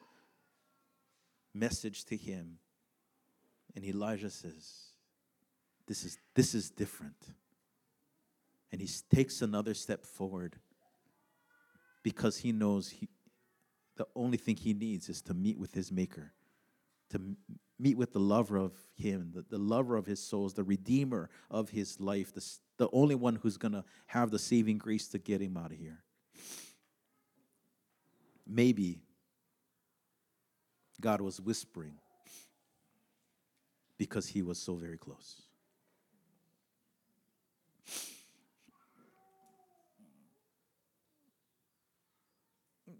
message 1.53 2.05
to 2.05 2.16
him. 2.16 2.57
And 3.76 3.84
Elijah 3.84 4.30
says, 4.30 4.93
This 5.88 6.03
is, 6.03 6.18
this 6.34 6.55
is 6.55 6.70
different. 6.70 7.34
And 8.72 8.80
he 8.80 8.89
takes 9.14 9.41
another 9.41 9.74
step 9.74 10.05
forward 10.05 10.55
because 12.03 12.38
he 12.38 12.51
knows 12.51 12.89
he, 12.89 13.10
the 13.97 14.07
only 14.16 14.38
thing 14.38 14.55
he 14.55 14.74
needs 14.74 15.10
is 15.10 15.22
to 15.24 15.34
meet 15.34 15.60
with 15.60 15.74
his 15.74 15.91
maker, 15.91 16.32
to 17.10 17.22
meet 17.78 17.97
with 17.97 18.14
the 18.14 18.20
lover 18.20 18.57
of 18.57 18.74
him, 18.95 19.32
the, 19.34 19.43
the 19.49 19.57
lover 19.57 19.97
of 19.97 20.05
his 20.05 20.22
souls, 20.22 20.53
the 20.53 20.64
redeemer 20.64 21.30
of 21.49 21.70
his 21.70 21.99
life, 21.99 22.34
the, 22.34 22.45
the 22.78 22.89
only 22.93 23.16
one 23.16 23.36
who's 23.36 23.57
going 23.57 23.72
to 23.72 23.84
have 24.07 24.32
the 24.32 24.39
saving 24.39 24.78
grace 24.78 25.07
to 25.10 25.18
get 25.18 25.41
him 25.41 25.57
out 25.57 25.72
of 25.72 25.78
here. 25.78 26.03
Maybe 28.49 29.03
God 30.99 31.21
was 31.21 31.39
whispering 31.39 31.93
because 33.97 34.27
he 34.27 34.41
was 34.41 34.57
so 34.59 34.75
very 34.75 34.97
close. 34.97 35.43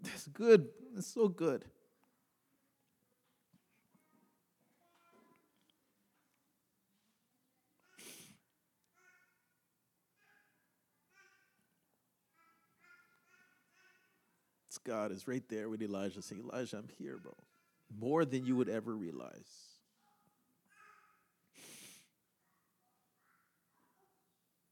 That's 0.02 0.28
good. 0.28 0.68
That's 0.94 1.12
so 1.12 1.28
good. 1.28 1.64
God 14.84 15.12
is 15.12 15.28
right 15.28 15.42
there 15.48 15.68
with 15.68 15.82
Elijah 15.82 16.22
saying, 16.22 16.42
Elijah, 16.50 16.78
I'm 16.78 16.88
here, 16.98 17.18
bro. 17.22 17.34
More 17.98 18.24
than 18.24 18.44
you 18.46 18.56
would 18.56 18.68
ever 18.68 18.94
realize. 18.94 19.68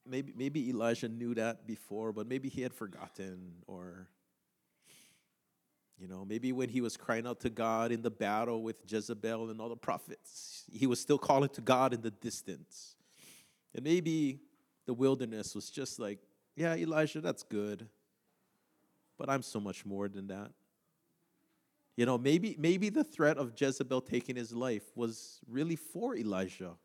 Maybe, 0.07 0.33
maybe 0.37 0.71
Elijah 0.71 1.09
knew 1.09 1.35
that 1.35 1.67
before, 1.67 2.13
but 2.13 2.27
maybe 2.27 2.49
he 2.49 2.63
had 2.63 2.73
forgotten 2.73 3.57
or 3.67 4.09
you 5.99 6.07
know, 6.07 6.25
maybe 6.25 6.53
when 6.53 6.69
he 6.69 6.81
was 6.81 6.97
crying 6.97 7.27
out 7.27 7.41
to 7.41 7.51
God 7.51 7.91
in 7.91 8.03
the 8.03 8.11
battle 8.11 8.63
with 8.63 8.77
Jezebel 8.87 9.51
and 9.51 9.61
all 9.61 9.69
the 9.69 9.77
prophets, 9.77 10.63
he 10.73 10.87
was 10.87 11.01
still 11.01 11.19
calling 11.19 11.49
to 11.51 11.61
God 11.61 11.93
in 11.93 12.03
the 12.03 12.13
distance. 12.13 12.95
And 13.75 13.83
maybe 13.83 14.39
the 14.87 14.95
wilderness 14.95 15.57
was 15.57 15.71
just 15.71 15.99
like, 15.99 16.21
yeah, 16.55 16.77
Elijah, 16.77 17.21
that's 17.21 17.43
good. 17.43 17.89
But 19.19 19.29
I'm 19.29 19.43
so 19.43 19.61
much 19.61 19.85
more 19.85 20.09
than 20.09 20.29
that. 20.29 20.53
You 21.97 22.07
know, 22.07 22.17
maybe 22.17 22.55
maybe 22.59 22.91
the 22.91 23.03
threat 23.03 23.37
of 23.39 23.53
Jezebel 23.61 24.03
taking 24.03 24.37
his 24.37 24.53
life 24.53 24.85
was 24.95 25.41
really 25.49 25.77
for 25.77 26.15
Elijah. 26.15 26.77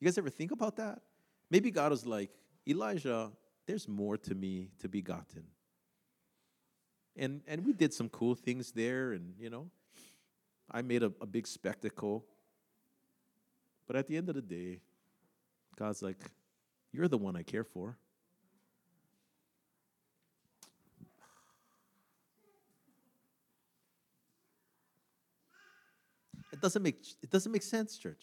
You 0.00 0.06
guys 0.06 0.16
ever 0.16 0.30
think 0.30 0.50
about 0.50 0.76
that? 0.76 1.02
Maybe 1.50 1.70
God 1.70 1.90
was 1.90 2.06
like, 2.06 2.30
Elijah, 2.66 3.30
there's 3.66 3.86
more 3.86 4.16
to 4.16 4.34
me 4.34 4.70
to 4.78 4.88
be 4.88 5.02
gotten 5.02 5.44
and 7.16 7.42
and 7.46 7.64
we 7.64 7.72
did 7.72 7.92
some 7.92 8.08
cool 8.08 8.34
things 8.34 8.72
there 8.72 9.12
and 9.12 9.34
you 9.38 9.50
know 9.50 9.70
i 10.70 10.82
made 10.82 11.02
a, 11.02 11.12
a 11.20 11.26
big 11.26 11.46
spectacle 11.46 12.24
but 13.86 13.96
at 13.96 14.06
the 14.06 14.16
end 14.16 14.28
of 14.28 14.34
the 14.34 14.42
day 14.42 14.80
god's 15.76 16.02
like 16.02 16.18
you're 16.92 17.08
the 17.08 17.18
one 17.18 17.36
i 17.36 17.42
care 17.42 17.64
for 17.64 17.96
That 26.60 26.66
doesn't 26.66 26.82
make 26.82 27.02
it 27.22 27.30
doesn't 27.30 27.50
make 27.50 27.62
sense, 27.62 27.96
church. 27.96 28.22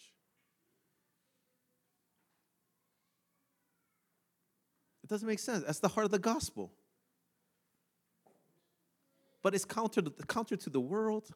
It 5.02 5.08
doesn't 5.08 5.26
make 5.26 5.40
sense. 5.40 5.64
That's 5.64 5.80
the 5.80 5.88
heart 5.88 6.04
of 6.04 6.12
the 6.12 6.20
gospel. 6.20 6.70
But 9.42 9.56
it's 9.56 9.64
counter 9.64 10.02
to, 10.02 10.10
counter 10.28 10.54
to 10.54 10.70
the 10.70 10.80
world. 10.80 11.28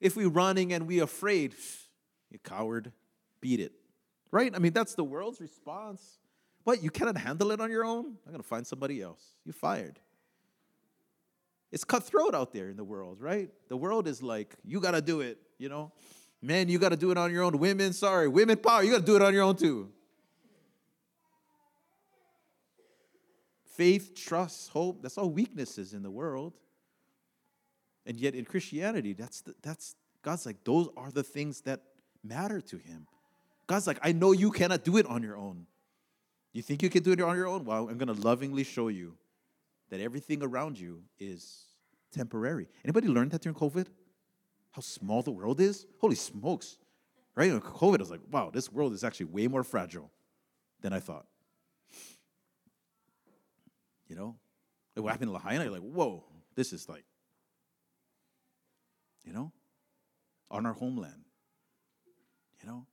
If 0.00 0.14
we're 0.14 0.28
running 0.28 0.72
and 0.72 0.86
we're 0.86 1.02
afraid, 1.02 1.56
you 2.30 2.38
coward, 2.38 2.92
beat 3.40 3.58
it. 3.58 3.72
Right? 4.30 4.54
I 4.54 4.60
mean, 4.60 4.72
that's 4.72 4.94
the 4.94 5.02
world's 5.02 5.40
response. 5.40 6.18
What? 6.62 6.84
You 6.84 6.90
cannot 6.90 7.16
handle 7.16 7.50
it 7.50 7.60
on 7.60 7.68
your 7.68 7.84
own? 7.84 8.16
I'm 8.26 8.32
going 8.32 8.42
to 8.42 8.46
find 8.46 8.64
somebody 8.64 9.02
else. 9.02 9.24
You're 9.44 9.54
fired. 9.54 9.98
It's 11.72 11.82
cutthroat 11.82 12.34
out 12.34 12.52
there 12.52 12.68
in 12.68 12.76
the 12.76 12.84
world, 12.84 13.20
right? 13.20 13.50
The 13.68 13.76
world 13.76 14.06
is 14.06 14.22
like, 14.22 14.54
you 14.62 14.80
got 14.80 14.92
to 14.92 15.02
do 15.02 15.20
it, 15.20 15.38
you 15.58 15.68
know? 15.68 15.92
Men, 16.40 16.68
you 16.68 16.78
got 16.78 16.90
to 16.90 16.96
do 16.96 17.10
it 17.10 17.18
on 17.18 17.32
your 17.32 17.42
own. 17.42 17.58
Women, 17.58 17.92
sorry. 17.92 18.28
Women 18.28 18.56
power, 18.56 18.82
you 18.82 18.92
got 18.92 19.00
to 19.00 19.04
do 19.04 19.16
it 19.16 19.22
on 19.22 19.34
your 19.34 19.42
own 19.42 19.56
too. 19.56 19.90
Faith, 23.74 24.14
trust, 24.14 24.70
hope, 24.70 25.02
that's 25.02 25.18
all 25.18 25.30
weaknesses 25.30 25.94
in 25.94 26.02
the 26.02 26.10
world. 26.10 26.54
And 28.06 28.18
yet 28.18 28.34
in 28.34 28.44
Christianity, 28.44 29.12
that's 29.12 29.42
the, 29.42 29.54
that's 29.62 29.94
God's 30.22 30.46
like 30.46 30.64
those 30.64 30.88
are 30.96 31.10
the 31.10 31.22
things 31.22 31.60
that 31.62 31.82
matter 32.24 32.60
to 32.60 32.78
him. 32.78 33.06
God's 33.66 33.86
like, 33.86 33.98
I 34.02 34.12
know 34.12 34.32
you 34.32 34.50
cannot 34.50 34.82
do 34.82 34.96
it 34.96 35.06
on 35.06 35.22
your 35.22 35.36
own. 35.36 35.66
You 36.52 36.62
think 36.62 36.82
you 36.82 36.90
can 36.90 37.02
do 37.02 37.12
it 37.12 37.20
on 37.20 37.36
your 37.36 37.46
own? 37.46 37.64
Well, 37.64 37.88
I'm 37.88 37.98
going 37.98 38.14
to 38.14 38.20
lovingly 38.20 38.64
show 38.64 38.88
you 38.88 39.14
that 39.90 40.00
everything 40.00 40.42
around 40.42 40.78
you 40.78 41.02
is 41.18 41.66
temporary. 42.12 42.68
Anybody 42.84 43.08
learned 43.08 43.32
that 43.32 43.42
during 43.42 43.56
COVID? 43.56 43.86
How 44.78 44.82
small 44.82 45.22
the 45.22 45.32
world 45.32 45.60
is? 45.60 45.86
Holy 46.00 46.14
smokes. 46.14 46.78
Right? 47.34 47.50
In 47.50 47.60
COVID, 47.60 47.96
I 47.96 47.98
was 47.98 48.12
like, 48.12 48.20
wow, 48.30 48.48
this 48.52 48.70
world 48.70 48.92
is 48.92 49.02
actually 49.02 49.26
way 49.26 49.48
more 49.48 49.64
fragile 49.64 50.08
than 50.82 50.92
I 50.92 51.00
thought. 51.00 51.26
You 54.06 54.14
know? 54.14 54.36
Like 54.94 55.02
what 55.02 55.10
happened 55.10 55.30
in 55.30 55.32
Lahaina, 55.32 55.64
you're 55.64 55.72
like, 55.72 55.82
whoa, 55.82 56.22
this 56.54 56.72
is 56.72 56.88
like 56.88 57.02
you 59.24 59.32
know, 59.32 59.50
on 60.48 60.64
our 60.64 60.74
homeland. 60.74 61.24
You 62.62 62.70
know? 62.70 62.86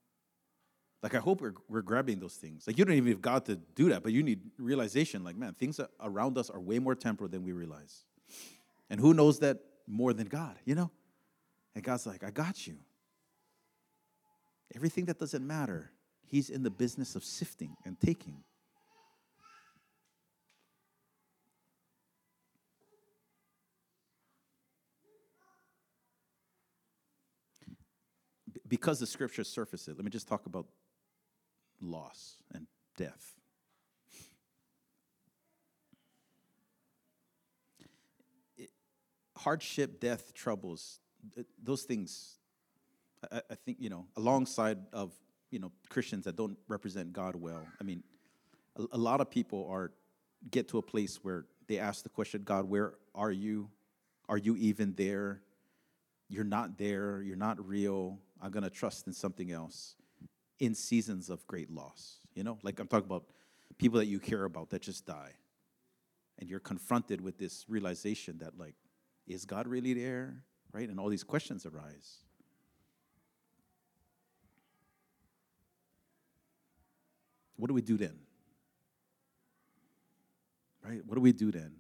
Like, 1.03 1.13
I 1.13 1.19
hope 1.19 1.39
we're, 1.39 1.53
we're 1.69 1.83
grabbing 1.83 2.19
those 2.19 2.33
things. 2.33 2.65
Like, 2.65 2.79
you 2.79 2.86
don't 2.86 2.95
even 2.95 3.11
have 3.11 3.21
God 3.21 3.45
to 3.45 3.57
do 3.57 3.89
that, 3.89 4.01
but 4.01 4.11
you 4.11 4.23
need 4.23 4.41
realization 4.57 5.23
like, 5.23 5.36
man, 5.36 5.53
things 5.53 5.79
around 6.01 6.36
us 6.39 6.49
are 6.49 6.59
way 6.59 6.79
more 6.79 6.95
temporal 6.95 7.29
than 7.29 7.43
we 7.43 7.51
realize. 7.51 8.05
And 8.89 8.99
who 8.99 9.13
knows 9.13 9.38
that 9.41 9.59
more 9.86 10.13
than 10.13 10.25
God, 10.25 10.55
you 10.65 10.73
know? 10.73 10.89
And 11.76 11.84
God's 11.84 12.07
like, 12.07 12.23
I 12.23 12.32
got 12.32 12.65
you. 12.65 12.78
Everything 14.73 15.05
that 15.05 15.19
doesn't 15.19 15.45
matter, 15.45 15.91
He's 16.26 16.49
in 16.49 16.63
the 16.63 16.71
business 16.71 17.15
of 17.15 17.23
sifting 17.23 17.76
and 17.86 17.99
taking. 17.99 18.43
because 28.67 28.99
the 28.99 29.07
scriptures 29.07 29.47
surface 29.47 29.88
it, 29.88 29.95
let 29.95 30.03
me 30.03 30.11
just 30.11 30.28
talk 30.28 30.45
about 30.45 30.65
loss 31.82 32.38
and 32.53 32.67
death. 32.97 33.36
It, 38.57 38.69
hardship, 39.38 39.99
death, 39.99 40.34
troubles, 40.34 40.99
those 41.61 41.84
things, 41.84 42.36
I, 43.32 43.41
I 43.49 43.55
think, 43.55 43.78
you 43.80 43.89
know, 43.89 44.05
alongside 44.15 44.80
of, 44.93 45.11
you 45.51 45.59
know, 45.59 45.71
Christians 45.89 46.26
that 46.26 46.36
don't 46.36 46.57
represent 46.67 47.13
God 47.13 47.36
well. 47.36 47.65
I 47.80 47.84
mean, 47.84 48.03
a, 48.78 48.86
a 48.93 48.97
lot 48.97 49.21
of 49.21 49.30
people 49.30 49.67
are 49.69 49.91
get 50.51 50.67
to 50.69 50.78
a 50.78 50.82
place 50.82 51.17
where 51.23 51.45
they 51.67 51.80
ask 51.80 52.03
the 52.03 52.09
question, 52.09 52.43
God, 52.43 52.69
where 52.69 52.93
are 53.13 53.32
you? 53.32 53.69
Are 54.28 54.38
you 54.38 54.55
even 54.57 54.93
there? 54.95 55.41
You're 56.28 56.43
not 56.43 56.78
there. 56.78 57.21
You're 57.21 57.36
not 57.36 57.65
real. 57.65 58.19
I'm 58.41 58.51
going 58.51 58.63
to 58.63 58.69
trust 58.69 59.07
in 59.07 59.13
something 59.13 59.51
else 59.51 59.95
in 60.59 60.76
seasons 60.76 61.30
of 61.30 61.45
great 61.47 61.69
loss. 61.69 62.17
You 62.34 62.43
know, 62.43 62.57
like 62.63 62.80
I'm 62.80 62.88
talking 62.88 63.05
about 63.05 63.26
people 63.78 63.99
that 63.99 64.07
you 64.07 64.19
care 64.19 64.43
about 64.43 64.69
that 64.71 64.82
just 64.82 65.05
die. 65.05 65.34
And 66.38 66.49
you're 66.49 66.59
confronted 66.59 67.21
with 67.21 67.38
this 67.38 67.65
realization 67.69 68.39
that, 68.39 68.57
like, 68.57 68.76
is 69.26 69.45
God 69.45 69.67
really 69.67 69.93
there? 69.93 70.43
Right? 70.76 70.89
And 70.89 70.99
all 70.99 71.07
these 71.07 71.23
questions 71.23 71.65
arise. 71.65 72.17
What 77.55 77.69
do 77.69 77.73
we 77.73 77.82
do 77.82 77.95
then? 77.95 78.19
Right? 80.84 80.99
What 81.05 81.15
do 81.15 81.21
we 81.21 81.32
do 81.32 81.49
then? 81.49 81.78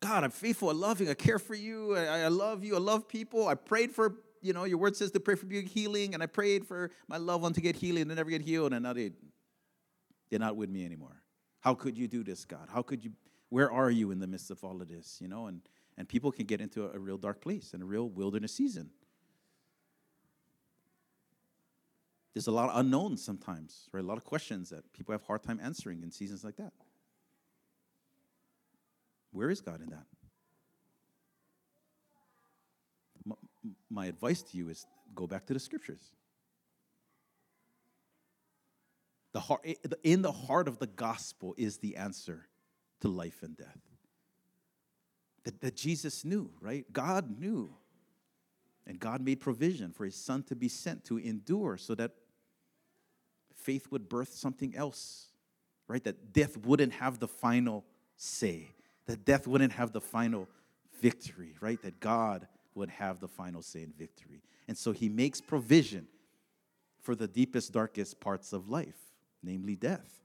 God, 0.00 0.24
I'm 0.24 0.30
faithful, 0.30 0.70
I'm 0.70 0.80
loving, 0.80 1.10
I 1.10 1.14
care 1.14 1.38
for 1.38 1.54
you, 1.54 1.94
I, 1.94 2.20
I 2.20 2.28
love 2.28 2.64
you, 2.64 2.74
I 2.74 2.78
love 2.78 3.06
people. 3.06 3.48
I 3.48 3.54
prayed 3.54 3.92
for 3.92 4.16
you 4.40 4.54
know, 4.54 4.64
your 4.64 4.78
word 4.78 4.96
says 4.96 5.10
to 5.10 5.20
pray 5.20 5.34
for 5.34 5.46
healing, 5.46 6.14
and 6.14 6.22
I 6.22 6.26
prayed 6.26 6.66
for 6.66 6.90
my 7.06 7.18
loved 7.18 7.42
one 7.42 7.52
to 7.52 7.60
get 7.60 7.76
healing 7.76 8.02
and 8.02 8.10
they 8.10 8.14
never 8.14 8.30
get 8.30 8.40
healed, 8.40 8.72
and 8.72 8.82
now 8.82 8.94
they, 8.94 9.10
they're 10.30 10.38
not 10.38 10.56
with 10.56 10.70
me 10.70 10.86
anymore. 10.86 11.22
How 11.60 11.74
could 11.74 11.98
you 11.98 12.08
do 12.08 12.24
this, 12.24 12.46
God? 12.46 12.68
How 12.72 12.80
could 12.80 13.04
you, 13.04 13.12
where 13.50 13.70
are 13.70 13.90
you 13.90 14.10
in 14.10 14.20
the 14.20 14.26
midst 14.26 14.50
of 14.50 14.64
all 14.64 14.80
of 14.80 14.88
this, 14.88 15.18
you 15.20 15.28
know? 15.28 15.46
And, 15.48 15.60
and 15.96 16.08
people 16.08 16.32
can 16.32 16.46
get 16.46 16.60
into 16.60 16.84
a, 16.84 16.90
a 16.90 16.98
real 16.98 17.18
dark 17.18 17.40
place 17.40 17.72
and 17.72 17.82
a 17.82 17.86
real 17.86 18.08
wilderness 18.08 18.54
season. 18.54 18.90
There's 22.34 22.48
a 22.48 22.52
lot 22.52 22.70
of 22.70 22.76
unknowns 22.76 23.24
sometimes, 23.24 23.88
right? 23.92 24.02
A 24.02 24.06
lot 24.06 24.18
of 24.18 24.24
questions 24.24 24.70
that 24.70 24.92
people 24.92 25.12
have 25.12 25.22
hard 25.22 25.44
time 25.44 25.60
answering 25.62 26.02
in 26.02 26.10
seasons 26.10 26.42
like 26.42 26.56
that. 26.56 26.72
Where 29.30 29.50
is 29.50 29.60
God 29.60 29.80
in 29.80 29.90
that? 29.90 30.06
my 33.88 34.06
advice 34.06 34.42
to 34.42 34.58
you 34.58 34.68
is 34.68 34.86
go 35.14 35.26
back 35.26 35.46
to 35.46 35.54
the 35.54 35.60
scriptures. 35.60 36.10
The 39.32 39.40
heart, 39.40 39.66
in 40.02 40.22
the 40.22 40.32
heart 40.32 40.68
of 40.68 40.78
the 40.78 40.86
gospel 40.86 41.54
is 41.56 41.78
the 41.78 41.96
answer 41.96 42.48
to 43.00 43.08
life 43.08 43.42
and 43.42 43.56
death. 43.56 43.80
That, 45.44 45.60
that 45.60 45.76
Jesus 45.76 46.24
knew, 46.24 46.50
right? 46.60 46.90
God 46.92 47.38
knew. 47.38 47.74
And 48.86 48.98
God 48.98 49.22
made 49.22 49.40
provision 49.40 49.92
for 49.92 50.04
his 50.04 50.14
son 50.14 50.42
to 50.44 50.56
be 50.56 50.68
sent 50.68 51.04
to 51.04 51.18
endure 51.18 51.76
so 51.76 51.94
that 51.94 52.12
faith 53.54 53.88
would 53.90 54.08
birth 54.08 54.34
something 54.34 54.74
else, 54.76 55.28
right? 55.88 56.02
That 56.04 56.32
death 56.32 56.56
wouldn't 56.58 56.92
have 56.94 57.18
the 57.18 57.28
final 57.28 57.84
say, 58.16 58.74
that 59.06 59.24
death 59.24 59.46
wouldn't 59.46 59.72
have 59.72 59.92
the 59.92 60.00
final 60.00 60.48
victory, 61.00 61.56
right? 61.60 61.80
That 61.82 62.00
God 62.00 62.46
would 62.74 62.90
have 62.90 63.20
the 63.20 63.28
final 63.28 63.62
say 63.62 63.82
in 63.82 63.92
victory. 63.96 64.42
And 64.68 64.76
so 64.76 64.92
he 64.92 65.08
makes 65.08 65.40
provision 65.40 66.06
for 67.00 67.14
the 67.14 67.28
deepest, 67.28 67.72
darkest 67.72 68.20
parts 68.20 68.52
of 68.52 68.68
life, 68.68 68.98
namely 69.42 69.76
death. 69.76 70.23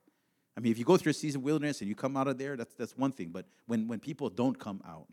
I 0.59 0.61
mean, 0.61 0.73
if 0.73 0.77
you 0.77 0.83
go 0.83 0.97
through 0.97 1.11
a 1.11 1.13
season 1.13 1.39
of 1.39 1.45
wilderness 1.45 1.79
and 1.79 1.87
you 1.87 1.95
come 1.95 2.17
out 2.17 2.27
of 2.27 2.37
there, 2.37 2.57
that's, 2.57 2.73
that's 2.73 2.97
one 2.97 3.13
thing. 3.13 3.29
But 3.29 3.45
when, 3.65 3.87
when 3.87 4.01
people 4.01 4.29
don't 4.29 4.59
come 4.59 4.81
out, 4.85 5.07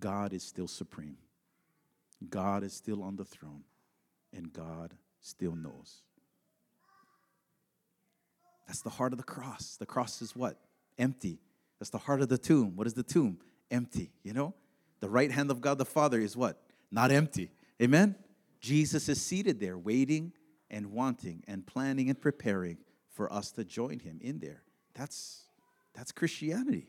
God 0.00 0.32
is 0.32 0.42
still 0.42 0.66
supreme. 0.66 1.16
God 2.28 2.64
is 2.64 2.72
still 2.72 3.04
on 3.04 3.14
the 3.14 3.24
throne, 3.24 3.62
and 4.34 4.52
God 4.52 4.94
still 5.20 5.54
knows. 5.54 6.02
That's 8.66 8.82
the 8.82 8.90
heart 8.90 9.12
of 9.12 9.18
the 9.18 9.24
cross. 9.24 9.76
The 9.78 9.86
cross 9.86 10.20
is 10.22 10.34
what? 10.34 10.58
Empty. 10.98 11.38
That's 11.78 11.90
the 11.90 11.98
heart 11.98 12.20
of 12.20 12.28
the 12.28 12.38
tomb. 12.38 12.74
What 12.74 12.88
is 12.88 12.94
the 12.94 13.04
tomb? 13.04 13.38
empty, 13.70 14.10
you 14.22 14.32
know? 14.32 14.54
The 15.00 15.08
right 15.08 15.30
hand 15.30 15.50
of 15.50 15.60
God 15.60 15.78
the 15.78 15.84
Father 15.84 16.20
is 16.20 16.36
what? 16.36 16.60
Not 16.90 17.12
empty. 17.12 17.50
Amen? 17.80 18.16
Jesus 18.60 19.08
is 19.08 19.20
seated 19.20 19.60
there, 19.60 19.76
waiting 19.76 20.32
and 20.70 20.92
wanting 20.92 21.44
and 21.46 21.66
planning 21.66 22.08
and 22.08 22.20
preparing 22.20 22.78
for 23.10 23.32
us 23.32 23.50
to 23.52 23.64
join 23.64 23.98
him 23.98 24.18
in 24.20 24.38
there. 24.38 24.62
That's, 24.94 25.44
that's 25.94 26.12
Christianity. 26.12 26.88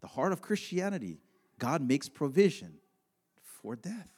The 0.00 0.08
heart 0.08 0.32
of 0.32 0.42
Christianity, 0.42 1.20
God 1.58 1.82
makes 1.82 2.08
provision 2.08 2.74
for 3.42 3.76
death. 3.76 4.10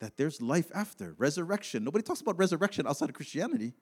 That 0.00 0.16
there's 0.16 0.42
life 0.42 0.70
after, 0.74 1.14
resurrection. 1.16 1.84
Nobody 1.84 2.02
talks 2.02 2.20
about 2.20 2.38
resurrection 2.38 2.86
outside 2.86 3.08
of 3.08 3.14
Christianity. 3.14 3.72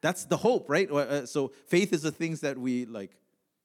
That's 0.00 0.24
the 0.24 0.36
hope, 0.36 0.68
right? 0.68 0.90
Uh, 0.90 1.24
so 1.26 1.52
faith 1.66 1.92
is 1.92 2.02
the 2.02 2.10
things 2.10 2.40
that 2.40 2.58
we 2.58 2.84
like 2.84 3.12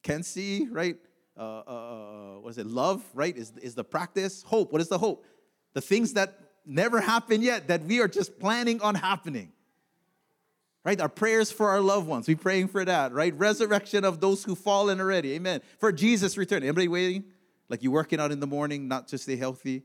can 0.04 0.24
see, 0.24 0.68
right? 0.70 0.98
Uh, 1.38 1.42
uh, 1.42 1.72
uh, 1.72 2.40
what 2.40 2.50
is 2.52 2.58
it? 2.58 2.66
Love, 2.66 3.04
right? 3.14 3.36
Is, 3.36 3.54
is 3.62 3.76
the 3.76 3.84
practice. 3.84 4.44
Hope, 4.44 4.72
what 4.72 4.82
is 4.82 4.90
the 4.90 4.98
hope? 4.98 5.26
The 5.74 5.82
things 5.82 6.14
that 6.14 6.38
never 6.70 7.02
happened 7.02 7.44
yet 7.44 7.68
that 7.68 7.84
we 7.84 8.00
are 8.00 8.08
just 8.08 8.40
planning 8.40 8.82
on 8.82 8.96
happening. 8.96 9.52
Right? 10.86 11.00
Our 11.02 11.10
prayers 11.10 11.52
for 11.52 11.70
our 11.70 11.82
loved 11.82 12.08
ones. 12.08 12.28
We 12.28 12.36
praying 12.36 12.70
for 12.70 12.86
that, 12.86 13.12
right? 13.12 13.34
Resurrection 13.38 14.06
of 14.06 14.22
those 14.22 14.44
who 14.44 14.56
fallen 14.56 15.02
already. 15.02 15.34
Amen. 15.34 15.62
For 15.78 15.92
Jesus' 15.92 16.38
return. 16.38 16.64
Anybody 16.64 16.88
waiting? 16.88 17.26
Like 17.68 17.84
you 17.84 17.92
working 17.92 18.20
out 18.20 18.32
in 18.32 18.40
the 18.40 18.48
morning, 18.48 18.88
not 18.88 19.08
to 19.10 19.18
stay 19.18 19.36
healthy, 19.36 19.84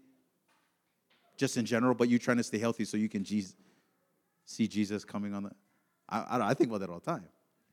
just 1.36 1.56
in 1.56 1.66
general, 1.66 1.94
but 1.94 2.08
you 2.08 2.18
trying 2.18 2.38
to 2.38 2.42
stay 2.42 2.58
healthy 2.58 2.84
so 2.84 2.96
you 2.96 3.08
can 3.08 3.24
Jesus, 3.24 3.54
see 4.44 4.66
Jesus 4.68 5.04
coming 5.04 5.34
on 5.34 5.44
the. 5.44 5.50
I, 6.08 6.20
I, 6.20 6.48
I 6.50 6.54
think 6.54 6.70
about 6.70 6.80
that 6.80 6.90
all 6.90 7.00
the 7.00 7.10
time. 7.10 7.24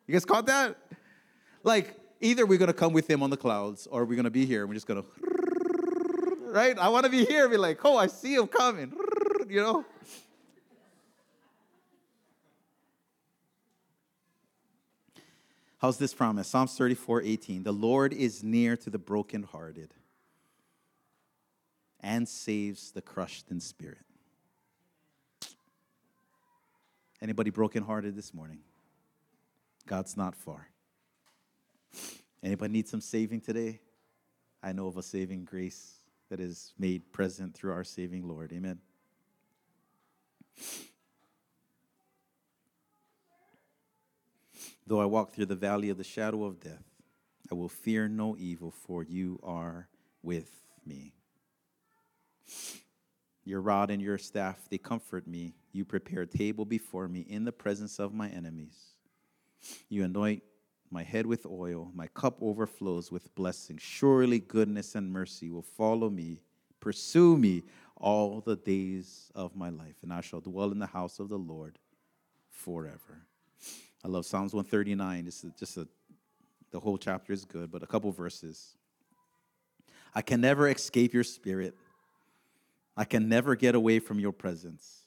You 0.07 0.13
guys 0.13 0.25
caught 0.25 0.47
that? 0.47 0.75
Like 1.63 1.95
either 2.19 2.45
we're 2.45 2.57
gonna 2.57 2.73
come 2.73 2.91
with 2.91 3.09
him 3.09 3.23
on 3.23 3.29
the 3.29 3.37
clouds, 3.37 3.87
or 3.87 4.03
we're 4.03 4.15
gonna 4.15 4.29
be 4.29 4.45
here 4.45 4.61
and 4.61 4.69
we're 4.69 4.75
just 4.75 4.87
gonna. 4.87 5.03
Right? 6.51 6.77
I 6.77 6.89
want 6.89 7.05
to 7.05 7.09
be 7.09 7.23
here. 7.23 7.47
Be 7.47 7.55
like, 7.55 7.79
oh, 7.85 7.95
I 7.95 8.07
see 8.07 8.35
him 8.35 8.45
coming. 8.45 8.91
You 9.51 9.61
know. 9.61 9.85
How's 15.79 15.97
this 15.97 16.13
promise? 16.13 16.47
Psalms 16.47 16.77
34 16.77 17.23
18. 17.23 17.63
The 17.63 17.73
Lord 17.73 18.13
is 18.13 18.45
near 18.45 18.77
to 18.77 18.89
the 18.89 18.97
brokenhearted 18.97 19.93
and 21.99 22.29
saves 22.29 22.91
the 22.91 23.01
crushed 23.01 23.51
in 23.51 23.59
spirit. 23.59 24.05
Anybody 27.21 27.49
brokenhearted 27.49 28.15
this 28.15 28.33
morning? 28.33 28.59
God's 29.85 30.15
not 30.15 30.33
far. 30.33 30.69
Anybody 32.41 32.71
need 32.71 32.87
some 32.87 33.01
saving 33.01 33.41
today? 33.41 33.81
I 34.63 34.71
know 34.71 34.87
of 34.87 34.95
a 34.95 35.03
saving 35.03 35.43
grace 35.43 35.99
that 36.29 36.39
is 36.39 36.71
made 36.79 37.11
present 37.11 37.53
through 37.53 37.73
our 37.73 37.83
saving 37.83 38.25
Lord. 38.25 38.53
Amen. 38.53 38.79
Though 44.85 44.99
I 44.99 45.05
walk 45.05 45.31
through 45.31 45.45
the 45.45 45.55
valley 45.55 45.89
of 45.89 45.97
the 45.97 46.03
shadow 46.03 46.43
of 46.43 46.59
death, 46.59 46.83
I 47.49 47.55
will 47.55 47.69
fear 47.69 48.07
no 48.07 48.35
evil, 48.37 48.71
for 48.71 49.03
you 49.03 49.39
are 49.43 49.87
with 50.21 50.51
me. 50.85 51.13
Your 53.43 53.61
rod 53.61 53.89
and 53.89 54.01
your 54.01 54.17
staff, 54.17 54.67
they 54.69 54.77
comfort 54.77 55.27
me. 55.27 55.53
You 55.71 55.85
prepare 55.85 56.23
a 56.23 56.27
table 56.27 56.65
before 56.65 57.07
me 57.07 57.21
in 57.21 57.45
the 57.45 57.51
presence 57.51 57.99
of 57.99 58.13
my 58.13 58.29
enemies. 58.29 58.93
You 59.89 60.03
anoint 60.03 60.43
my 60.89 61.03
head 61.03 61.25
with 61.25 61.45
oil, 61.45 61.91
my 61.95 62.07
cup 62.07 62.37
overflows 62.41 63.11
with 63.11 63.33
blessing. 63.33 63.77
Surely 63.77 64.39
goodness 64.39 64.95
and 64.95 65.11
mercy 65.11 65.49
will 65.49 65.61
follow 65.61 66.09
me, 66.09 66.41
pursue 66.79 67.37
me 67.37 67.63
all 68.01 68.41
the 68.41 68.55
days 68.55 69.31
of 69.35 69.55
my 69.55 69.69
life, 69.69 69.95
and 70.01 70.11
I 70.11 70.21
shall 70.21 70.41
dwell 70.41 70.71
in 70.71 70.79
the 70.79 70.87
house 70.87 71.19
of 71.19 71.29
the 71.29 71.37
Lord 71.37 71.77
forever. 72.49 73.27
I 74.03 74.07
love 74.07 74.25
Psalms 74.25 74.53
139. 74.53 75.25
This 75.25 75.43
is 75.43 75.51
just 75.57 75.77
a, 75.77 75.87
the 76.71 76.79
whole 76.79 76.97
chapter 76.97 77.31
is 77.31 77.45
good, 77.45 77.71
but 77.71 77.83
a 77.83 77.87
couple 77.87 78.11
verses. 78.11 78.75
I 80.15 80.23
can 80.23 80.41
never 80.41 80.67
escape 80.67 81.13
your 81.13 81.23
spirit. 81.23 81.75
I 82.97 83.05
can 83.05 83.29
never 83.29 83.55
get 83.55 83.75
away 83.75 83.99
from 83.99 84.19
your 84.19 84.33
presence. 84.33 85.05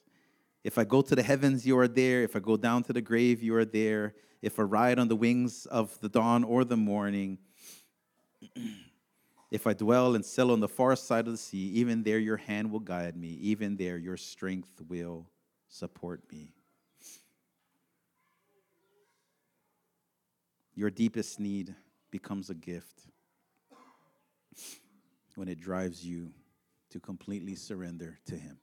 If 0.63 0.79
I 0.79 0.85
go 0.85 1.03
to 1.03 1.17
the 1.17 1.23
heavens, 1.23 1.67
you 1.67 1.77
are 1.79 1.89
there. 1.89 2.23
If 2.23 2.37
I 2.37 2.39
go 2.39 2.57
down 2.57 2.85
to 2.85 2.93
the 2.93 3.03
grave, 3.03 3.43
you 3.43 3.55
are 3.57 3.65
there. 3.65 4.15
If 4.41 4.59
I 4.59 4.63
ride 4.63 4.99
on 4.99 5.09
the 5.09 5.17
wings 5.17 5.67
of 5.67 5.99
the 6.01 6.09
dawn 6.09 6.45
or 6.45 6.65
the 6.65 6.77
morning, 6.77 7.39
if 9.55 9.69
I 9.69 9.73
dwell 9.73 10.17
and 10.17 10.27
settle 10.27 10.51
on 10.51 10.59
the 10.59 10.67
far 10.67 10.97
side 10.97 11.27
of 11.29 11.33
the 11.33 11.39
sea, 11.39 11.69
even 11.75 12.03
there 12.03 12.19
your 12.19 12.39
hand 12.39 12.73
will 12.73 12.81
guide 12.81 13.17
me. 13.17 13.29
Even 13.41 13.77
there 13.77 13.97
your 13.97 14.17
strength 14.17 14.83
will 14.89 15.29
support 15.69 16.21
me. 16.33 16.53
Your 20.75 20.91
deepest 20.91 21.39
need 21.39 21.73
becomes 22.11 22.51
a 22.51 22.55
gift 22.55 23.03
when 25.37 25.47
it 25.47 25.61
drives 25.61 26.05
you 26.05 26.33
to 26.91 26.99
completely 26.99 27.55
surrender 27.55 28.19
to 28.27 28.35
Him. 28.37 28.59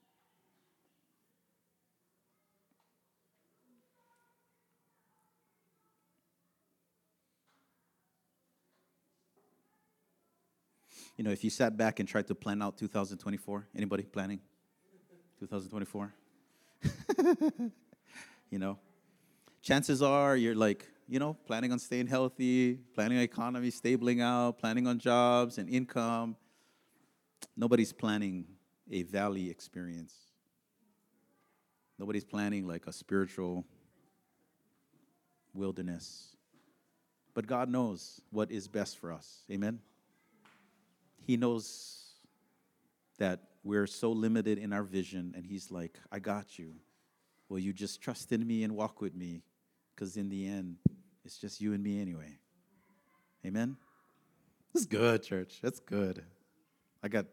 You 11.22 11.26
know, 11.26 11.32
if 11.32 11.44
you 11.44 11.52
sat 11.52 11.78
back 11.78 12.00
and 12.00 12.10
tried 12.10 12.26
to 12.30 12.34
plan 12.34 12.64
out 12.64 12.80
2024, 12.80 13.68
anybody 13.76 14.02
planning 14.02 14.40
2024? 15.40 16.12
you 18.50 18.58
know, 18.58 18.80
chances 19.62 20.02
are 20.02 20.36
you're 20.36 20.56
like, 20.56 20.88
you 21.08 21.20
know, 21.20 21.36
planning 21.46 21.72
on 21.72 21.78
staying 21.78 22.08
healthy, 22.08 22.80
planning 22.96 23.20
on 23.20 23.24
economy 23.24 23.70
stabling 23.70 24.20
out, 24.20 24.58
planning 24.58 24.88
on 24.88 24.98
jobs 24.98 25.60
and 25.60 25.70
income. 25.70 26.36
Nobody's 27.56 27.94
planning 27.94 28.48
a 28.90 29.04
valley 29.04 29.48
experience. 29.48 30.16
Nobody's 32.00 32.26
planning 32.26 32.68
like 32.68 32.88
a 32.88 32.92
spiritual 32.92 33.64
wilderness. 35.54 36.36
But 37.36 37.46
God 37.46 37.70
knows 37.70 38.22
what 38.32 38.50
is 38.50 38.68
best 38.68 38.98
for 38.98 39.14
us. 39.14 39.44
Amen. 39.52 39.82
He 41.32 41.38
knows 41.38 42.16
that 43.18 43.40
we're 43.64 43.88
so 43.88 44.12
limited 44.12 44.58
in 44.58 44.74
our 44.74 44.84
vision, 44.84 45.34
and 45.34 45.46
He's 45.46 45.72
like, 45.72 45.98
I 46.12 46.20
got 46.20 46.60
you. 46.60 46.74
Will 47.48 47.60
you 47.60 47.72
just 47.72 48.02
trust 48.02 48.34
in 48.34 48.46
me 48.46 48.66
and 48.66 48.76
walk 48.76 49.00
with 49.00 49.16
me? 49.16 49.42
Because 49.96 50.18
in 50.18 50.28
the 50.28 50.46
end, 50.46 50.76
it's 51.24 51.38
just 51.38 51.62
you 51.62 51.72
and 51.72 51.82
me 51.82 52.02
anyway. 52.02 52.38
Amen? 53.46 53.78
That's 54.74 54.86
good, 54.86 55.24
church. 55.24 55.60
That's 55.62 55.80
good. 55.80 56.22
I 57.02 57.08
got, 57.08 57.28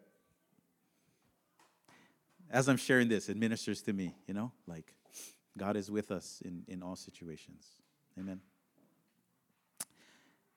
as 2.53 2.69
I'm 2.69 2.77
sharing 2.77 3.09
this, 3.09 3.29
it 3.29 3.37
ministers 3.37 3.83
to 3.83 3.93
me, 3.93 4.15
you 4.29 4.35
know, 4.35 4.53
like 4.69 4.95
God 5.57 5.77
is 5.77 5.91
with 5.91 6.13
us 6.13 6.41
in, 6.45 6.63
in 6.69 6.85
all 6.85 6.95
situations. 6.95 7.67
Amen. 8.17 8.43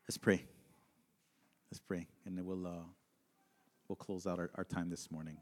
Let's 0.08 0.20
pray. 0.20 0.46
Let's 1.72 1.80
pray, 1.80 2.06
and 2.28 2.38
then 2.38 2.46
we'll, 2.46 2.68
uh, 2.68 2.84
we'll 3.92 3.98
close 3.98 4.26
out 4.26 4.40
our, 4.40 4.50
our 4.56 4.64
time 4.64 4.90
this 4.90 5.12
morning. 5.12 5.36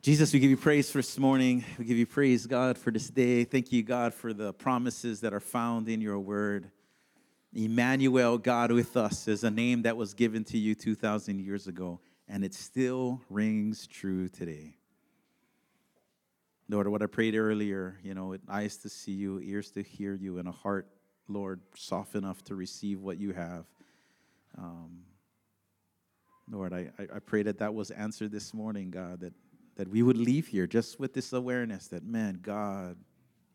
Jesus, 0.00 0.32
we 0.32 0.40
give 0.40 0.48
you 0.48 0.56
praise 0.56 0.90
for 0.90 1.00
this 1.00 1.18
morning. 1.18 1.62
We 1.78 1.84
give 1.84 1.98
you 1.98 2.06
praise, 2.06 2.46
God, 2.46 2.78
for 2.78 2.90
this 2.90 3.10
day. 3.10 3.44
Thank 3.44 3.72
you, 3.72 3.82
God, 3.82 4.14
for 4.14 4.32
the 4.32 4.54
promises 4.54 5.20
that 5.20 5.34
are 5.34 5.40
found 5.40 5.86
in 5.86 6.00
your 6.00 6.18
word. 6.18 6.70
Emmanuel, 7.52 8.38
God 8.38 8.72
with 8.72 8.96
us, 8.96 9.28
is 9.28 9.44
a 9.44 9.50
name 9.50 9.82
that 9.82 9.98
was 9.98 10.14
given 10.14 10.42
to 10.44 10.56
you 10.56 10.74
2,000 10.74 11.40
years 11.40 11.66
ago, 11.66 12.00
and 12.26 12.42
it 12.42 12.54
still 12.54 13.20
rings 13.28 13.86
true 13.86 14.30
today. 14.30 14.78
Lord, 16.70 16.88
what 16.88 17.02
I 17.02 17.06
prayed 17.06 17.34
earlier, 17.34 17.98
you 18.02 18.14
know, 18.14 18.34
eyes 18.48 18.78
to 18.78 18.88
see 18.88 19.12
you, 19.12 19.40
ears 19.40 19.70
to 19.72 19.82
hear 19.82 20.14
you, 20.14 20.38
and 20.38 20.48
a 20.48 20.52
heart, 20.52 20.88
Lord, 21.30 21.60
soft 21.74 22.14
enough 22.14 22.42
to 22.44 22.54
receive 22.54 23.00
what 23.00 23.18
you 23.18 23.32
have. 23.32 23.64
Um, 24.58 25.04
Lord, 26.50 26.72
I, 26.72 26.90
I 26.98 27.20
pray 27.20 27.42
that 27.44 27.58
that 27.58 27.72
was 27.72 27.90
answered 27.90 28.32
this 28.32 28.52
morning, 28.52 28.90
God, 28.90 29.20
that 29.20 29.32
that 29.80 29.88
we 29.88 30.02
would 30.02 30.18
leave 30.18 30.46
here 30.48 30.66
just 30.66 31.00
with 31.00 31.14
this 31.14 31.32
awareness 31.32 31.86
that, 31.86 32.04
man, 32.04 32.38
God 32.42 32.98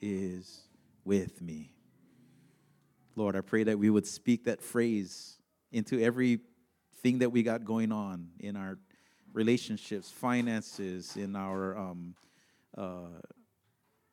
is 0.01 0.67
with 1.03 1.39
me. 1.39 1.76
Lord, 3.15 3.36
I 3.36 3.41
pray 3.41 3.63
that 3.65 3.78
we 3.78 3.91
would 3.91 4.07
speak 4.07 4.45
that 4.45 4.59
phrase 4.59 5.38
into 5.71 6.01
everything 6.01 7.19
that 7.19 7.32
we 7.32 7.43
got 7.43 7.63
going 7.63 7.91
on 7.91 8.30
in 8.39 8.55
our 8.55 8.80
relationships, 9.34 10.09
finances, 10.09 11.15
in 11.15 11.36
our 11.36 11.78
um, 11.78 12.15
uh, 12.76 13.19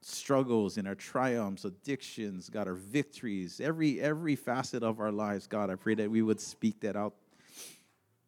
struggles, 0.05 0.79
in 0.79 0.87
our 0.87 0.95
triumphs, 0.95 1.65
addictions, 1.65 2.49
God, 2.49 2.69
our 2.69 2.75
victories, 2.75 3.61
every 3.61 4.01
every 4.01 4.37
facet 4.37 4.83
of 4.83 5.01
our 5.01 5.13
lives, 5.13 5.47
God, 5.47 5.71
I 5.71 5.77
pray 5.77 5.95
that 5.95 6.11
we 6.11 6.23
would 6.23 6.41
speak 6.41 6.81
that 6.81 6.97
out. 6.97 7.15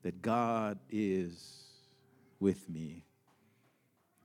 That 0.02 0.20
God 0.20 0.78
is 0.90 1.64
with 2.38 2.68
me. 2.68 3.04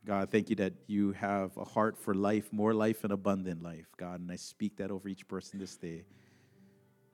God, 0.05 0.29
thank 0.29 0.49
you 0.49 0.55
that 0.57 0.73
you 0.87 1.11
have 1.13 1.55
a 1.57 1.63
heart 1.63 1.97
for 1.97 2.13
life, 2.13 2.51
more 2.51 2.73
life 2.73 3.03
and 3.03 3.13
abundant 3.13 3.61
life, 3.61 3.85
God. 3.97 4.19
And 4.19 4.31
I 4.31 4.35
speak 4.35 4.77
that 4.77 4.91
over 4.91 5.07
each 5.07 5.27
person 5.27 5.59
this 5.59 5.75
day. 5.75 6.03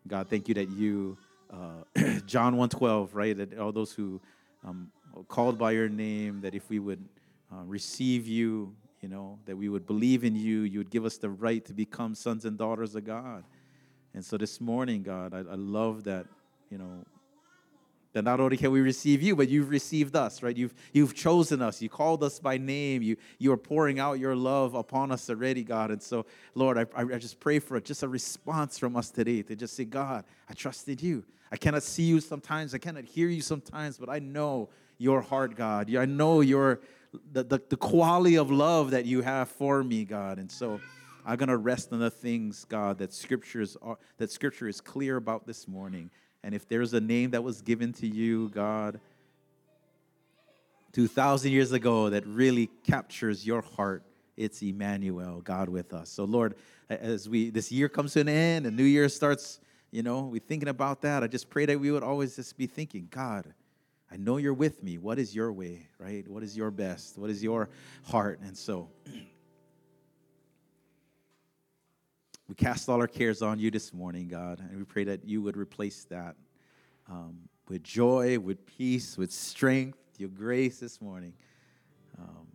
God, 0.07 0.29
thank 0.29 0.47
you 0.47 0.53
that 0.55 0.69
you, 0.69 1.17
uh, 1.51 1.83
John 2.25 2.55
1.12, 2.55 3.09
right, 3.13 3.35
that 3.37 3.57
all 3.57 3.71
those 3.71 3.91
who 3.91 4.21
um, 4.63 4.91
called 5.27 5.57
by 5.57 5.71
your 5.71 5.89
name, 5.89 6.41
that 6.41 6.55
if 6.55 6.69
we 6.69 6.79
would 6.79 7.03
uh, 7.51 7.63
receive 7.65 8.27
you, 8.27 8.75
you 9.05 9.11
know, 9.11 9.37
that 9.45 9.55
we 9.55 9.69
would 9.69 9.85
believe 9.85 10.23
in 10.23 10.35
you, 10.35 10.61
you 10.61 10.79
would 10.79 10.89
give 10.89 11.05
us 11.05 11.19
the 11.19 11.29
right 11.29 11.63
to 11.65 11.73
become 11.75 12.15
sons 12.15 12.43
and 12.43 12.57
daughters 12.57 12.95
of 12.95 13.05
God. 13.05 13.43
And 14.15 14.25
so 14.25 14.35
this 14.35 14.59
morning, 14.59 15.03
God, 15.03 15.31
I, 15.31 15.41
I 15.41 15.53
love 15.53 16.05
that, 16.05 16.25
you 16.71 16.79
know, 16.79 17.05
that 18.13 18.23
not 18.23 18.39
only 18.39 18.57
can 18.57 18.71
we 18.71 18.81
receive 18.81 19.21
you, 19.21 19.35
but 19.35 19.47
you've 19.47 19.69
received 19.69 20.15
us, 20.15 20.41
right? 20.41 20.57
You've, 20.57 20.73
you've 20.91 21.13
chosen 21.13 21.61
us. 21.61 21.83
You 21.83 21.87
called 21.87 22.23
us 22.23 22.39
by 22.39 22.57
name. 22.57 23.03
You, 23.03 23.15
you 23.37 23.51
are 23.51 23.57
pouring 23.57 23.99
out 23.99 24.13
your 24.17 24.35
love 24.35 24.73
upon 24.73 25.11
us 25.11 25.29
already, 25.29 25.63
God. 25.63 25.91
And 25.91 26.01
so, 26.01 26.25
Lord, 26.55 26.79
I, 26.79 26.87
I 26.95 27.19
just 27.19 27.39
pray 27.39 27.59
for 27.59 27.79
just 27.79 28.01
a 28.01 28.07
response 28.07 28.79
from 28.79 28.95
us 28.95 29.11
today 29.11 29.43
to 29.43 29.55
just 29.55 29.75
say, 29.75 29.85
God, 29.85 30.25
I 30.49 30.53
trusted 30.55 31.03
you. 31.03 31.23
I 31.51 31.57
cannot 31.57 31.83
see 31.83 32.05
you 32.05 32.21
sometimes. 32.21 32.73
I 32.73 32.79
cannot 32.79 33.03
hear 33.03 33.27
you 33.27 33.41
sometimes, 33.41 33.99
but 33.99 34.09
I 34.09 34.17
know 34.17 34.69
your 34.97 35.21
heart, 35.21 35.55
God. 35.55 35.95
I 35.95 36.05
know 36.05 36.41
your 36.41 36.79
the, 37.31 37.43
the, 37.43 37.61
the 37.69 37.77
quality 37.77 38.35
of 38.35 38.51
love 38.51 38.91
that 38.91 39.05
you 39.05 39.21
have 39.21 39.49
for 39.49 39.83
me, 39.83 40.05
God. 40.05 40.39
And 40.39 40.51
so 40.51 40.79
I'm 41.25 41.37
gonna 41.37 41.57
rest 41.57 41.91
on 41.91 41.99
the 41.99 42.11
things, 42.11 42.65
God, 42.65 42.97
that 42.99 43.13
scriptures 43.13 43.77
are 43.81 43.97
that 44.17 44.31
scripture 44.31 44.67
is 44.67 44.81
clear 44.81 45.17
about 45.17 45.47
this 45.47 45.67
morning. 45.67 46.11
And 46.43 46.53
if 46.53 46.67
there's 46.67 46.93
a 46.93 47.01
name 47.01 47.31
that 47.31 47.43
was 47.43 47.61
given 47.61 47.91
to 47.93 48.07
you, 48.07 48.49
God, 48.49 48.99
2,000 50.93 51.51
years 51.51 51.71
ago 51.71 52.09
that 52.11 52.25
really 52.27 52.69
captures 52.85 53.45
your 53.45 53.61
heart, 53.61 54.03
it's 54.37 54.61
Emmanuel, 54.61 55.41
God 55.41 55.67
with 55.69 55.93
us. 55.93 56.09
So, 56.09 56.23
Lord, 56.23 56.55
as 56.89 57.27
we 57.27 57.49
this 57.49 57.71
year 57.71 57.89
comes 57.89 58.13
to 58.13 58.21
an 58.21 58.29
end 58.29 58.65
and 58.65 58.77
New 58.77 58.83
Year 58.83 59.09
starts, 59.09 59.59
you 59.91 60.03
know, 60.03 60.21
we're 60.21 60.39
thinking 60.39 60.69
about 60.69 61.01
that. 61.01 61.23
I 61.23 61.27
just 61.27 61.49
pray 61.49 61.65
that 61.65 61.79
we 61.79 61.91
would 61.91 62.03
always 62.03 62.35
just 62.35 62.57
be 62.57 62.67
thinking, 62.67 63.07
God, 63.09 63.53
I 64.11 64.17
know 64.17 64.37
you're 64.37 64.53
with 64.53 64.83
me. 64.83 64.97
What 64.97 65.19
is 65.19 65.35
your 65.35 65.51
way, 65.51 65.87
right? 65.97 66.27
What 66.27 66.43
is 66.43 66.55
your 66.55 66.71
best? 66.71 67.17
What 67.17 67.29
is 67.29 67.43
your 67.43 67.69
heart? 68.03 68.39
And 68.43 68.55
so, 68.57 68.89
We 72.47 72.53
cast 72.53 72.89
all 72.89 73.01
our 73.01 73.07
cares 73.07 73.41
on 73.41 73.57
you 73.57 73.71
this 73.71 73.91
morning, 73.91 74.27
God, 74.27 74.59
and 74.59 74.77
we 74.77 74.83
pray 74.83 75.03
that 75.05 75.25
you 75.25 75.41
would 75.41 75.57
replace 75.57 76.03
that 76.05 76.35
um, 77.09 77.37
with 77.67 77.83
joy, 77.83 78.37
with 78.37 78.65
peace, 78.67 79.17
with 79.17 79.31
strength, 79.31 79.97
your 80.17 80.29
grace 80.29 80.79
this 80.79 81.01
morning. 81.01 81.33
Um, 82.19 82.47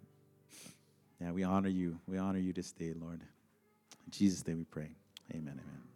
yeah, 1.21 1.33
we 1.33 1.43
honor 1.43 1.69
you. 1.69 1.99
We 2.07 2.19
honor 2.19 2.39
you 2.39 2.53
this 2.53 2.71
day, 2.71 2.93
Lord. 2.99 3.21
In 3.21 4.11
Jesus' 4.11 4.47
name 4.47 4.59
we 4.59 4.65
pray. 4.65 4.91
Amen. 5.33 5.61
Amen. 5.61 5.90